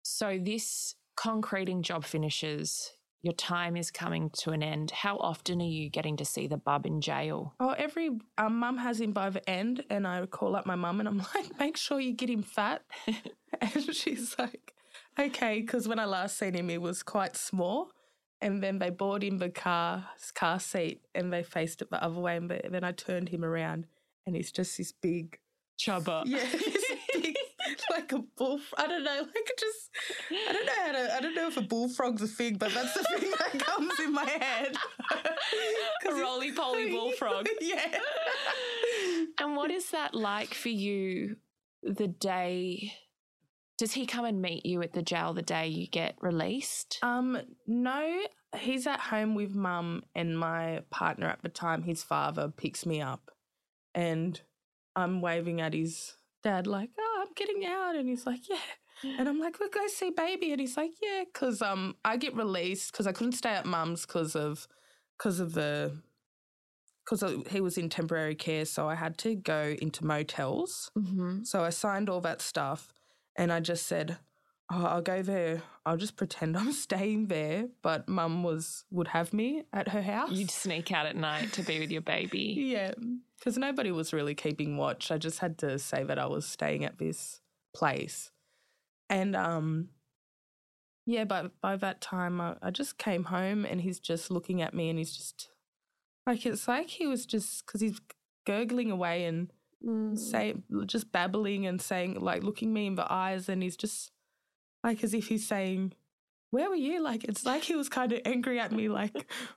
So 0.02 0.38
this 0.42 0.94
concreting 1.16 1.82
job 1.82 2.04
finishes. 2.04 2.92
Your 3.22 3.34
time 3.34 3.76
is 3.76 3.92
coming 3.92 4.30
to 4.38 4.50
an 4.50 4.64
end. 4.64 4.90
How 4.90 5.16
often 5.16 5.60
are 5.60 5.64
you 5.64 5.88
getting 5.88 6.16
to 6.16 6.24
see 6.24 6.48
the 6.48 6.56
bub 6.56 6.86
in 6.86 7.00
jail? 7.00 7.54
Oh, 7.60 7.70
every 7.70 8.10
um, 8.36 8.58
mum 8.58 8.78
has 8.78 9.00
him 9.00 9.12
by 9.12 9.30
the 9.30 9.48
end, 9.48 9.84
and 9.90 10.08
I 10.08 10.26
call 10.26 10.56
up 10.56 10.66
my 10.66 10.74
mum 10.74 10.98
and 10.98 11.08
I'm 11.08 11.18
like, 11.34 11.58
make 11.58 11.76
sure 11.76 12.00
you 12.00 12.14
get 12.14 12.28
him 12.28 12.42
fat. 12.42 12.82
and 13.60 13.94
she's 13.94 14.36
like, 14.38 14.74
okay, 15.16 15.60
because 15.60 15.86
when 15.86 16.00
I 16.00 16.04
last 16.04 16.36
seen 16.36 16.54
him, 16.54 16.68
he 16.68 16.78
was 16.78 17.04
quite 17.04 17.36
small. 17.36 17.92
And 18.40 18.60
then 18.60 18.80
they 18.80 18.90
bought 18.90 19.22
him 19.22 19.38
the 19.38 19.50
car 19.50 20.04
car 20.34 20.58
seat, 20.58 21.02
and 21.14 21.32
they 21.32 21.44
faced 21.44 21.80
it 21.80 21.90
the 21.90 22.02
other 22.02 22.18
way. 22.18 22.36
And 22.36 22.50
then 22.50 22.82
I 22.82 22.90
turned 22.90 23.28
him 23.28 23.44
around, 23.44 23.86
and 24.26 24.34
he's 24.34 24.50
just 24.50 24.78
this 24.78 24.90
big 24.90 25.38
chubber. 25.78 26.24
Yeah, 26.26 26.44
he's 27.88 27.96
like 27.98 28.12
a 28.12 28.20
bull. 28.36 28.60
I 28.76 28.86
don't 28.86 29.04
know, 29.04 29.20
like 29.20 29.52
just 29.58 29.90
I 30.48 30.52
don't 30.52 30.66
know 30.66 30.72
how 30.84 30.92
to. 30.92 31.14
I 31.16 31.20
don't 31.20 31.34
know 31.34 31.48
if 31.48 31.56
a 31.56 31.62
bullfrog's 31.62 32.22
a 32.22 32.28
thing, 32.28 32.56
but 32.56 32.72
that's 32.72 32.94
the 32.94 33.04
thing 33.18 33.30
that 33.38 33.58
comes 33.60 33.98
in 34.00 34.12
my 34.12 34.24
head. 34.28 34.76
a 36.08 36.14
roly 36.14 36.52
poly 36.52 36.90
bullfrog. 36.90 37.48
yeah. 37.60 37.98
And 39.40 39.56
what 39.56 39.70
is 39.70 39.90
that 39.90 40.14
like 40.14 40.54
for 40.54 40.68
you? 40.68 41.36
The 41.82 42.08
day 42.08 42.92
does 43.78 43.92
he 43.92 44.06
come 44.06 44.24
and 44.24 44.40
meet 44.40 44.64
you 44.64 44.80
at 44.82 44.92
the 44.92 45.02
jail 45.02 45.32
the 45.32 45.42
day 45.42 45.66
you 45.66 45.88
get 45.88 46.14
released? 46.20 46.98
Um, 47.02 47.36
no, 47.66 48.20
he's 48.56 48.86
at 48.86 49.00
home 49.00 49.34
with 49.34 49.54
mum 49.54 50.04
and 50.14 50.38
my 50.38 50.82
partner 50.90 51.26
at 51.26 51.42
the 51.42 51.48
time. 51.48 51.82
His 51.82 52.02
father 52.02 52.52
picks 52.56 52.86
me 52.86 53.00
up, 53.00 53.30
and 53.94 54.40
I'm 54.94 55.20
waving 55.20 55.60
at 55.60 55.74
his 55.74 56.14
dad 56.44 56.66
like, 56.66 56.90
"Oh, 56.98 57.11
I'm 57.22 57.32
getting 57.34 57.64
out," 57.66 57.96
and 57.96 58.08
he's 58.08 58.26
like, 58.26 58.48
"Yeah." 58.48 58.56
And 59.18 59.28
I'm 59.28 59.40
like, 59.40 59.58
"We'll 59.58 59.70
go 59.70 59.86
see 59.88 60.10
baby," 60.10 60.52
and 60.52 60.60
he's 60.60 60.76
like, 60.76 60.92
"Yeah," 61.00 61.24
because 61.24 61.62
um, 61.62 61.96
I 62.04 62.16
get 62.16 62.34
released 62.34 62.92
because 62.92 63.06
I 63.06 63.12
couldn't 63.12 63.32
stay 63.32 63.50
at 63.50 63.66
mum's 63.66 64.06
because 64.06 64.36
of 64.36 64.68
because 65.18 65.40
of 65.40 65.54
the 65.54 65.92
because 67.04 67.24
he 67.50 67.60
was 67.60 67.78
in 67.78 67.88
temporary 67.88 68.34
care, 68.34 68.64
so 68.64 68.88
I 68.88 68.94
had 68.94 69.18
to 69.18 69.34
go 69.34 69.74
into 69.80 70.04
motels. 70.04 70.90
Mm-hmm. 70.96 71.44
So 71.44 71.64
I 71.64 71.70
signed 71.70 72.08
all 72.08 72.20
that 72.20 72.40
stuff, 72.40 72.92
and 73.36 73.52
I 73.52 73.60
just 73.60 73.86
said, 73.86 74.18
oh, 74.72 74.84
I'll 74.84 75.02
go 75.02 75.22
there. 75.22 75.62
I'll 75.84 75.96
just 75.96 76.16
pretend 76.16 76.56
I'm 76.58 76.72
staying 76.72 77.26
there. 77.26 77.66
But 77.82 78.08
mum 78.08 78.42
was 78.42 78.84
would 78.90 79.08
have 79.08 79.32
me 79.32 79.64
at 79.72 79.88
her 79.88 80.02
house. 80.02 80.32
You'd 80.32 80.50
sneak 80.50 80.92
out 80.92 81.06
at 81.06 81.16
night 81.16 81.52
to 81.54 81.62
be 81.62 81.80
with 81.80 81.90
your 81.90 82.02
baby. 82.02 82.58
Yeah, 82.72 82.94
because 83.42 83.58
nobody 83.58 83.90
was 83.90 84.12
really 84.12 84.36
keeping 84.36 84.76
watch. 84.76 85.10
I 85.10 85.18
just 85.18 85.40
had 85.40 85.58
to 85.58 85.78
say 85.78 86.04
that 86.04 86.18
I 86.18 86.26
was 86.26 86.46
staying 86.46 86.84
at 86.84 86.98
this 86.98 87.40
place, 87.74 88.30
and 89.10 89.34
um, 89.34 89.88
yeah. 91.06 91.24
But 91.24 91.60
by 91.60 91.76
that 91.76 92.00
time, 92.00 92.40
I, 92.40 92.56
I 92.62 92.70
just 92.70 92.98
came 92.98 93.24
home, 93.24 93.64
and 93.64 93.80
he's 93.80 93.98
just 93.98 94.30
looking 94.30 94.62
at 94.62 94.74
me, 94.74 94.88
and 94.90 94.98
he's 94.98 95.16
just 95.16 95.48
like 96.26 96.46
it's 96.46 96.68
like 96.68 96.88
he 96.88 97.06
was 97.06 97.26
just 97.26 97.66
because 97.66 97.80
he's 97.80 98.00
gurgling 98.46 98.90
away 98.90 99.24
and 99.24 99.50
Mm. 99.84 100.16
say 100.16 100.54
just 100.86 101.10
babbling 101.10 101.66
and 101.66 101.82
saying 101.82 102.20
like 102.20 102.44
looking 102.44 102.72
me 102.72 102.86
in 102.86 102.94
the 102.94 103.12
eyes 103.12 103.48
and 103.48 103.64
he's 103.64 103.76
just 103.76 104.12
like 104.84 105.02
as 105.02 105.12
if 105.12 105.26
he's 105.26 105.44
saying 105.44 105.94
where 106.52 106.68
were 106.70 106.76
you 106.76 107.02
like 107.02 107.24
it's 107.24 107.44
like 107.44 107.64
he 107.64 107.74
was 107.74 107.88
kind 107.88 108.12
of 108.12 108.20
angry 108.24 108.60
at 108.60 108.70
me 108.70 108.88
like 108.88 109.12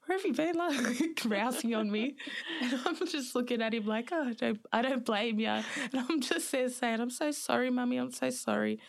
where 0.05 0.17
have 0.17 0.25
you 0.25 0.33
been 0.33 0.55
like 0.57 1.21
rousing 1.25 1.75
on 1.75 1.91
me 1.91 2.15
and 2.61 2.79
i'm 2.85 3.07
just 3.07 3.35
looking 3.35 3.61
at 3.61 3.73
him 3.73 3.85
like 3.85 4.09
oh 4.11 4.29
i 4.29 4.33
don't, 4.33 4.59
I 4.73 4.81
don't 4.81 5.05
blame 5.05 5.39
you 5.39 5.47
and 5.47 5.65
i'm 5.93 6.21
just 6.21 6.51
there 6.51 6.69
saying 6.69 6.99
i'm 6.99 7.11
so 7.11 7.31
sorry 7.31 7.69
mummy 7.69 7.97
i'm 7.97 8.11
so 8.11 8.29
sorry 8.31 8.79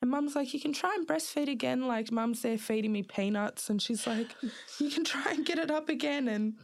and 0.00 0.10
mum's 0.10 0.36
like, 0.36 0.54
you 0.54 0.60
can 0.60 0.72
try 0.72 0.94
and 0.94 1.06
breastfeed 1.06 1.50
again. 1.50 1.86
Like, 1.88 2.12
mum's 2.12 2.42
there 2.42 2.58
feeding 2.58 2.92
me 2.92 3.02
peanuts. 3.02 3.68
And 3.68 3.82
she's 3.82 4.06
like, 4.06 4.28
you 4.78 4.90
can 4.90 5.04
try 5.04 5.32
and 5.32 5.44
get 5.44 5.58
it 5.58 5.70
up 5.70 5.88
again. 5.88 6.28
And 6.28 6.54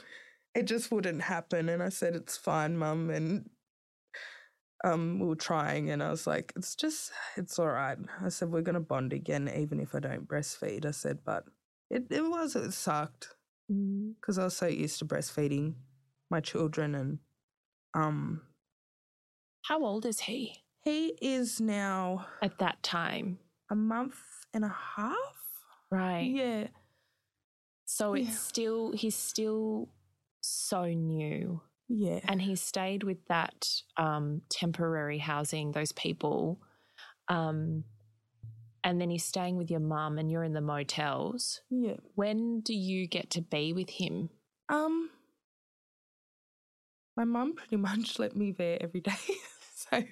it 0.55 0.66
just 0.66 0.92
wouldn't 0.92 1.22
happen. 1.22 1.68
And 1.68 1.82
I 1.82 1.88
said, 1.88 2.14
it's 2.14 2.36
fine, 2.36 2.76
mum. 2.76 3.11
And 3.11 3.51
um, 4.85 5.18
we 5.18 5.26
were 5.26 5.37
trying, 5.37 5.91
and 5.91 6.03
I 6.03 6.11
was 6.11 6.26
like, 6.26 6.53
"It's 6.57 6.76
just, 6.76 7.12
it's 7.37 7.59
all 7.59 7.68
right." 7.68 7.99
I 8.22 8.28
said, 8.28 8.51
"We're 8.53 8.62
gonna 8.62 8.80
bond 8.80 9.12
again, 9.12 9.49
even 9.49 9.80
if 9.80 9.95
I 9.95 10.01
don't 10.01 10.28
breastfeed." 10.28 10.87
I 10.87 10.93
said, 10.93 11.20
but 11.24 11.45
it 11.91 12.07
it 12.11 12.22
was 12.22 12.55
it 12.57 12.72
sucked 12.72 13.35
because 13.68 14.39
I 14.39 14.45
was 14.45 14.57
so 14.57 14.66
used 14.66 14.99
to 15.01 15.07
breastfeeding 15.07 15.74
my 16.30 16.41
children, 16.41 16.95
and 16.95 17.18
um, 17.95 18.43
How 19.62 19.85
old 19.85 20.05
is 20.07 20.20
he 20.20 20.64
he 20.85 21.16
is 21.22 21.61
now 21.61 22.26
at 22.43 22.59
that 22.59 22.82
time? 22.82 23.39
a 23.70 23.74
month 23.74 24.20
and 24.53 24.64
a 24.64 24.68
half. 24.68 25.16
Right. 25.91 26.30
Yeah, 26.35 26.68
So 27.87 28.14
it's 28.14 28.28
Yeah. 28.28 28.35
still 28.35 28.93
he's 28.93 29.16
still 29.16 29.89
so 30.41 30.85
new. 30.87 31.62
Yeah, 31.89 32.20
and 32.24 32.41
he 32.41 32.57
stayed 32.57 33.03
with 33.03 33.26
that 33.28 33.68
um, 33.97 34.43
temporary 34.49 35.18
housing, 35.18 35.72
those 35.72 35.93
people. 35.93 36.61
Um, 37.28 37.85
and 38.82 39.01
then 39.01 39.11
he's 39.11 39.24
staying 39.24 39.57
with 39.57 39.70
your 39.70 39.80
mum, 39.80 40.18
and 40.18 40.30
you're 40.30 40.45
in 40.45 40.53
the 40.53 40.61
motels. 40.61 41.61
yeah. 41.70 41.97
When 42.14 42.61
do 42.61 42.74
you 42.74 43.07
get 43.07 43.30
to 43.30 43.41
be 43.41 43.72
with 43.72 43.91
him? 43.91 44.30
Um, 44.68 45.11
my 47.16 47.24
mum 47.24 47.55
pretty 47.55 47.76
much 47.78 48.18
let 48.18 48.37
me 48.37 48.53
there 48.53 48.78
every 48.80 49.01
day. 49.01 49.12
so, 49.74 50.03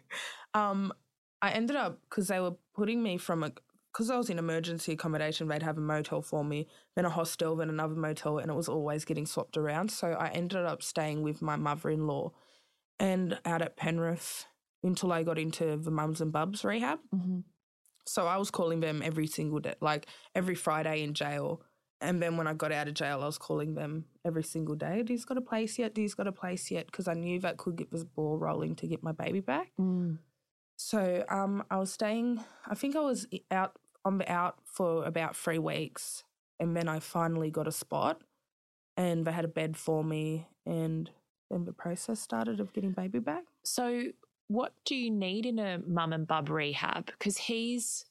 um, 0.55 0.93
I 1.41 1.51
ended 1.51 1.77
up 1.77 1.99
because 2.09 2.29
they 2.29 2.41
were 2.41 2.55
putting 2.75 3.03
me 3.03 3.19
from 3.19 3.43
a 3.43 3.53
because 3.93 4.11
I 4.11 4.17
was 4.17 4.31
in 4.31 4.39
emergency 4.39 4.93
accommodation. 4.93 5.49
They'd 5.49 5.63
have 5.63 5.79
a 5.79 5.83
motel 5.83 6.23
for 6.23 6.45
me, 6.45 6.67
then 6.97 7.05
a 7.05 7.11
hostel, 7.11 7.57
then 7.57 7.69
another 7.69 7.95
motel, 7.95 8.39
and 8.39 8.51
it 8.51 8.55
was 8.55 8.69
always 8.69 9.05
getting 9.05 9.27
swapped 9.27 9.57
around. 9.57 9.91
So 9.91 10.13
I 10.13 10.29
ended 10.29 10.65
up 10.65 10.83
staying 10.83 11.23
with 11.23 11.43
my 11.43 11.57
mother-in-law, 11.57 12.33
and 12.99 13.39
out 13.45 13.63
at 13.63 13.77
Penrith 13.77 14.47
until 14.83 15.13
I 15.13 15.23
got 15.23 15.39
into 15.39 15.77
the 15.77 15.91
mums 15.91 16.21
and 16.21 16.33
bubs 16.33 16.65
rehab. 16.65 17.01
Mm-hmm. 17.15 17.41
So 18.07 18.27
I 18.27 18.37
was 18.37 18.51
calling 18.51 18.81
them 18.81 19.03
every 19.03 19.27
single 19.27 19.61
day, 19.61 19.75
like 19.81 20.07
every 20.35 20.55
Friday 20.55 21.03
in 21.03 21.15
jail. 21.15 21.63
And 22.01 22.21
then 22.21 22.37
when 22.37 22.49
I 22.49 22.55
got 22.55 22.73
out 22.73 22.89
of 22.89 22.95
jail, 22.95 23.21
I 23.23 23.27
was 23.27 23.39
calling 23.39 23.75
them 23.75 24.07
every 24.25 24.43
single 24.43 24.75
day. 24.75 25.03
Does 25.05 25.25
got 25.25 25.39
a 25.39 25.43
place 25.43 25.79
yet? 25.79 25.95
Does 25.95 26.15
got 26.15 26.27
a 26.27 26.33
place 26.33 26.71
yet? 26.71 26.87
Because 26.87 27.07
I 27.07 27.15
knew 27.15 27.39
that 27.41 27.59
could 27.59 27.77
get 27.77 27.93
this 27.93 28.03
ball 28.03 28.39
rolling 28.39 28.75
to 28.77 28.89
get 28.89 29.05
my 29.05 29.13
baby 29.13 29.41
back. 29.41 29.71
Mm. 29.81 30.19
So 30.77 31.25
um, 31.29 31.65
I 31.71 31.79
was 31.79 31.93
staying. 31.93 32.43
I 32.67 32.75
think 32.75 32.97
I 32.97 33.01
was 33.01 33.29
out 33.53 33.79
the 34.05 34.31
out 34.31 34.57
for 34.65 35.05
about 35.05 35.37
three 35.37 35.59
weeks, 35.59 36.25
and 36.59 36.77
then 36.77 36.89
I 36.89 37.01
finally 37.01 37.51
got 37.51 37.69
a 37.69 37.73
spot, 37.73 38.23
and 38.97 39.25
they 39.25 39.33
had 39.33 39.45
a 39.45 39.49
bed 39.49 39.77
for 39.77 40.03
me, 40.03 40.49
and 40.67 41.11
then 41.51 41.65
the 41.65 41.73
process 41.73 42.21
started 42.21 42.61
of 42.61 42.73
getting 42.73 42.93
baby 42.93 43.19
back. 43.19 43.45
So, 43.65 44.05
what 44.49 44.73
do 44.85 44.95
you 44.95 45.11
need 45.11 45.47
in 45.47 45.59
a 45.59 45.79
mum 45.87 46.13
and 46.13 46.27
bub 46.27 46.49
rehab? 46.51 47.07
Because 47.07 47.37
he's 47.37 48.05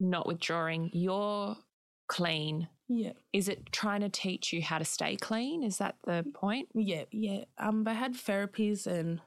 not 0.00 0.26
withdrawing. 0.26 0.90
You're 0.92 1.56
clean. 2.08 2.68
Yeah. 2.88 3.12
Is 3.32 3.48
it 3.48 3.72
trying 3.72 4.02
to 4.02 4.08
teach 4.08 4.52
you 4.52 4.62
how 4.62 4.78
to 4.78 4.84
stay 4.84 5.16
clean? 5.16 5.62
Is 5.62 5.78
that 5.78 5.96
the 6.04 6.24
point? 6.34 6.68
Yeah, 6.74 7.04
yeah. 7.10 7.44
Um, 7.58 7.84
they 7.84 7.94
had 7.94 8.14
therapies 8.14 8.86
and 8.86 9.20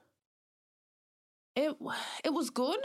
it 1.55 1.75
it 2.23 2.33
was 2.33 2.49
good. 2.49 2.79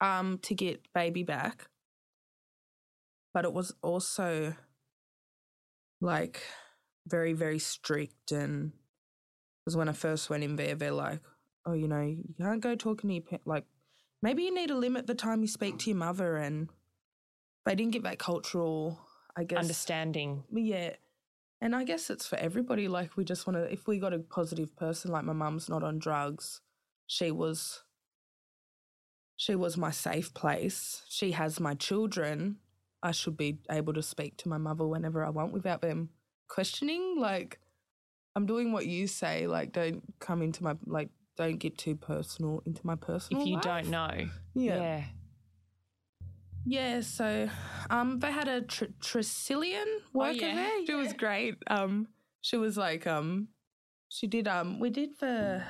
Um, 0.00 0.38
to 0.42 0.54
get 0.54 0.92
baby 0.92 1.22
back, 1.22 1.68
but 3.32 3.44
it 3.46 3.52
was 3.52 3.72
also 3.82 4.54
like 6.02 6.42
very 7.06 7.32
very 7.32 7.58
strict 7.58 8.30
and 8.30 8.72
because 9.64 9.76
when 9.76 9.88
I 9.88 9.92
first 9.92 10.30
went 10.30 10.44
in 10.44 10.56
there, 10.56 10.74
they're 10.74 10.92
like, 10.92 11.20
oh, 11.64 11.72
you 11.72 11.88
know, 11.88 12.02
you 12.02 12.34
can't 12.38 12.60
go 12.60 12.76
talking 12.76 13.08
to 13.08 13.14
your 13.14 13.22
pa- 13.22 13.44
like 13.44 13.64
maybe 14.22 14.44
you 14.44 14.54
need 14.54 14.68
to 14.68 14.76
limit 14.76 15.06
the 15.06 15.14
time 15.14 15.40
you 15.40 15.48
speak 15.48 15.78
to 15.78 15.90
your 15.90 15.98
mother 15.98 16.36
and 16.36 16.68
they 17.64 17.74
didn't 17.74 17.92
get 17.92 18.04
that 18.04 18.18
cultural, 18.18 18.98
I 19.36 19.44
guess 19.44 19.58
Understanding. 19.58 20.44
yeah. 20.52 20.94
And 21.60 21.74
I 21.74 21.84
guess 21.84 22.10
it's 22.10 22.26
for 22.26 22.36
everybody. 22.36 22.86
Like, 22.86 23.16
we 23.16 23.24
just 23.24 23.46
want 23.46 23.56
to, 23.56 23.72
if 23.72 23.88
we 23.88 23.98
got 23.98 24.12
a 24.12 24.18
positive 24.18 24.76
person, 24.76 25.10
like 25.10 25.24
my 25.24 25.32
mum's 25.32 25.68
not 25.68 25.82
on 25.82 25.98
drugs, 25.98 26.60
she 27.06 27.30
was, 27.30 27.82
she 29.36 29.54
was 29.54 29.76
my 29.76 29.90
safe 29.90 30.32
place. 30.34 31.02
She 31.08 31.32
has 31.32 31.60
my 31.60 31.74
children. 31.74 32.56
I 33.02 33.12
should 33.12 33.36
be 33.36 33.58
able 33.70 33.92
to 33.92 34.02
speak 34.02 34.36
to 34.38 34.48
my 34.48 34.58
mother 34.58 34.86
whenever 34.86 35.24
I 35.24 35.30
want 35.30 35.52
without 35.52 35.82
them 35.82 36.10
questioning. 36.48 37.16
Like, 37.18 37.60
I'm 38.34 38.46
doing 38.46 38.72
what 38.72 38.86
you 38.86 39.06
say. 39.06 39.46
Like, 39.46 39.72
don't 39.72 40.02
come 40.18 40.42
into 40.42 40.64
my, 40.64 40.74
like, 40.86 41.10
don't 41.36 41.58
get 41.58 41.76
too 41.76 41.94
personal 41.96 42.62
into 42.64 42.84
my 42.86 42.96
personal 42.96 43.42
If 43.42 43.48
you 43.48 43.54
life. 43.54 43.62
don't 43.62 43.90
know. 43.90 44.28
Yeah. 44.54 44.80
yeah. 44.80 45.04
Yeah, 46.68 47.00
so 47.02 47.48
um, 47.90 48.18
they 48.18 48.32
had 48.32 48.48
a 48.48 48.62
tr- 48.62 48.86
Tricilian 49.00 49.86
worker 50.12 50.32
yeah, 50.32 50.54
there. 50.54 50.86
She 50.86 50.94
was 50.94 51.12
great. 51.12 51.54
Um, 51.68 52.08
she 52.40 52.56
was 52.56 52.76
like, 52.76 53.06
um, 53.06 53.48
she 54.08 54.26
did. 54.26 54.48
Um, 54.48 54.80
we 54.80 54.90
did 54.90 55.10
the. 55.20 55.62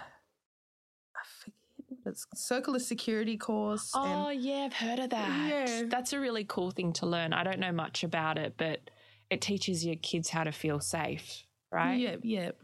I 2.06 2.10
forget 2.10 2.26
what 2.26 2.32
It's 2.32 2.46
Circle 2.46 2.74
of 2.74 2.82
Security 2.82 3.36
course. 3.36 3.90
Oh, 3.94 4.30
yeah, 4.30 4.64
I've 4.66 4.72
heard 4.72 4.98
of 4.98 5.10
that. 5.10 5.48
Yeah. 5.48 5.82
That's 5.88 6.12
a 6.12 6.20
really 6.20 6.44
cool 6.44 6.70
thing 6.70 6.92
to 6.94 7.06
learn. 7.06 7.32
I 7.32 7.42
don't 7.42 7.58
know 7.58 7.72
much 7.72 8.04
about 8.04 8.38
it, 8.38 8.54
but 8.56 8.90
it 9.30 9.40
teaches 9.40 9.84
your 9.84 9.96
kids 9.96 10.30
how 10.30 10.44
to 10.44 10.52
feel 10.52 10.80
safe, 10.80 11.44
right? 11.72 11.98
Yep, 11.98 12.20
yep. 12.22 12.60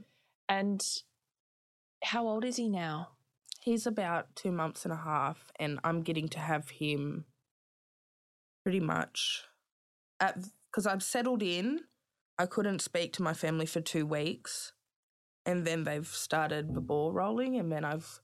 And 0.48 0.80
how 2.04 2.26
old 2.26 2.44
is 2.44 2.56
he 2.56 2.68
now? 2.68 3.10
He's 3.60 3.86
about 3.86 4.34
two 4.34 4.52
months 4.52 4.84
and 4.84 4.92
a 4.92 4.96
half, 4.96 5.52
and 5.58 5.78
I'm 5.84 6.02
getting 6.02 6.28
to 6.30 6.38
have 6.38 6.70
him 6.70 7.26
pretty 8.64 8.80
much 8.80 9.44
at 10.20 10.36
because 10.70 10.86
I've 10.86 11.02
settled 11.02 11.42
in. 11.42 11.80
I 12.38 12.46
couldn't 12.46 12.80
speak 12.80 13.12
to 13.14 13.22
my 13.22 13.34
family 13.34 13.66
for 13.66 13.80
two 13.80 14.04
weeks, 14.04 14.72
and 15.46 15.64
then 15.64 15.84
they've 15.84 16.06
started 16.06 16.74
the 16.74 16.80
ball 16.80 17.12
rolling, 17.12 17.56
and 17.56 17.70
then 17.70 17.84
I've 17.84 18.20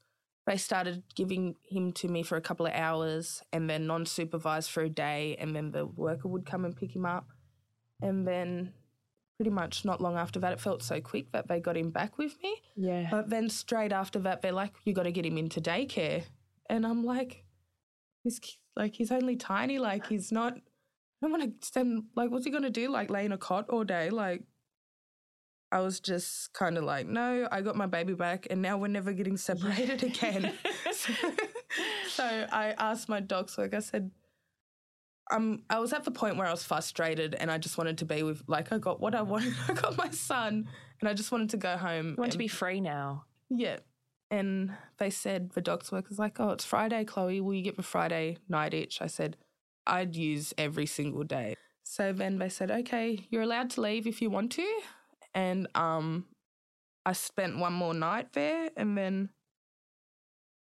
they 0.48 0.56
started 0.56 1.02
giving 1.14 1.56
him 1.68 1.92
to 1.92 2.08
me 2.08 2.22
for 2.22 2.36
a 2.36 2.40
couple 2.40 2.64
of 2.64 2.72
hours, 2.72 3.42
and 3.52 3.68
then 3.68 3.86
non-supervised 3.86 4.70
for 4.70 4.82
a 4.82 4.88
day, 4.88 5.36
and 5.38 5.54
then 5.54 5.72
the 5.72 5.84
worker 5.84 6.26
would 6.26 6.46
come 6.46 6.64
and 6.64 6.74
pick 6.74 6.96
him 6.96 7.04
up, 7.04 7.26
and 8.00 8.26
then 8.26 8.72
pretty 9.36 9.50
much 9.50 9.84
not 9.84 10.00
long 10.00 10.16
after 10.16 10.40
that, 10.40 10.54
it 10.54 10.60
felt 10.60 10.82
so 10.82 11.02
quick 11.02 11.30
that 11.32 11.48
they 11.48 11.60
got 11.60 11.76
him 11.76 11.90
back 11.90 12.16
with 12.16 12.42
me. 12.42 12.62
Yeah. 12.76 13.08
But 13.10 13.28
then 13.28 13.50
straight 13.50 13.92
after 13.92 14.18
that, 14.20 14.40
they're 14.40 14.52
like, 14.52 14.72
"You 14.84 14.94
got 14.94 15.02
to 15.02 15.12
get 15.12 15.26
him 15.26 15.36
into 15.36 15.60
daycare," 15.60 16.24
and 16.70 16.86
I'm 16.86 17.04
like, 17.04 17.44
"He's 18.24 18.40
like 18.74 18.94
he's 18.94 19.12
only 19.12 19.36
tiny. 19.36 19.78
Like 19.78 20.06
he's 20.06 20.32
not. 20.32 20.54
I 20.54 20.60
don't 21.20 21.30
want 21.30 21.60
to 21.60 21.68
send. 21.68 22.04
Like, 22.16 22.30
what's 22.30 22.46
he 22.46 22.50
gonna 22.50 22.70
do? 22.70 22.88
Like 22.88 23.10
lay 23.10 23.26
in 23.26 23.32
a 23.32 23.38
cot 23.38 23.68
all 23.68 23.84
day? 23.84 24.08
Like." 24.08 24.44
I 25.70 25.80
was 25.80 26.00
just 26.00 26.52
kind 26.54 26.78
of 26.78 26.84
like, 26.84 27.06
no, 27.06 27.46
I 27.50 27.60
got 27.60 27.76
my 27.76 27.86
baby 27.86 28.14
back, 28.14 28.46
and 28.50 28.62
now 28.62 28.78
we're 28.78 28.88
never 28.88 29.12
getting 29.12 29.36
separated 29.36 30.02
again. 30.02 30.54
so, 30.92 31.12
so 32.08 32.24
I 32.24 32.74
asked 32.78 33.08
my 33.08 33.20
docs 33.20 33.58
like 33.58 33.74
I 33.74 33.80
said, 33.80 34.10
um, 35.30 35.62
I 35.68 35.78
was 35.78 35.92
at 35.92 36.04
the 36.04 36.10
point 36.10 36.38
where 36.38 36.46
I 36.46 36.50
was 36.50 36.64
frustrated, 36.64 37.34
and 37.34 37.50
I 37.50 37.58
just 37.58 37.76
wanted 37.76 37.98
to 37.98 38.06
be 38.06 38.22
with, 38.22 38.42
like, 38.46 38.72
I 38.72 38.78
got 38.78 38.98
what 39.00 39.14
I 39.14 39.22
wanted. 39.22 39.54
I 39.68 39.74
got 39.74 39.98
my 39.98 40.10
son, 40.10 40.68
and 41.00 41.08
I 41.08 41.12
just 41.12 41.30
wanted 41.30 41.50
to 41.50 41.58
go 41.58 41.76
home. 41.76 42.10
You 42.10 42.16
want 42.16 42.32
to 42.32 42.38
be 42.38 42.48
free 42.48 42.80
now. 42.80 43.24
yeah. 43.50 43.78
And 44.30 44.72
they 44.98 45.08
said, 45.08 45.52
the 45.54 45.62
docs 45.62 45.90
worker's 45.90 46.18
like, 46.18 46.38
oh, 46.38 46.50
it's 46.50 46.64
Friday, 46.64 47.02
Chloe. 47.04 47.40
Will 47.40 47.54
you 47.54 47.62
get 47.62 47.78
the 47.78 47.82
Friday 47.82 48.36
night 48.46 48.74
itch? 48.74 49.00
I 49.00 49.06
said, 49.06 49.38
I'd 49.86 50.14
use 50.14 50.52
every 50.58 50.84
single 50.84 51.24
day. 51.24 51.54
So 51.82 52.12
then 52.12 52.38
they 52.38 52.50
said, 52.50 52.70
okay, 52.70 53.26
you're 53.30 53.40
allowed 53.40 53.70
to 53.70 53.80
leave 53.80 54.06
if 54.06 54.20
you 54.20 54.28
want 54.28 54.52
to. 54.52 54.80
And 55.34 55.68
um, 55.74 56.26
I 57.06 57.12
spent 57.12 57.58
one 57.58 57.72
more 57.72 57.94
night 57.94 58.32
there. 58.32 58.70
And 58.76 58.96
then, 58.96 59.30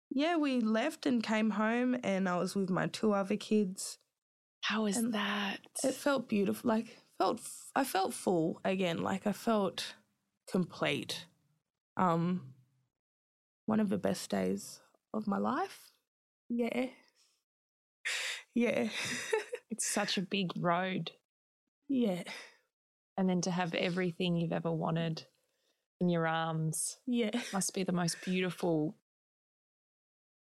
yeah, 0.09 0.37
we 0.37 0.59
left 0.61 1.05
and 1.05 1.23
came 1.23 1.51
home. 1.51 1.97
And 2.03 2.27
I 2.27 2.37
was 2.37 2.55
with 2.55 2.69
my 2.69 2.87
two 2.87 3.13
other 3.13 3.35
kids. 3.37 3.97
How 4.61 4.85
is 4.85 5.11
that? 5.11 5.59
It 5.83 5.93
felt 5.93 6.29
beautiful. 6.29 6.67
Like, 6.69 6.97
felt, 7.17 7.41
I 7.75 7.83
felt 7.83 8.13
full 8.13 8.61
again. 8.63 9.03
Like, 9.03 9.27
I 9.27 9.33
felt 9.33 9.95
complete. 10.49 11.25
Um, 11.97 12.53
one 13.65 13.79
of 13.79 13.89
the 13.89 13.97
best 13.97 14.29
days 14.29 14.79
of 15.13 15.27
my 15.27 15.37
life. 15.37 15.91
Yeah. 16.49 16.87
Yeah. 18.53 18.89
It's 19.71 19.87
such 19.87 20.19
a 20.19 20.21
big 20.21 20.51
road. 20.55 21.11
yeah. 21.89 22.21
And 23.17 23.29
then 23.29 23.41
to 23.41 23.51
have 23.51 23.73
everything 23.75 24.35
you've 24.35 24.53
ever 24.53 24.71
wanted 24.71 25.25
in 26.01 26.09
your 26.09 26.27
arms 26.27 26.97
Yeah. 27.05 27.31
must 27.51 27.73
be 27.73 27.83
the 27.83 27.91
most 27.91 28.17
beautiful 28.23 28.95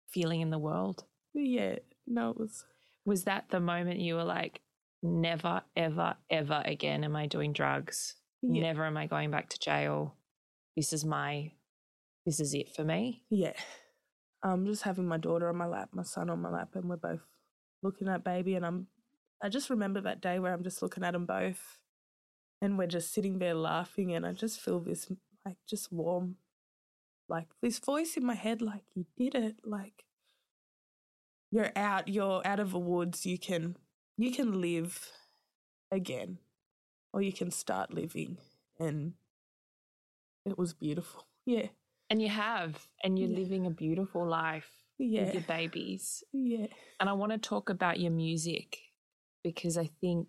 feeling 0.09 0.41
in 0.41 0.49
the 0.49 0.59
world. 0.59 1.05
Yeah. 1.33 1.79
No, 2.05 2.31
it 2.31 2.37
was. 2.37 2.65
Was 3.05 3.23
that 3.23 3.49
the 3.49 3.59
moment 3.59 3.99
you 3.99 4.15
were 4.15 4.23
like, 4.23 4.61
never, 5.01 5.61
ever, 5.75 6.15
ever 6.29 6.61
again 6.65 7.03
am 7.03 7.15
I 7.15 7.27
doing 7.27 7.53
drugs? 7.53 8.15
Yeah. 8.41 8.61
Never 8.61 8.85
am 8.85 8.97
I 8.97 9.07
going 9.07 9.31
back 9.31 9.49
to 9.49 9.59
jail. 9.59 10.15
This 10.75 10.93
is 10.93 11.05
my, 11.05 11.51
this 12.25 12.39
is 12.39 12.53
it 12.53 12.69
for 12.75 12.83
me. 12.83 13.23
Yeah. 13.29 13.53
I'm 14.43 14.51
um, 14.51 14.65
just 14.65 14.83
having 14.83 15.07
my 15.07 15.17
daughter 15.17 15.49
on 15.49 15.57
my 15.57 15.65
lap, 15.65 15.89
my 15.93 16.03
son 16.03 16.29
on 16.29 16.41
my 16.41 16.49
lap, 16.49 16.69
and 16.75 16.89
we're 16.89 16.95
both 16.95 17.19
looking 17.83 18.07
at 18.07 18.23
baby. 18.23 18.55
And 18.55 18.65
I'm, 18.65 18.87
I 19.43 19.49
just 19.49 19.69
remember 19.69 20.01
that 20.01 20.21
day 20.21 20.39
where 20.39 20.53
I'm 20.53 20.63
just 20.63 20.81
looking 20.81 21.03
at 21.03 21.11
them 21.11 21.25
both, 21.25 21.78
and 22.61 22.77
we're 22.77 22.87
just 22.87 23.13
sitting 23.13 23.39
there 23.39 23.53
laughing, 23.55 24.13
and 24.13 24.25
I 24.25 24.33
just 24.33 24.59
feel 24.61 24.79
this 24.79 25.11
like 25.45 25.57
just 25.67 25.91
warm, 25.91 26.35
like 27.27 27.47
this 27.61 27.79
voice 27.79 28.17
in 28.17 28.25
my 28.25 28.35
head, 28.35 28.61
like 28.61 28.83
you 28.95 29.05
did 29.17 29.35
it, 29.35 29.57
like 29.63 30.05
you're 31.51 31.71
out, 31.75 32.07
you're 32.07 32.41
out 32.45 32.59
of 32.59 32.71
the 32.71 32.79
woods, 32.79 33.25
you 33.25 33.37
can, 33.37 33.75
you 34.17 34.31
can 34.31 34.61
live 34.61 35.09
again, 35.91 36.37
or 37.13 37.21
you 37.21 37.33
can 37.33 37.51
start 37.51 37.93
living, 37.93 38.37
and 38.79 39.13
it 40.45 40.57
was 40.57 40.73
beautiful. 40.73 41.25
Yeah, 41.45 41.67
And 42.11 42.21
you 42.21 42.29
have, 42.29 42.87
and 43.03 43.17
you're 43.17 43.29
Yeah. 43.29 43.37
living 43.39 43.65
a 43.65 43.71
beautiful 43.71 44.27
life 44.27 44.69
yeah, 44.99 45.25
with 45.25 45.33
your 45.33 45.43
babies. 45.43 46.23
yeah. 46.31 46.67
And 46.99 47.09
I 47.09 47.13
want 47.13 47.31
to 47.31 47.39
talk 47.39 47.69
about 47.71 47.99
your 47.99 48.11
music 48.11 48.77
because 49.43 49.77
I 49.77 49.89
think 50.01 50.27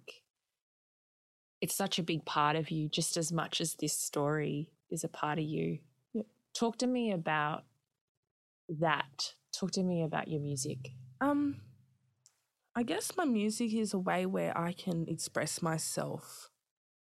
it's 1.60 1.74
such 1.74 1.98
a 1.98 2.02
big 2.02 2.24
part 2.24 2.56
of 2.56 2.70
you, 2.70 2.88
just 2.88 3.16
as 3.16 3.30
much 3.32 3.60
as 3.60 3.74
this 3.74 3.96
story 3.96 4.70
is 4.90 5.04
a 5.04 5.08
part 5.08 5.38
of 5.38 5.44
you. 5.44 5.78
Yep. 6.14 6.26
Talk 6.54 6.78
to 6.78 6.86
me 6.86 7.12
about 7.12 7.64
that. 8.68 9.34
Talk 9.52 9.72
to 9.72 9.82
me 9.82 10.02
about 10.02 10.28
your 10.28 10.40
music. 10.40 10.92
Um, 11.20 11.60
I 12.74 12.82
guess 12.82 13.16
my 13.16 13.24
music 13.24 13.74
is 13.74 13.92
a 13.92 13.98
way 13.98 14.26
where 14.26 14.56
I 14.56 14.72
can 14.72 15.06
express 15.08 15.60
myself 15.60 16.50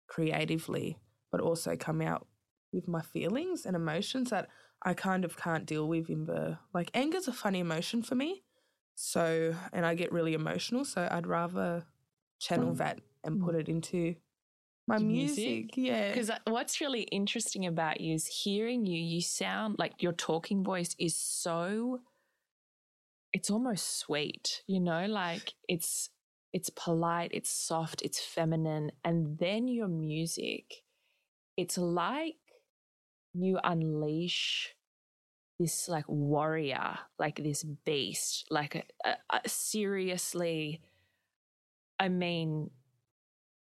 creatively, 0.07 0.97
but 1.31 1.41
also 1.41 1.75
come 1.75 2.01
out 2.01 2.27
with 2.71 2.87
my 2.87 3.01
feelings 3.01 3.65
and 3.65 3.75
emotions 3.75 4.29
that 4.29 4.47
I 4.83 4.93
kind 4.93 5.25
of 5.25 5.35
can't 5.35 5.65
deal 5.65 5.87
with 5.87 6.09
in 6.09 6.25
the 6.25 6.59
like 6.73 6.91
anger's 6.93 7.27
a 7.27 7.33
funny 7.33 7.59
emotion 7.59 8.03
for 8.03 8.15
me. 8.15 8.43
So, 8.95 9.55
and 9.73 9.85
I 9.85 9.95
get 9.95 10.11
really 10.11 10.33
emotional, 10.33 10.85
so 10.85 11.07
I'd 11.09 11.27
rather 11.27 11.85
channel 12.39 12.73
that 12.75 12.99
and 13.23 13.41
put 13.43 13.55
it 13.55 13.67
into 13.67 14.15
my 14.87 14.97
music. 14.97 15.37
music? 15.37 15.77
Yeah. 15.77 16.07
Because 16.09 16.29
uh, 16.29 16.37
what's 16.47 16.79
really 16.81 17.01
interesting 17.03 17.65
about 17.65 18.01
you 18.01 18.15
is 18.15 18.25
hearing 18.27 18.85
you, 18.85 18.99
you 18.99 19.21
sound 19.21 19.75
like 19.77 20.01
your 20.01 20.13
talking 20.13 20.63
voice 20.63 20.95
is 20.97 21.15
so, 21.15 21.99
it's 23.33 23.49
almost 23.49 23.99
sweet, 23.99 24.63
you 24.67 24.79
know, 24.79 25.05
like 25.05 25.53
it's, 25.67 26.09
it's 26.53 26.69
polite, 26.69 27.31
it's 27.33 27.51
soft, 27.51 28.01
it's 28.01 28.19
feminine. 28.19 28.91
And 29.03 29.37
then 29.37 29.67
your 29.67 29.89
music, 29.89 30.83
it's 31.57 31.77
like 31.77 32.35
you 33.33 33.59
unleash 33.63 34.73
this 35.59 35.89
like 35.89 36.05
warrior, 36.07 36.99
like 37.19 37.43
this 37.43 37.63
beast, 37.63 38.45
like 38.49 38.75
a, 38.75 38.83
a, 39.03 39.39
a 39.43 39.49
seriously, 39.49 40.81
I 41.99 42.09
mean, 42.09 42.69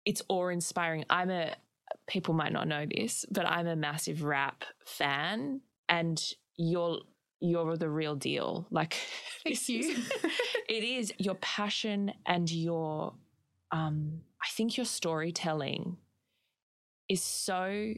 it's 0.04 0.22
awe 0.28 0.48
inspiring. 0.48 1.04
I'm 1.10 1.30
a, 1.30 1.54
people 2.06 2.34
might 2.34 2.52
not 2.52 2.68
know 2.68 2.86
this, 2.86 3.24
but 3.30 3.46
I'm 3.46 3.66
a 3.66 3.76
massive 3.76 4.22
rap 4.22 4.64
fan 4.84 5.60
and 5.88 6.22
you're, 6.56 6.98
you're 7.40 7.76
the 7.76 7.88
real 7.90 8.14
deal. 8.16 8.66
Like, 8.70 8.96
Thank 9.44 9.68
you. 9.68 9.78
is- 9.80 10.12
it 10.68 10.84
is 10.84 11.12
your 11.18 11.34
passion 11.36 12.12
and 12.26 12.50
your, 12.50 13.14
um, 13.70 14.20
I 14.42 14.48
think 14.52 14.76
your 14.76 14.86
storytelling 14.86 15.96
is 17.08 17.22
so 17.22 17.94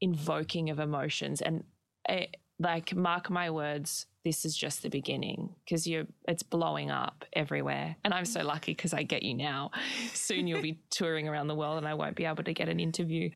invoking 0.00 0.70
of 0.70 0.78
emotions 0.78 1.40
and 1.40 1.64
eh, 2.08 2.26
like 2.58 2.94
mark 2.94 3.30
my 3.30 3.50
words 3.50 4.06
this 4.24 4.44
is 4.46 4.56
just 4.56 4.82
the 4.82 4.88
beginning 4.88 5.54
because 5.64 5.86
you're 5.86 6.06
it's 6.26 6.42
blowing 6.42 6.90
up 6.90 7.24
everywhere. 7.34 7.96
And 8.04 8.12
i'm 8.12 8.24
so 8.24 8.42
lucky 8.42 8.72
because 8.72 8.94
i 8.94 9.02
get 9.02 9.22
you 9.22 9.34
now. 9.34 9.70
Soon 10.12 10.46
you'll 10.46 10.62
be 10.62 10.80
touring 10.90 11.28
around 11.28 11.46
the 11.48 11.54
world 11.54 11.78
and 11.78 11.86
i 11.86 11.94
won't 11.94 12.16
be 12.16 12.24
able 12.24 12.42
to 12.44 12.54
get 12.54 12.68
an 12.68 12.80
interview. 12.80 13.30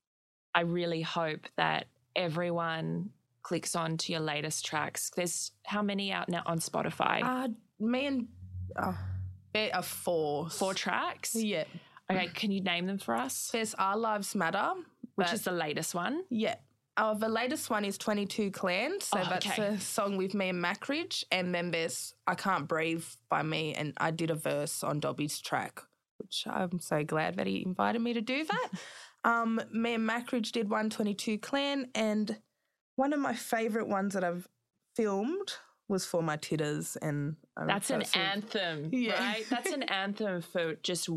I 0.55 0.62
really 0.62 1.03
hope 1.03 1.47
that 1.57 1.87
everyone 2.16 3.11
clicks 3.43 3.77
on 3.77 3.97
to 3.99 4.12
your 4.12 4.21
latest 4.21 4.64
tracks. 4.64 5.11
There's 5.14 5.53
how 5.64 5.83
many 5.83 6.11
out 6.11 6.29
now 6.29 6.43
on 6.47 6.59
spotify? 6.59 7.23
Uh, 7.23 7.49
me 7.79 8.07
and 8.07 8.29
uh, 8.75 8.95
there 9.53 9.71
are 9.75 9.83
four. 9.83 10.49
four 10.49 10.75
tracks? 10.75 11.35
Yeah. 11.35 11.64
okay 12.11 12.29
can 12.29 12.51
you 12.51 12.62
name 12.62 12.87
them 12.87 12.99
for 12.99 13.14
us? 13.14 13.51
There's 13.53 13.75
Our 13.75 13.97
Lives 13.97 14.35
Matter, 14.35 14.73
which 15.16 15.33
is 15.33 15.43
the 15.43 15.53
latest 15.53 15.95
one? 15.95 16.25
Yeah. 16.31 16.57
Oh, 17.01 17.14
the 17.14 17.28
latest 17.28 17.70
one 17.70 17.84
is 17.84 17.96
22 17.96 18.51
Clan. 18.51 19.01
So 19.01 19.20
Oh, 19.20 19.24
that's 19.28 19.46
okay. 19.46 19.62
a 19.62 19.80
song 19.80 20.16
with 20.16 20.34
me 20.34 20.49
and 20.49 20.62
Mackridge. 20.62 21.22
And 21.30 21.55
then 21.55 21.70
there's 21.70 22.12
I 22.26 22.34
Can't 22.34 22.66
Breathe 22.66 23.05
by 23.30 23.42
me. 23.42 23.72
And 23.74 23.92
I 23.99 24.11
did 24.11 24.30
a 24.30 24.34
verse 24.34 24.82
on 24.82 24.99
Dobby's 24.99 25.38
track, 25.40 25.80
which 26.18 26.44
I'm 26.49 26.80
so 26.80 27.05
glad 27.05 27.36
that 27.36 27.46
he 27.46 27.62
invited 27.64 28.01
me 28.01 28.14
to 28.14 28.20
do 28.20 28.44
that. 28.44 28.68
um, 29.24 29.61
me 29.72 29.94
and 29.94 30.09
Mackridge 30.09 30.51
did 30.51 30.68
122 30.68 31.38
Clan. 31.38 31.88
And 31.94 32.36
one 32.96 33.12
of 33.12 33.20
my 33.20 33.34
favorite 33.34 33.86
ones 33.86 34.14
that 34.14 34.24
I've 34.24 34.49
filmed 34.96 35.53
was 35.88 36.05
for 36.05 36.22
my 36.22 36.36
Tittas 36.36 36.96
and 37.01 37.36
um, 37.57 37.66
that's 37.66 37.90
an 37.90 38.03
anthem 38.14 38.90
yeah. 38.92 39.18
right 39.18 39.46
that's 39.49 39.72
an 39.72 39.84
anthem 39.84 40.42
for 40.42 40.74
just 40.82 41.09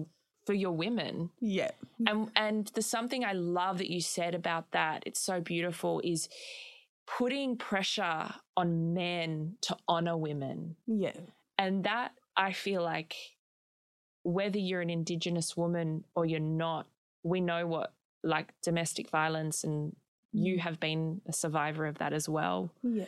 for 0.46 0.54
your 0.54 0.72
women. 0.72 1.30
Yeah. 1.40 1.72
And 2.08 2.32
and 2.36 2.68
the 2.74 2.82
something 2.82 3.24
i 3.24 3.34
love 3.34 3.78
that 3.78 3.90
you 3.90 4.02
said 4.02 4.36
about 4.36 4.72
that 4.72 5.04
it's 5.06 5.20
so 5.20 5.40
beautiful 5.42 6.02
is 6.04 6.30
putting 7.06 7.58
pressure 7.58 8.34
on 8.56 8.94
men 8.94 9.58
to 9.62 9.78
honor 9.88 10.18
women. 10.18 10.76
Yeah. 10.88 11.18
And 11.58 11.84
that 11.84 12.14
i 12.36 12.52
feel 12.54 12.84
like 12.84 13.16
whether 14.24 14.60
you're 14.60 14.82
an 14.82 14.90
indigenous 14.90 15.58
woman 15.58 16.04
or 16.16 16.26
you're 16.26 16.40
not 16.40 16.88
we 17.24 17.42
know 17.42 17.68
what 17.68 17.94
like 18.24 18.54
domestic 18.62 19.10
violence 19.10 19.64
and 19.64 19.96
you 20.32 20.56
mm. 20.56 20.60
have 20.60 20.80
been 20.80 21.22
a 21.28 21.34
survivor 21.34 21.86
of 21.86 21.98
that 21.98 22.14
as 22.14 22.28
well. 22.30 22.72
Yeah. 22.84 23.06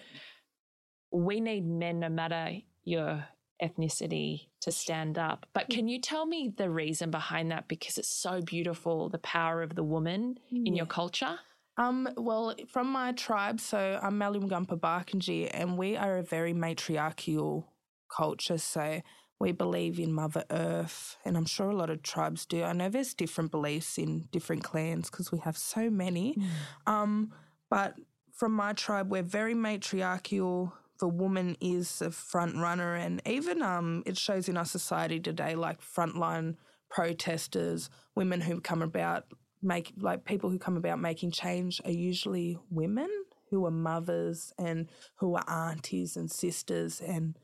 We 1.12 1.40
need 1.40 1.66
men, 1.66 2.00
no 2.00 2.10
matter 2.10 2.58
your 2.84 3.26
ethnicity, 3.62 4.48
to 4.62 4.72
stand 4.72 5.18
up. 5.18 5.46
But 5.54 5.70
can 5.70 5.88
you 5.88 6.00
tell 6.00 6.26
me 6.26 6.54
the 6.56 6.70
reason 6.70 7.12
behind 7.12 7.52
that? 7.52 7.68
Because 7.68 7.98
it's 7.98 8.10
so 8.10 8.42
beautiful, 8.42 9.10
the 9.10 9.20
power 9.20 9.62
of 9.62 9.76
the 9.76 9.84
woman 9.84 10.38
yeah. 10.50 10.64
in 10.66 10.76
your 10.76 10.86
culture. 10.86 11.40
Um, 11.78 12.08
well, 12.18 12.54
from 12.68 12.88
my 12.92 13.14
tribe, 13.14 13.60
so 13.60 14.00
I'm 14.02 14.20
Malyangapa 14.20 14.80
Barkindji, 14.80 15.50
and 15.52 15.78
we 15.78 15.98
are 15.98 16.18
a 16.18 16.24
very 16.24 16.54
matriarchal 16.54 17.68
culture. 18.16 18.60
So 18.60 19.02
we 19.40 19.52
believe 19.52 20.00
in 20.00 20.14
Mother 20.14 20.46
Earth, 20.52 21.18
and 21.26 21.36
I'm 21.36 21.46
sure 21.46 21.70
a 21.70 21.76
lot 21.76 21.90
of 21.90 22.04
tribes 22.04 22.46
do. 22.46 22.64
I 22.64 22.74
know 22.74 22.90
there's 22.90 23.14
different 23.14 23.52
beliefs 23.52 23.98
in 23.98 24.28
different 24.32 24.64
clans 24.64 25.10
because 25.10 25.32
we 25.32 25.40
have 25.40 25.58
so 25.58 25.90
many. 25.90 26.36
Mm. 26.36 26.92
Um, 26.92 27.34
but 27.70 27.96
from 28.32 28.52
my 28.52 28.74
tribe, 28.74 29.10
we're 29.10 29.24
very 29.24 29.56
matriarchal 29.56 30.74
the 31.04 31.08
woman 31.10 31.58
is 31.60 32.02
a 32.02 32.10
front 32.10 32.56
runner, 32.56 32.96
and 32.96 33.22
even 33.26 33.62
um, 33.62 34.04
it 34.06 34.18
shows 34.18 34.48
in 34.48 34.56
our 34.56 34.64
society 34.64 35.20
today, 35.20 35.54
like 35.54 35.82
frontline 35.82 36.56
protesters, 36.90 37.90
women 38.16 38.40
who 38.40 38.62
come 38.62 38.82
about 38.82 39.26
make 39.62 39.92
like 39.98 40.24
people 40.24 40.50
who 40.50 40.58
come 40.58 40.78
about 40.78 41.02
making 41.02 41.30
change 41.30 41.82
are 41.84 41.92
usually 41.92 42.58
women 42.70 43.10
who 43.50 43.66
are 43.66 43.72
mothers 43.72 44.54
and 44.58 44.88
who 45.20 45.36
are 45.36 45.44
aunties 45.46 46.16
and 46.16 46.32
sisters, 46.32 47.02
and 47.02 47.38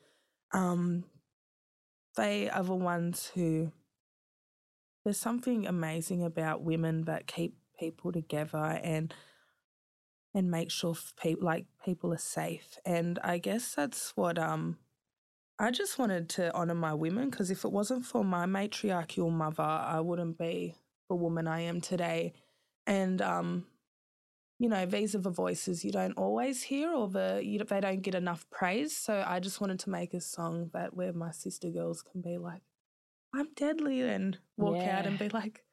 um, 0.53 1.03
they 2.16 2.49
are 2.49 2.64
the 2.64 2.74
ones 2.74 3.30
who. 3.36 3.74
There's 5.03 5.20
something 5.20 5.68
amazing 5.68 6.24
about 6.24 6.64
women 6.64 7.03
that 7.07 7.28
keep 7.28 7.57
people 7.78 8.14
together 8.14 8.80
and 8.82 9.14
and 10.34 10.51
make 10.51 10.71
sure 10.71 10.95
people 11.21 11.45
like 11.45 11.65
people 11.84 12.13
are 12.13 12.17
safe. 12.17 12.77
And 12.86 13.19
I 13.23 13.38
guess 13.38 13.75
that's 13.75 14.15
what 14.15 14.38
um 14.38 14.77
I 15.59 15.71
just 15.71 15.99
wanted 15.99 16.30
to 16.30 16.53
honor 16.53 16.75
my 16.75 16.93
women 16.93 17.30
because 17.30 17.51
if 17.51 17.65
it 17.65 17.71
wasn't 17.71 18.05
for 18.05 18.23
my 18.23 18.45
matriarchal 18.45 19.30
mother, 19.30 19.63
I 19.63 19.99
wouldn't 19.99 20.38
be 20.38 20.75
the 21.09 21.15
woman 21.15 21.47
I 21.47 21.61
am 21.61 21.82
today. 21.82 22.34
And 22.86 23.21
um 23.21 23.65
you 24.61 24.67
know, 24.67 24.86
these 24.86 25.15
are 25.15 25.19
the 25.19 25.30
voices 25.30 25.86
you 25.86 25.91
don't 25.91 26.17
always 26.17 26.61
hear 26.61 26.91
or 26.91 27.07
the 27.07 27.41
you, 27.41 27.63
they 27.63 27.80
don't 27.80 28.01
get 28.01 28.13
enough 28.13 28.45
praise. 28.51 28.95
So 28.95 29.23
I 29.25 29.39
just 29.39 29.61
wanted 29.61 29.80
to 29.80 29.89
make 29.89 30.13
a 30.13 30.19
song 30.19 30.69
that 30.73 30.93
where 30.93 31.13
my 31.13 31.32
sister 31.32 31.69
girls 31.69 32.01
can 32.01 32.21
be 32.21 32.38
like, 32.38 32.61
I'm 33.34 33.47
deadly 33.55 34.01
and 34.01 34.38
walk 34.57 34.77
yeah. 34.77 34.99
out 34.99 35.05
and 35.05 35.17
be 35.17 35.30
like, 35.30 35.63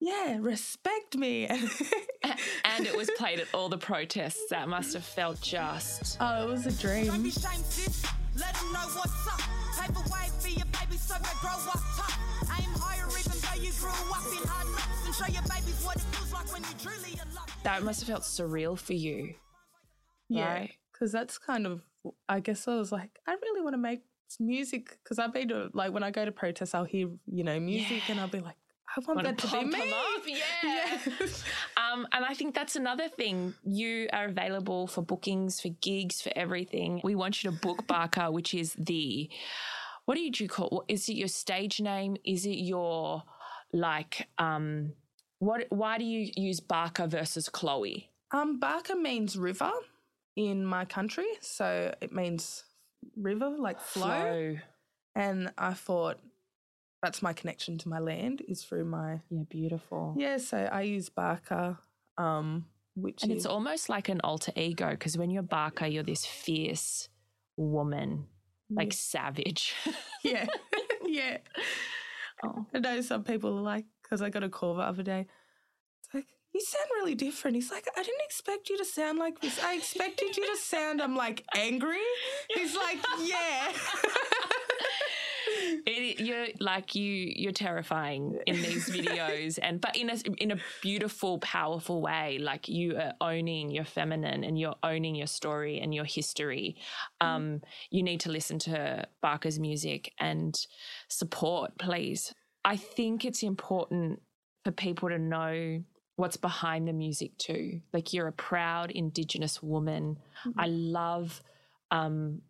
yeah, 0.00 0.38
respect 0.40 1.16
me. 1.16 1.46
and 2.64 2.86
it 2.86 2.96
was 2.96 3.10
played 3.16 3.40
at 3.40 3.48
all 3.52 3.68
the 3.68 3.78
protests. 3.78 4.46
That 4.50 4.68
must 4.68 4.94
have 4.94 5.04
felt 5.04 5.40
just. 5.40 6.18
Oh, 6.20 6.44
it 6.44 6.48
was 6.48 6.66
a 6.66 6.72
dream. 6.72 7.06
Let 7.06 8.54
them 8.54 8.72
know 8.72 8.86
what's 8.94 9.26
up. 9.26 9.40
for 10.40 10.48
your 10.48 10.66
baby 10.66 10.96
so 10.96 11.14
they 11.14 11.28
grow 11.40 11.50
up 11.50 11.80
Aim 12.56 12.70
higher 12.76 13.08
even 13.18 13.32
though 13.40 13.60
you 13.60 13.72
grew 13.72 13.90
up 13.90 14.26
in 14.30 14.46
hard 14.48 14.68
knocks 14.70 15.06
and 15.06 15.14
show 15.14 15.32
your 15.32 15.42
babies 15.42 15.82
what 15.84 15.96
it 15.96 16.02
feels 16.02 16.32
like 16.32 16.52
when 16.52 16.62
you 16.62 16.68
truly 16.78 17.20
That 17.64 17.82
must 17.82 18.00
have 18.00 18.08
felt 18.08 18.22
surreal 18.22 18.78
for 18.78 18.92
you. 18.92 19.34
Yeah. 20.28 20.66
Because 20.92 21.12
right? 21.14 21.20
that's 21.20 21.38
kind 21.38 21.66
of, 21.66 21.82
I 22.28 22.38
guess 22.38 22.68
I 22.68 22.76
was 22.76 22.92
like, 22.92 23.18
I 23.26 23.32
really 23.42 23.62
want 23.62 23.74
to 23.74 23.78
make 23.78 24.02
music 24.38 24.98
because 25.02 25.18
I've 25.18 25.32
been 25.32 25.48
to, 25.48 25.70
like, 25.72 25.92
when 25.92 26.04
I 26.04 26.12
go 26.12 26.24
to 26.24 26.30
protests, 26.30 26.74
I'll 26.74 26.84
hear, 26.84 27.08
you 27.26 27.42
know, 27.42 27.58
music 27.58 28.02
yeah. 28.06 28.12
and 28.12 28.20
I'll 28.20 28.28
be 28.28 28.40
like, 28.40 28.56
I 29.06 29.12
want, 29.12 29.24
want 29.24 29.38
that 29.38 29.48
to, 29.48 29.60
be 29.60 29.64
me. 29.66 29.92
Yeah. 30.26 30.98
Yes. 31.20 31.44
um, 31.76 32.06
and 32.12 32.24
I 32.24 32.34
think 32.34 32.54
that's 32.54 32.76
another 32.76 33.08
thing. 33.08 33.54
You 33.64 34.08
are 34.12 34.26
available 34.26 34.86
for 34.86 35.02
bookings, 35.02 35.60
for 35.60 35.68
gigs, 35.68 36.20
for 36.20 36.32
everything. 36.34 37.00
We 37.04 37.14
want 37.14 37.42
you 37.42 37.50
to 37.50 37.56
book 37.56 37.86
Barkaa, 37.86 38.32
which 38.32 38.54
is 38.54 38.74
the, 38.74 39.30
what 40.04 40.16
do 40.16 40.20
you 40.20 40.48
call, 40.48 40.84
is 40.88 41.08
it 41.08 41.14
your 41.14 41.28
stage 41.28 41.80
name? 41.80 42.16
Is 42.24 42.46
it 42.46 42.58
your, 42.58 43.22
like, 43.72 44.28
um, 44.38 44.94
what, 45.38 45.66
why 45.68 45.98
do 45.98 46.04
you 46.04 46.32
use 46.36 46.60
Barkaa 46.60 47.08
versus 47.08 47.48
Chloe? 47.48 48.10
Um, 48.32 48.58
Barka 48.58 48.96
means 48.96 49.36
river 49.36 49.70
in 50.36 50.64
my 50.64 50.84
country. 50.84 51.26
So 51.40 51.94
it 52.00 52.12
means 52.12 52.64
river, 53.16 53.50
like 53.50 53.80
flow. 53.80 54.06
flow. 54.06 54.56
And 55.14 55.52
I 55.58 55.74
thought 55.74 56.18
that's 57.02 57.22
my 57.22 57.32
connection 57.32 57.78
to 57.78 57.88
my 57.88 57.98
land 57.98 58.42
is 58.48 58.62
through 58.64 58.84
my 58.84 59.20
yeah 59.30 59.42
beautiful 59.48 60.14
yeah 60.16 60.36
so 60.36 60.56
i 60.56 60.82
use 60.82 61.10
Barkaa 61.10 61.78
um 62.16 62.66
which 62.94 63.22
and 63.22 63.32
is, 63.32 63.38
it's 63.38 63.46
almost 63.46 63.88
like 63.88 64.08
an 64.08 64.20
alter 64.22 64.52
ego 64.56 64.90
because 64.90 65.16
when 65.16 65.30
you're 65.30 65.42
Barkaa 65.42 65.92
you're 65.92 66.02
this 66.02 66.26
fierce 66.26 67.08
woman 67.56 68.26
like 68.70 68.88
yeah. 68.92 68.96
savage 68.96 69.74
yeah 70.24 70.46
yeah 71.06 71.38
oh. 72.44 72.66
i 72.74 72.78
know 72.78 73.00
some 73.00 73.24
people 73.24 73.56
are 73.56 73.62
like 73.62 73.84
because 74.02 74.20
i 74.22 74.28
got 74.28 74.42
a 74.42 74.48
call 74.48 74.74
the 74.74 74.82
other 74.82 75.02
day 75.02 75.26
it's 76.00 76.14
like 76.14 76.26
you 76.54 76.60
sound 76.60 76.86
really 76.96 77.14
different. 77.14 77.56
He's 77.56 77.70
like, 77.70 77.86
I 77.96 78.02
didn't 78.02 78.22
expect 78.24 78.68
you 78.70 78.78
to 78.78 78.84
sound 78.84 79.18
like 79.18 79.40
this. 79.40 79.62
I 79.62 79.76
expected 79.76 80.36
you 80.36 80.46
to 80.46 80.56
sound, 80.56 81.00
I'm 81.00 81.14
like, 81.14 81.44
angry. 81.54 81.98
He's 82.54 82.74
like, 82.74 82.98
yeah. 83.22 83.72
It, 85.88 86.20
you're 86.20 86.48
like 86.60 86.94
you 86.94 87.32
you're 87.34 87.52
terrifying 87.52 88.38
in 88.46 88.56
these 88.56 88.90
videos. 88.90 89.58
And 89.62 89.80
but 89.80 89.96
in 89.96 90.10
a 90.10 90.16
in 90.36 90.50
a 90.50 90.56
beautiful 90.82 91.38
powerful 91.38 92.02
way. 92.02 92.38
Like 92.38 92.68
you 92.68 92.96
are 92.96 93.14
owning 93.20 93.70
your 93.70 93.84
feminine 93.84 94.44
and 94.44 94.58
you're 94.58 94.76
owning 94.82 95.14
your 95.14 95.26
story 95.26 95.80
and 95.80 95.94
your 95.94 96.04
history. 96.04 96.76
Mm. 97.22 97.26
um 97.26 97.60
you 97.90 98.02
need 98.02 98.20
to 98.20 98.30
listen 98.30 98.58
to 98.60 99.06
Barkaa's 99.22 99.58
music 99.58 100.12
and 100.18 100.54
support 101.08 101.78
please. 101.78 102.34
I 102.64 102.76
think 102.76 103.24
it's 103.24 103.42
important 103.42 104.20
for 104.64 104.72
people 104.72 105.08
to 105.08 105.18
know 105.18 105.82
what's 106.16 106.36
behind 106.36 106.86
the 106.86 106.92
music 106.92 107.38
too. 107.38 107.80
Like 107.94 108.12
you're 108.12 108.26
a 108.26 108.32
proud 108.32 108.90
indigenous 108.90 109.62
woman. 109.62 110.18
Mm-hmm. 110.44 110.60
i 110.60 110.66
love 110.66 111.42
um 111.90 112.42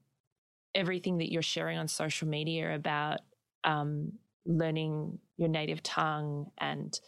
everything 0.74 1.18
that 1.18 1.32
you're 1.32 1.42
sharing 1.42 1.78
on 1.78 1.88
social 1.88 2.28
media 2.28 2.74
about 2.74 3.20
um, 3.64 4.12
learning 4.46 5.18
your 5.36 5.48
native 5.48 5.82
tongue 5.82 6.50
and 6.58 6.98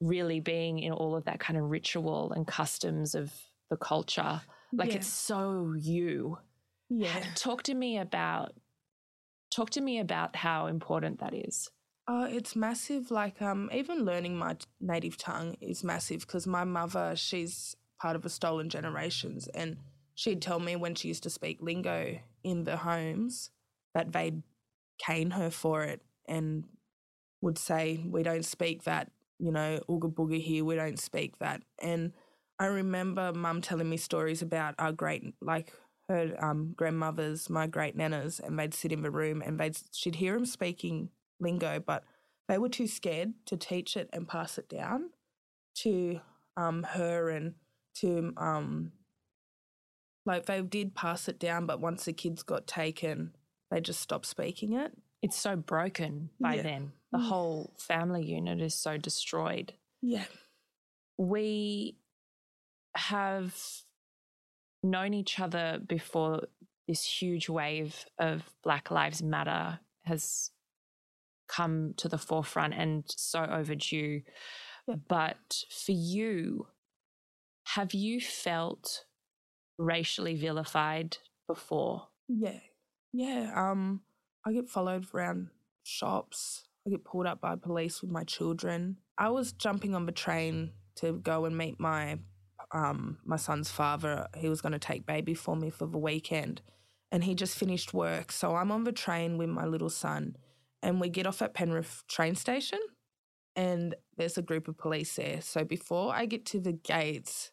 really 0.00 0.40
being 0.40 0.78
in 0.78 0.92
all 0.92 1.14
of 1.14 1.24
that 1.24 1.40
kind 1.40 1.58
of 1.58 1.64
ritual 1.64 2.32
and 2.32 2.46
customs 2.46 3.14
of 3.14 3.32
the 3.70 3.76
culture. 3.76 4.40
Like 4.72 4.90
yeah. 4.90 4.96
it's 4.96 5.06
so 5.06 5.74
you. 5.78 6.38
Yeah. 6.88 7.24
Talk 7.34 7.62
to 7.64 7.74
me 7.74 7.98
about 7.98 8.54
talk 9.50 9.70
to 9.70 9.80
me 9.80 9.98
about 9.98 10.36
how 10.36 10.66
important 10.66 11.20
that 11.20 11.34
is. 11.34 11.70
Oh, 12.08 12.24
it's 12.24 12.56
massive. 12.56 13.10
Like 13.10 13.40
um, 13.42 13.70
even 13.72 14.04
learning 14.04 14.36
my 14.36 14.56
native 14.80 15.16
tongue 15.16 15.56
is 15.60 15.84
massive 15.84 16.20
because 16.20 16.46
my 16.46 16.64
mother, 16.64 17.14
she's 17.14 17.76
part 18.00 18.16
of 18.16 18.24
a 18.24 18.28
stolen 18.28 18.68
generations, 18.68 19.48
and 19.48 19.76
she'd 20.14 20.42
tell 20.42 20.58
me 20.58 20.76
when 20.76 20.94
she 20.94 21.08
used 21.08 21.22
to 21.24 21.30
speak 21.30 21.58
lingo 21.60 22.18
in 22.42 22.64
the 22.64 22.78
homes 22.78 23.50
that 23.94 24.12
they'd 24.12 24.42
cane 25.04 25.32
her 25.32 25.50
for 25.50 25.82
it 25.84 26.02
and 26.28 26.64
would 27.40 27.58
say, 27.58 28.04
We 28.06 28.22
don't 28.22 28.44
speak 28.44 28.84
that, 28.84 29.10
you 29.38 29.52
know, 29.52 29.80
ooga 29.88 30.12
booga 30.12 30.40
here, 30.40 30.64
we 30.64 30.76
don't 30.76 30.98
speak 30.98 31.38
that. 31.38 31.62
And 31.82 32.12
I 32.58 32.66
remember 32.66 33.32
mum 33.32 33.62
telling 33.62 33.88
me 33.88 33.96
stories 33.96 34.42
about 34.42 34.74
our 34.78 34.92
great, 34.92 35.34
like 35.40 35.72
her 36.08 36.36
um, 36.44 36.74
grandmothers, 36.76 37.48
my 37.48 37.66
great 37.66 37.96
nanas, 37.96 38.40
and 38.40 38.58
they'd 38.58 38.74
sit 38.74 38.92
in 38.92 39.02
the 39.02 39.10
room 39.10 39.42
and 39.42 39.58
they'd, 39.58 39.76
she'd 39.92 40.16
hear 40.16 40.34
them 40.34 40.44
speaking 40.44 41.10
lingo, 41.38 41.80
but 41.80 42.04
they 42.48 42.58
were 42.58 42.68
too 42.68 42.86
scared 42.86 43.32
to 43.46 43.56
teach 43.56 43.96
it 43.96 44.10
and 44.12 44.28
pass 44.28 44.58
it 44.58 44.68
down 44.68 45.10
to 45.76 46.20
um, 46.56 46.82
her 46.82 47.30
and 47.30 47.54
to 47.94 48.32
um, 48.36 48.92
like 50.26 50.46
they 50.46 50.60
did 50.62 50.94
pass 50.94 51.28
it 51.28 51.38
down, 51.38 51.66
but 51.66 51.80
once 51.80 52.04
the 52.04 52.12
kids 52.12 52.42
got 52.42 52.66
taken, 52.66 53.32
they 53.70 53.80
just 53.80 54.00
stop 54.00 54.26
speaking 54.26 54.74
it. 54.74 54.92
It's 55.22 55.36
so 55.36 55.56
broken 55.56 56.30
by 56.40 56.54
yeah. 56.54 56.62
then. 56.62 56.92
The 57.12 57.18
yeah. 57.18 57.28
whole 57.28 57.74
family 57.78 58.24
unit 58.24 58.60
is 58.60 58.74
so 58.74 58.96
destroyed. 58.96 59.74
Yeah. 60.02 60.24
We 61.18 61.96
have 62.96 63.54
known 64.82 65.14
each 65.14 65.38
other 65.38 65.78
before 65.86 66.42
this 66.88 67.04
huge 67.04 67.48
wave 67.48 68.06
of 68.18 68.42
Black 68.64 68.90
Lives 68.90 69.22
Matter 69.22 69.80
has 70.04 70.50
come 71.48 71.94
to 71.98 72.08
the 72.08 72.18
forefront 72.18 72.74
and 72.74 73.04
so 73.08 73.40
overdue. 73.40 74.22
Yeah. 74.88 74.94
But 75.08 75.64
for 75.70 75.92
you, 75.92 76.68
have 77.74 77.92
you 77.92 78.20
felt 78.20 79.04
racially 79.78 80.34
vilified 80.34 81.18
before? 81.46 82.08
Yeah. 82.28 82.60
Yeah. 83.12 83.52
Um, 83.54 84.02
I 84.44 84.52
get 84.52 84.68
followed 84.68 85.06
around 85.14 85.48
shops. 85.82 86.64
I 86.86 86.90
get 86.90 87.04
pulled 87.04 87.26
up 87.26 87.40
by 87.40 87.56
police 87.56 88.00
with 88.02 88.10
my 88.10 88.24
children. 88.24 88.98
I 89.18 89.28
was 89.30 89.52
jumping 89.52 89.94
on 89.94 90.06
the 90.06 90.12
train 90.12 90.72
to 90.96 91.12
go 91.12 91.44
and 91.44 91.56
meet 91.56 91.78
my 91.78 92.18
um 92.72 93.18
my 93.24 93.36
son's 93.36 93.70
father. 93.70 94.28
He 94.36 94.48
was 94.48 94.60
going 94.60 94.72
to 94.72 94.78
take 94.78 95.06
baby 95.06 95.34
for 95.34 95.56
me 95.56 95.70
for 95.70 95.86
the 95.86 95.98
weekend, 95.98 96.62
and 97.10 97.24
he 97.24 97.34
just 97.34 97.58
finished 97.58 97.92
work. 97.92 98.32
So 98.32 98.54
I'm 98.54 98.70
on 98.72 98.84
the 98.84 98.92
train 98.92 99.36
with 99.38 99.48
my 99.50 99.66
little 99.66 99.90
son, 99.90 100.36
and 100.82 101.00
we 101.00 101.08
get 101.08 101.26
off 101.26 101.42
at 101.42 101.54
Penrith 101.54 102.04
train 102.08 102.34
station, 102.34 102.80
and 103.56 103.94
there's 104.16 104.38
a 104.38 104.42
group 104.42 104.68
of 104.68 104.78
police 104.78 105.16
there. 105.16 105.40
So 105.40 105.64
before 105.64 106.14
I 106.14 106.26
get 106.26 106.46
to 106.46 106.60
the 106.60 106.72
gates, 106.72 107.52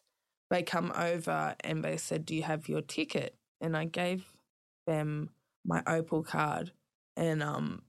they 0.50 0.62
come 0.62 0.92
over 0.96 1.54
and 1.60 1.84
they 1.84 1.96
said, 1.96 2.24
"Do 2.24 2.34
you 2.34 2.44
have 2.44 2.68
your 2.68 2.82
ticket?" 2.82 3.36
And 3.60 3.76
I 3.76 3.84
gave 3.86 4.24
them 4.86 5.30
my 5.64 5.82
Opal 5.86 6.22
card, 6.22 6.72
and 7.16 7.42
um, 7.42 7.82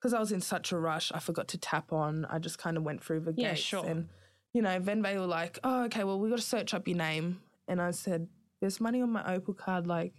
because 0.00 0.14
I 0.14 0.18
was 0.20 0.32
in 0.32 0.40
such 0.40 0.72
a 0.72 0.78
rush, 0.78 1.10
I 1.12 1.18
forgot 1.18 1.48
to 1.48 1.58
tap 1.58 1.92
on. 1.92 2.24
I 2.26 2.38
just 2.38 2.58
kind 2.58 2.76
of 2.76 2.82
went 2.82 3.02
through 3.02 3.20
the 3.20 3.34
Yeah, 3.36 3.50
gates, 3.50 3.62
sure. 3.62 3.84
and 3.86 4.08
you 4.54 4.62
know, 4.62 4.78
then 4.78 5.02
they 5.02 5.18
were 5.18 5.26
like, 5.26 5.58
"Oh, 5.64 5.84
okay, 5.84 6.04
well, 6.04 6.18
we 6.18 6.28
got 6.30 6.36
to 6.36 6.42
search 6.42 6.74
up 6.74 6.86
your 6.88 6.96
name," 6.96 7.40
and 7.66 7.80
I 7.80 7.90
said, 7.92 8.28
"There's 8.60 8.80
money 8.80 9.00
on 9.02 9.10
my 9.10 9.34
Opal 9.34 9.54
card, 9.54 9.86
like." 9.86 10.14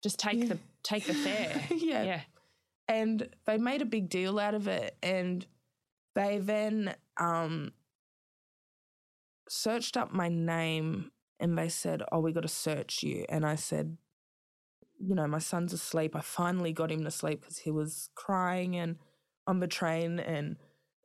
Just 0.00 0.20
take 0.20 0.38
Yeah. 0.38 0.44
the 0.46 0.58
take 0.84 1.06
the 1.06 1.12
fare. 1.14 1.66
yeah. 1.76 2.02
yeah. 2.04 2.20
and 2.86 3.28
they 3.46 3.58
made 3.58 3.82
a 3.82 3.84
big 3.84 4.08
deal 4.08 4.38
out 4.38 4.54
of 4.54 4.68
it 4.68 4.96
and 5.02 5.44
they 6.14 6.38
then 6.38 6.94
um 7.18 7.72
searched 9.48 9.96
up 9.96 10.12
my 10.12 10.28
name 10.28 11.10
and 11.40 11.58
they 11.58 11.68
said 11.68 12.02
oh 12.12 12.20
we 12.20 12.32
got 12.32 12.42
to 12.42 12.48
search 12.48 13.02
you 13.02 13.24
and 13.28 13.44
i 13.44 13.54
said 13.56 13.96
you 15.00 15.14
know 15.14 15.26
my 15.26 15.38
son's 15.38 15.72
asleep 15.72 16.16
i 16.16 16.20
finally 16.20 16.72
got 16.72 16.90
him 16.90 17.04
to 17.04 17.10
sleep 17.10 17.40
because 17.40 17.58
he 17.58 17.70
was 17.70 18.10
crying 18.14 18.76
and 18.76 18.96
on 19.46 19.60
the 19.60 19.66
train 19.66 20.18
and 20.18 20.56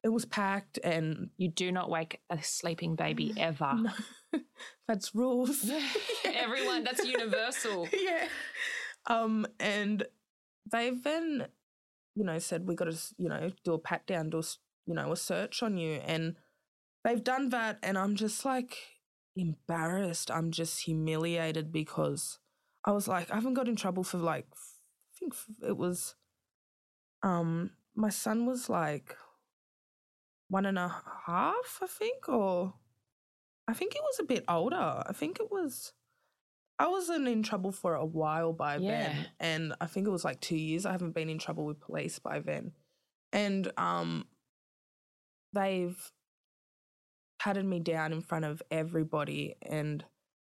it 0.03 0.09
was 0.09 0.25
packed 0.25 0.79
and 0.83 1.29
You 1.37 1.49
do 1.49 1.71
not 1.71 1.89
wake 1.89 2.19
a 2.29 2.41
sleeping 2.43 2.95
baby 2.95 3.33
ever. 3.37 3.73
no, 3.75 3.91
that's 4.87 5.15
rules 5.15 5.69
Everyone, 6.25 6.83
that's 6.83 7.05
universal. 7.05 7.87
yeah. 7.93 8.27
Um, 9.07 9.45
and 9.59 10.05
they've 10.71 11.01
then, 11.03 11.47
you 12.15 12.23
know, 12.23 12.39
said 12.39 12.67
we 12.67 12.75
got 12.75 12.91
to, 12.91 12.97
you 13.17 13.29
know, 13.29 13.51
do 13.63 13.73
a 13.73 13.79
pat 13.79 14.05
down, 14.07 14.29
do 14.29 14.39
a, 14.39 14.43
you 14.85 14.93
know, 14.93 15.11
a 15.11 15.17
search 15.17 15.63
on 15.63 15.77
you, 15.77 16.01
and 16.05 16.35
they've 17.03 17.23
done 17.23 17.49
that, 17.49 17.79
and 17.83 17.97
I'm 17.97 18.15
just 18.15 18.45
like 18.45 18.77
embarrassed. 19.35 20.31
I'm 20.31 20.51
just 20.51 20.83
humiliated 20.83 21.71
because 21.71 22.39
I 22.85 22.91
was 22.91 23.07
like, 23.07 23.31
I 23.31 23.35
haven't 23.35 23.53
got 23.53 23.67
in 23.67 23.75
trouble 23.75 24.03
for 24.03 24.17
like, 24.17 24.47
I 24.53 25.17
think 25.19 25.33
it 25.65 25.77
was, 25.77 26.15
um, 27.21 27.71
my 27.95 28.09
son 28.09 28.45
was 28.45 28.69
like 28.69 29.15
one 30.49 30.65
and 30.65 30.77
a 30.77 30.93
half, 31.25 31.79
I 31.81 31.87
think, 31.87 32.27
or 32.27 32.73
I 33.67 33.73
think 33.73 33.95
it 33.95 34.01
was 34.03 34.19
a 34.19 34.23
bit 34.23 34.43
older. 34.47 34.75
I 35.07 35.13
think 35.13 35.39
it 35.39 35.51
was. 35.51 35.93
I 36.79 36.87
wasn't 36.87 37.27
in 37.27 37.43
trouble 37.43 37.71
for 37.71 37.93
a 37.93 38.05
while 38.05 38.51
by 38.51 38.77
Yeah. 38.77 38.89
then, 38.89 39.27
and 39.39 39.73
I 39.79 39.85
think 39.85 40.07
it 40.07 40.11
was 40.11 40.25
like 40.25 40.41
two 40.41 40.57
years. 40.57 40.85
I 40.85 40.91
haven't 40.91 41.13
been 41.13 41.29
in 41.29 41.37
trouble 41.37 41.65
with 41.65 41.79
police 41.79 42.19
by 42.19 42.39
then, 42.39 42.73
and 43.31 43.71
um, 43.77 44.25
they've 45.53 46.11
patted 47.39 47.65
me 47.65 47.79
down 47.79 48.11
in 48.11 48.21
front 48.21 48.45
of 48.45 48.61
everybody, 48.69 49.55
and 49.61 50.03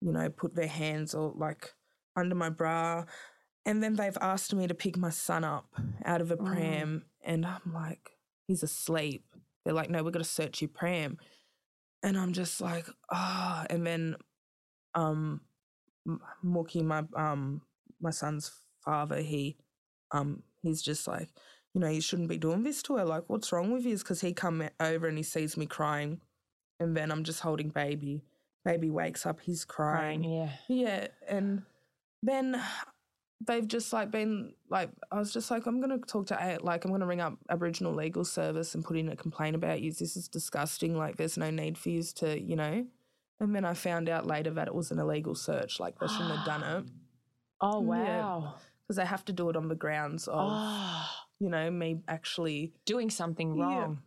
you 0.02 0.12
know, 0.12 0.30
put 0.30 0.56
their 0.56 0.68
hands 0.68 1.16
or 1.16 1.34
like 1.36 1.74
under 2.20 2.36
my 2.36 2.50
bra, 2.50 3.06
and 3.66 3.82
then 3.84 3.96
they've 3.96 4.18
asked 4.22 4.54
me 4.54 4.68
to 4.68 4.74
pick 4.74 4.98
my 4.98 5.10
son 5.10 5.44
up 5.44 5.76
out 6.06 6.22
of 6.22 6.32
a 6.32 6.38
Mm. 6.38 6.46
pram, 6.46 7.06
and 7.24 7.46
I'm 7.46 7.74
like, 7.74 8.12
he's 8.48 8.64
asleep. 8.64 9.26
They're 9.64 9.74
like, 9.74 9.90
no, 9.90 10.04
we're 10.04 10.12
gonna 10.12 10.24
search 10.24 10.62
your 10.62 10.70
pram, 10.70 11.18
and 12.04 12.18
I'm 12.18 12.34
just 12.34 12.62
like, 12.62 12.88
ah, 13.12 13.66
and 13.70 13.86
then, 13.86 14.16
um, 14.96 15.42
Mookie, 16.44 16.84
my 16.84 17.04
um 17.16 17.62
my 18.02 18.10
son's 18.12 18.52
father, 18.84 19.18
he 19.22 19.58
um 20.12 20.44
he's 20.62 20.82
just 20.82 21.08
like, 21.08 21.30
you 21.74 21.82
know, 21.82 21.90
you 21.90 22.02
shouldn't 22.02 22.30
be 22.30 22.38
doing 22.38 22.64
this 22.64 22.82
to 22.84 22.98
her. 22.98 23.06
Like, 23.06 23.24
what's 23.28 23.52
wrong 23.52 23.72
with 23.72 23.86
you? 23.86 23.98
Because 23.98 24.22
he 24.22 24.34
come 24.34 24.68
over 24.80 25.08
and 25.08 25.18
he 25.18 25.24
sees 25.24 25.58
me 25.58 25.66
crying, 25.66 26.22
and 26.80 26.96
then 26.96 27.12
I'm 27.12 27.24
just 27.24 27.42
holding 27.42 27.70
baby. 27.70 28.24
Baby 28.66 28.90
wakes 28.90 29.26
up, 29.26 29.40
he's 29.42 29.64
Crying, 29.66 30.24
crying. 30.24 30.34
yeah. 30.34 30.50
Yeah, 30.68 31.08
and 31.28 31.64
then 32.24 32.62
they've 33.48 33.68
just 33.68 33.94
like 33.94 34.12
been 34.12 34.54
like, 34.70 34.90
I 35.12 35.18
was 35.20 35.32
just 35.32 35.50
like, 35.50 35.66
I'm 35.66 35.80
gonna 35.80 36.00
talk 36.00 36.28
to 36.28 36.38
A- 36.40 36.60
like 36.64 36.84
I'm 36.86 36.92
gonna 36.92 37.06
ring 37.06 37.22
up 37.22 37.38
Aboriginal 37.50 37.94
Legal 37.94 38.26
Service 38.26 38.76
and 38.76 38.84
put 38.84 38.98
in 38.98 39.10
a 39.10 39.16
complaint 39.16 39.56
about 39.56 39.82
you. 39.82 39.92
This 39.92 40.18
is 40.18 40.28
disgusting. 40.28 40.98
Like, 40.98 41.18
there's 41.18 41.38
no 41.38 41.50
need 41.50 41.78
for 41.78 41.90
you 41.90 42.04
to, 42.16 42.40
you 42.40 42.56
know. 42.56 42.86
And 43.40 43.56
then 43.56 43.64
I 43.64 43.74
found 43.74 44.10
out 44.10 44.26
later 44.28 44.52
that 44.52 44.68
it 44.68 44.76
was 44.76 44.92
an 44.92 45.00
illegal 45.00 45.36
search. 45.36 45.80
Like 45.80 45.98
they 46.00 46.08
shouldn't 46.08 46.36
have 46.36 46.46
done 46.46 46.64
it 46.64 46.92
Oh 47.62 47.80
wow. 47.80 48.56
because 48.86 48.98
they 48.98 49.06
have 49.06 49.24
to 49.26 49.34
do 49.34 49.50
it 49.50 49.56
on 49.56 49.68
the 49.70 49.76
grounds 49.76 50.28
of, 50.28 50.36
Oh, 50.52 51.10
you 51.40 51.50
know, 51.50 51.72
me 51.72 52.02
actually. 52.10 52.74
doing 52.86 53.10
something 53.10 53.56
Yeah. 53.56 53.64
wrong. 53.64 54.02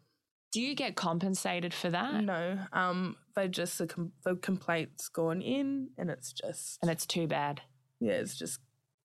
Do 0.52 0.60
you 0.60 0.74
get 0.74 0.96
compensated 0.96 1.72
for 1.72 1.88
that? 1.88 2.22
No, 2.22 2.58
um, 2.74 3.16
they 3.34 3.48
just 3.48 3.78
the, 3.78 3.86
com- 3.86 4.12
the 4.22 4.34
complaint's 4.36 5.08
gone 5.08 5.40
in, 5.40 5.88
and 5.96 6.10
it's 6.10 6.30
just 6.30 6.78
And 6.82 6.90
it's 6.90 7.06
too 7.06 7.26
bad. 7.26 7.62
Yeah, 8.02 8.14
it's 8.14 8.36
just 8.36 8.58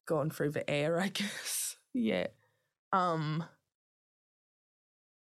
gone 0.07 0.29
through 0.29 0.51
the 0.51 0.67
air, 0.69 0.99
I 0.99 1.07
guess. 1.19 1.77
yeah. 1.93 2.27
Um 2.93 3.43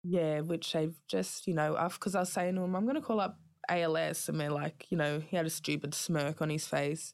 yeah, 0.03 0.39
which 0.41 0.73
they've 0.73 0.95
just, 1.07 1.47
you 1.47 1.53
know, 1.53 1.77
because 1.93 2.15
I 2.15 2.21
was 2.21 2.31
saying 2.31 2.55
to 2.55 2.61
him, 2.61 2.75
I'm 2.75 2.85
gonna 2.85 3.01
call 3.01 3.19
up 3.19 3.37
ALS 3.69 4.27
and 4.29 4.39
they're 4.39 4.49
like, 4.49 4.87
you 4.89 4.97
know, 4.97 5.19
he 5.19 5.35
had 5.37 5.45
a 5.45 5.49
stupid 5.49 5.93
smirk 5.93 6.41
on 6.41 6.49
his 6.49 6.65
face. 6.67 7.13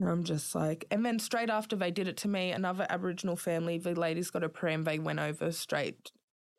And 0.00 0.08
I'm 0.08 0.24
just 0.24 0.54
like 0.54 0.84
and 0.90 1.04
then 1.06 1.18
straight 1.18 1.50
after 1.50 1.76
they 1.76 1.90
did 1.90 2.08
it 2.08 2.16
to 2.18 2.28
me, 2.28 2.50
another 2.50 2.86
Aboriginal 2.88 3.36
family, 3.36 3.78
the 3.78 3.94
lady's 3.98 4.30
got 4.30 4.44
a 4.44 4.48
pram, 4.48 4.84
they 4.84 4.98
went 4.98 5.20
over 5.20 5.52
straight 5.52 6.10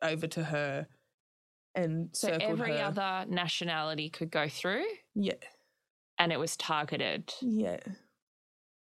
over 0.02 0.26
to 0.26 0.44
her 0.44 0.86
and 1.74 2.08
So 2.14 2.28
circled 2.28 2.42
every 2.60 2.78
her. 2.78 2.84
other 2.84 3.26
nationality 3.30 4.08
could 4.10 4.30
go 4.30 4.48
through 4.48 4.84
Yeah. 5.14 5.34
and 6.18 6.32
it 6.32 6.38
was 6.38 6.56
targeted. 6.56 7.32
Yeah. 7.42 7.78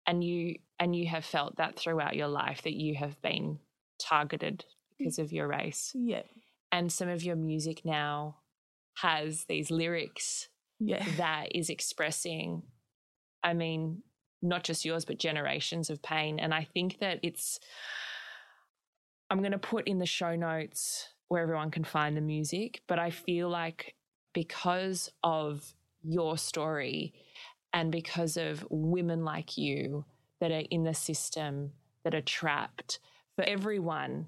And 0.10 0.24
you 0.24 0.56
and 0.80 0.96
you 0.96 1.08
have 1.08 1.26
felt 1.26 1.58
that 1.58 1.78
throughout 1.78 2.16
your 2.16 2.28
life 2.28 2.64
that 2.64 2.74
you 2.74 2.96
have 2.96 3.22
been 3.22 3.60
targeted 4.00 4.66
because 4.98 5.20
of 5.20 5.32
your 5.32 5.48
race. 5.48 5.92
Yeah. 5.94 6.24
And 6.72 6.92
some 6.92 7.10
of 7.10 7.24
your 7.24 7.36
music 7.36 7.82
now 7.86 8.38
has 8.96 9.46
these 9.46 9.70
lyrics 9.72 10.50
Yeah. 10.80 11.04
that 11.18 11.56
is 11.56 11.70
expressing, 11.70 12.64
I 13.44 13.54
mean, 13.54 14.04
not 14.42 14.64
just 14.64 14.86
yours, 14.86 15.06
but 15.06 15.20
generations 15.20 15.90
of 15.90 16.02
pain. 16.02 16.40
And 16.40 16.54
I 16.54 16.64
think 16.64 17.00
that 17.00 17.20
it's, 17.24 17.60
I'm 19.30 19.40
going 19.40 19.52
to 19.52 19.58
put 19.60 19.88
in 19.88 20.00
the 20.00 20.06
show 20.06 20.36
notes 20.36 21.08
where 21.28 21.44
everyone 21.44 21.72
can 21.72 21.84
find 21.84 22.16
the 22.16 22.22
music, 22.22 22.82
but 22.88 23.00
I 23.00 23.12
feel 23.12 23.50
like 23.50 23.96
because 24.34 25.12
of 25.24 25.74
your 26.04 26.38
story 26.38 27.14
and 27.74 27.92
because 27.92 28.38
of 28.38 28.66
women 28.70 29.24
like 29.24 29.58
you 29.58 30.06
that 30.40 30.52
are 30.52 30.64
in 30.70 30.84
the 30.84 30.94
system, 30.94 31.72
that 32.04 32.16
are 32.16 32.22
trapped, 32.22 33.00
for 33.36 33.44
everyone, 33.44 34.28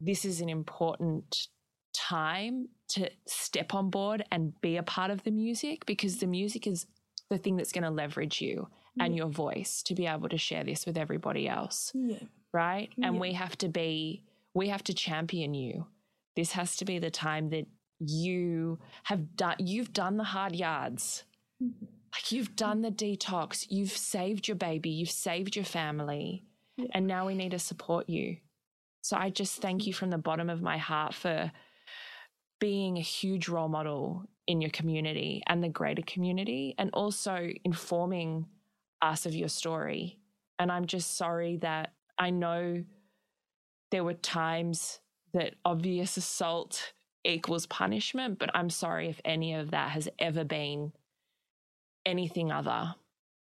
this 0.00 0.24
is 0.24 0.40
an 0.40 0.48
important 0.48 1.48
time 1.94 2.68
to 2.88 3.08
step 3.26 3.72
on 3.74 3.88
board 3.90 4.24
and 4.30 4.58
be 4.60 4.76
a 4.76 4.82
part 4.82 5.10
of 5.10 5.22
the 5.22 5.30
music 5.30 5.86
because 5.86 6.18
the 6.18 6.26
music 6.26 6.66
is 6.66 6.86
the 7.30 7.38
thing 7.38 7.56
that's 7.56 7.72
going 7.72 7.84
to 7.84 7.90
leverage 7.90 8.40
you 8.40 8.68
and 9.00 9.16
your 9.16 9.28
voice 9.28 9.82
to 9.82 9.94
be 9.94 10.06
able 10.06 10.28
to 10.28 10.36
share 10.38 10.62
this 10.64 10.86
with 10.86 10.96
everybody 10.96 11.48
else 11.48 11.90
Yeah. 11.94 12.18
right 12.52 12.90
and 13.02 13.14
Yeah. 13.14 13.20
we 13.20 13.32
have 13.32 13.56
to 13.58 13.68
be 13.68 14.22
we 14.54 14.68
have 14.68 14.84
to 14.84 14.94
champion 14.94 15.54
you 15.54 15.86
this 16.36 16.52
has 16.52 16.76
to 16.76 16.84
be 16.84 16.98
the 16.98 17.10
time 17.10 17.48
that 17.50 17.66
you 17.98 18.78
have 19.04 19.36
done 19.36 19.56
you've 19.58 19.92
done 19.92 20.16
the 20.16 20.24
hard 20.24 20.54
yards 20.54 21.24
Mhm. 21.62 21.86
Like 22.14 22.32
you've 22.32 22.54
done 22.56 22.82
the 22.82 22.90
detox. 22.90 23.66
You've 23.68 23.90
saved 23.90 24.46
your 24.46 24.56
baby. 24.56 24.90
You've 24.90 25.10
saved 25.10 25.56
your 25.56 25.64
family. 25.64 26.44
Yeah. 26.76 26.86
and 26.92 27.06
now 27.06 27.26
we 27.26 27.34
need 27.34 27.52
to 27.52 27.58
support 27.58 28.08
you. 28.08 28.38
So 29.02 29.16
i 29.16 29.30
just 29.30 29.60
thank 29.60 29.86
you 29.86 29.92
from 29.92 30.10
the 30.10 30.18
bottom 30.18 30.50
of 30.50 30.62
my 30.62 30.78
heart 30.78 31.14
for 31.14 31.52
being 32.58 32.96
a 32.96 33.02
huge 33.02 33.48
role 33.48 33.68
model 33.68 34.24
in 34.46 34.60
your 34.60 34.70
community 34.70 35.42
and 35.46 35.62
the 35.62 35.68
greater 35.68 36.02
community 36.02 36.74
and 36.78 36.90
also 36.92 37.50
informing 37.64 38.46
us 39.02 39.26
of 39.26 39.34
your 39.34 39.48
story. 39.48 40.18
And 40.58 40.72
I'm 40.72 40.86
just 40.86 41.16
sorry 41.16 41.58
that 41.58 41.92
I 42.18 42.30
know 42.30 42.84
there 43.90 44.04
were 44.04 44.14
times 44.14 45.00
that 45.32 45.54
obvious 45.64 46.16
assault 46.16 46.94
equals 47.24 47.66
punishment, 47.66 48.38
but 48.38 48.50
I'm 48.54 48.70
sorry 48.70 49.08
if 49.08 49.20
any 49.24 49.54
of 49.54 49.70
that 49.72 49.90
has 49.90 50.08
ever 50.18 50.44
been 50.44 50.92
anything 52.06 52.52
other. 52.52 52.94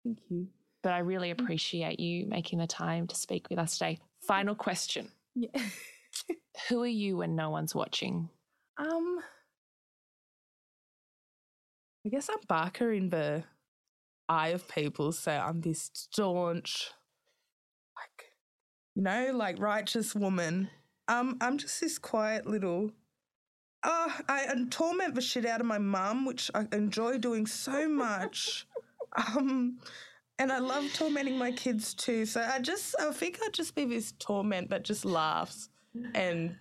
Thank 0.03 0.19
you. 0.29 0.47
But 0.83 0.93
I 0.93 0.99
really 0.99 1.29
appreciate 1.31 1.99
you 1.99 2.25
making 2.25 2.59
the 2.59 2.67
time 2.67 3.07
to 3.07 3.15
speak 3.15 3.47
with 3.49 3.59
us 3.59 3.77
today. 3.77 3.99
Final 4.27 4.55
question. 4.55 5.09
Yeah. 5.35 5.49
Who 6.69 6.81
are 6.81 6.87
you 6.87 7.17
when 7.17 7.35
no 7.35 7.49
one's 7.49 7.75
watching? 7.75 8.29
um, 8.77 9.19
I 12.05 12.09
guess 12.09 12.29
I'm 12.29 12.39
Barkaa 12.47 12.97
in 12.97 13.09
the 13.09 13.43
eye 14.27 14.49
of 14.49 14.67
people, 14.67 15.11
so 15.11 15.31
I'm 15.31 15.61
this 15.61 15.91
staunch, 15.93 16.89
like, 17.95 18.25
you 18.95 19.03
know, 19.03 19.31
like 19.35 19.59
righteous 19.59 20.15
woman. 20.15 20.69
Um, 21.07 21.37
I'm 21.41 21.57
just 21.57 21.79
this 21.79 21.99
quiet 21.99 22.47
little. 22.47 22.91
Oh, 23.83 24.15
I 24.27 24.43
and 24.43 24.71
torment 24.71 25.15
the 25.15 25.21
shit 25.21 25.45
out 25.45 25.59
of 25.59 25.65
my 25.65 25.79
mum, 25.79 26.25
which 26.25 26.51
I 26.53 26.67
enjoy 26.71 27.17
doing 27.17 27.47
so 27.47 27.89
much. 27.89 28.67
um, 29.35 29.79
and 30.37 30.51
I 30.51 30.59
love 30.59 30.85
tormenting 30.93 31.37
my 31.37 31.51
kids 31.51 31.93
too. 31.93 32.25
So 32.25 32.41
I 32.41 32.59
just, 32.59 32.95
I 32.99 33.11
think 33.11 33.39
I'd 33.43 33.53
just 33.53 33.75
be 33.75 33.85
this 33.85 34.13
torment 34.19 34.69
that 34.69 34.83
just 34.83 35.05
laughs 35.05 35.69
and 36.15 36.55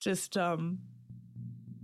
just 0.00 0.36
um 0.36 0.78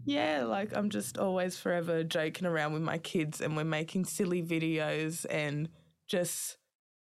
yeah, 0.07 0.45
like 0.45 0.76
I'm 0.76 0.91
just 0.91 1.18
always 1.18 1.59
forever 1.59 2.05
joking 2.05 2.47
around 2.47 2.74
with 2.74 2.82
my 2.82 2.99
kids 2.99 3.41
and 3.41 3.57
we're 3.57 3.64
making 3.64 4.05
silly 4.05 4.43
videos 4.43 5.24
and 5.30 5.68
just 6.07 6.59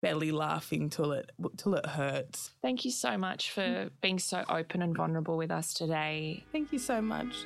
belly 0.02 0.32
laughing 0.32 0.90
till 0.90 1.12
it 1.12 1.30
till 1.58 1.76
it 1.76 1.86
hurts. 1.86 2.52
Thank 2.62 2.86
you 2.86 2.92
so 2.92 3.18
much 3.18 3.52
for 3.52 3.90
being 4.02 4.20
so 4.20 4.44
open 4.48 4.82
and 4.82 4.96
vulnerable 4.96 5.36
with 5.36 5.52
us 5.52 5.74
today. 5.74 6.46
Thank 6.52 6.72
you 6.72 6.80
so 6.80 7.02
much. 7.02 7.46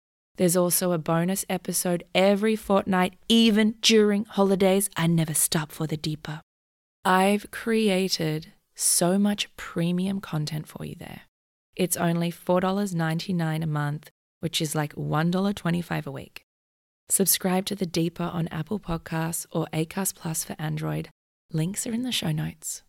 There's 0.41 0.57
also 0.57 0.91
a 0.91 0.97
bonus 0.97 1.45
episode 1.49 2.03
every 2.15 2.55
fortnight, 2.55 3.13
even 3.29 3.75
during 3.79 4.25
holidays. 4.25 4.89
I 4.97 5.05
never 5.05 5.35
stop 5.35 5.71
for 5.71 5.85
the 5.85 5.97
Deeper. 5.97 6.41
I've 7.05 7.51
created 7.51 8.51
so 8.73 9.19
much 9.19 9.55
premium 9.55 10.19
content 10.19 10.67
for 10.67 10.83
you 10.83 10.95
there. 10.95 11.21
It's 11.75 11.95
only 11.95 12.31
$4.99 12.31 13.61
a 13.61 13.67
month, 13.67 14.09
which 14.39 14.61
is 14.61 14.73
like 14.73 14.95
$1.25 14.95 16.07
a 16.07 16.11
week. 16.11 16.41
Subscribe 17.07 17.67
to 17.67 17.75
the 17.75 17.85
Deeper 17.85 18.31
on 18.33 18.47
Apple 18.47 18.79
Podcasts 18.79 19.45
or 19.51 19.67
Acast 19.71 20.15
Plus 20.15 20.43
for 20.43 20.55
Android. 20.57 21.09
Links 21.53 21.85
are 21.85 21.93
in 21.93 22.01
the 22.01 22.11
show 22.11 22.31
notes. 22.31 22.81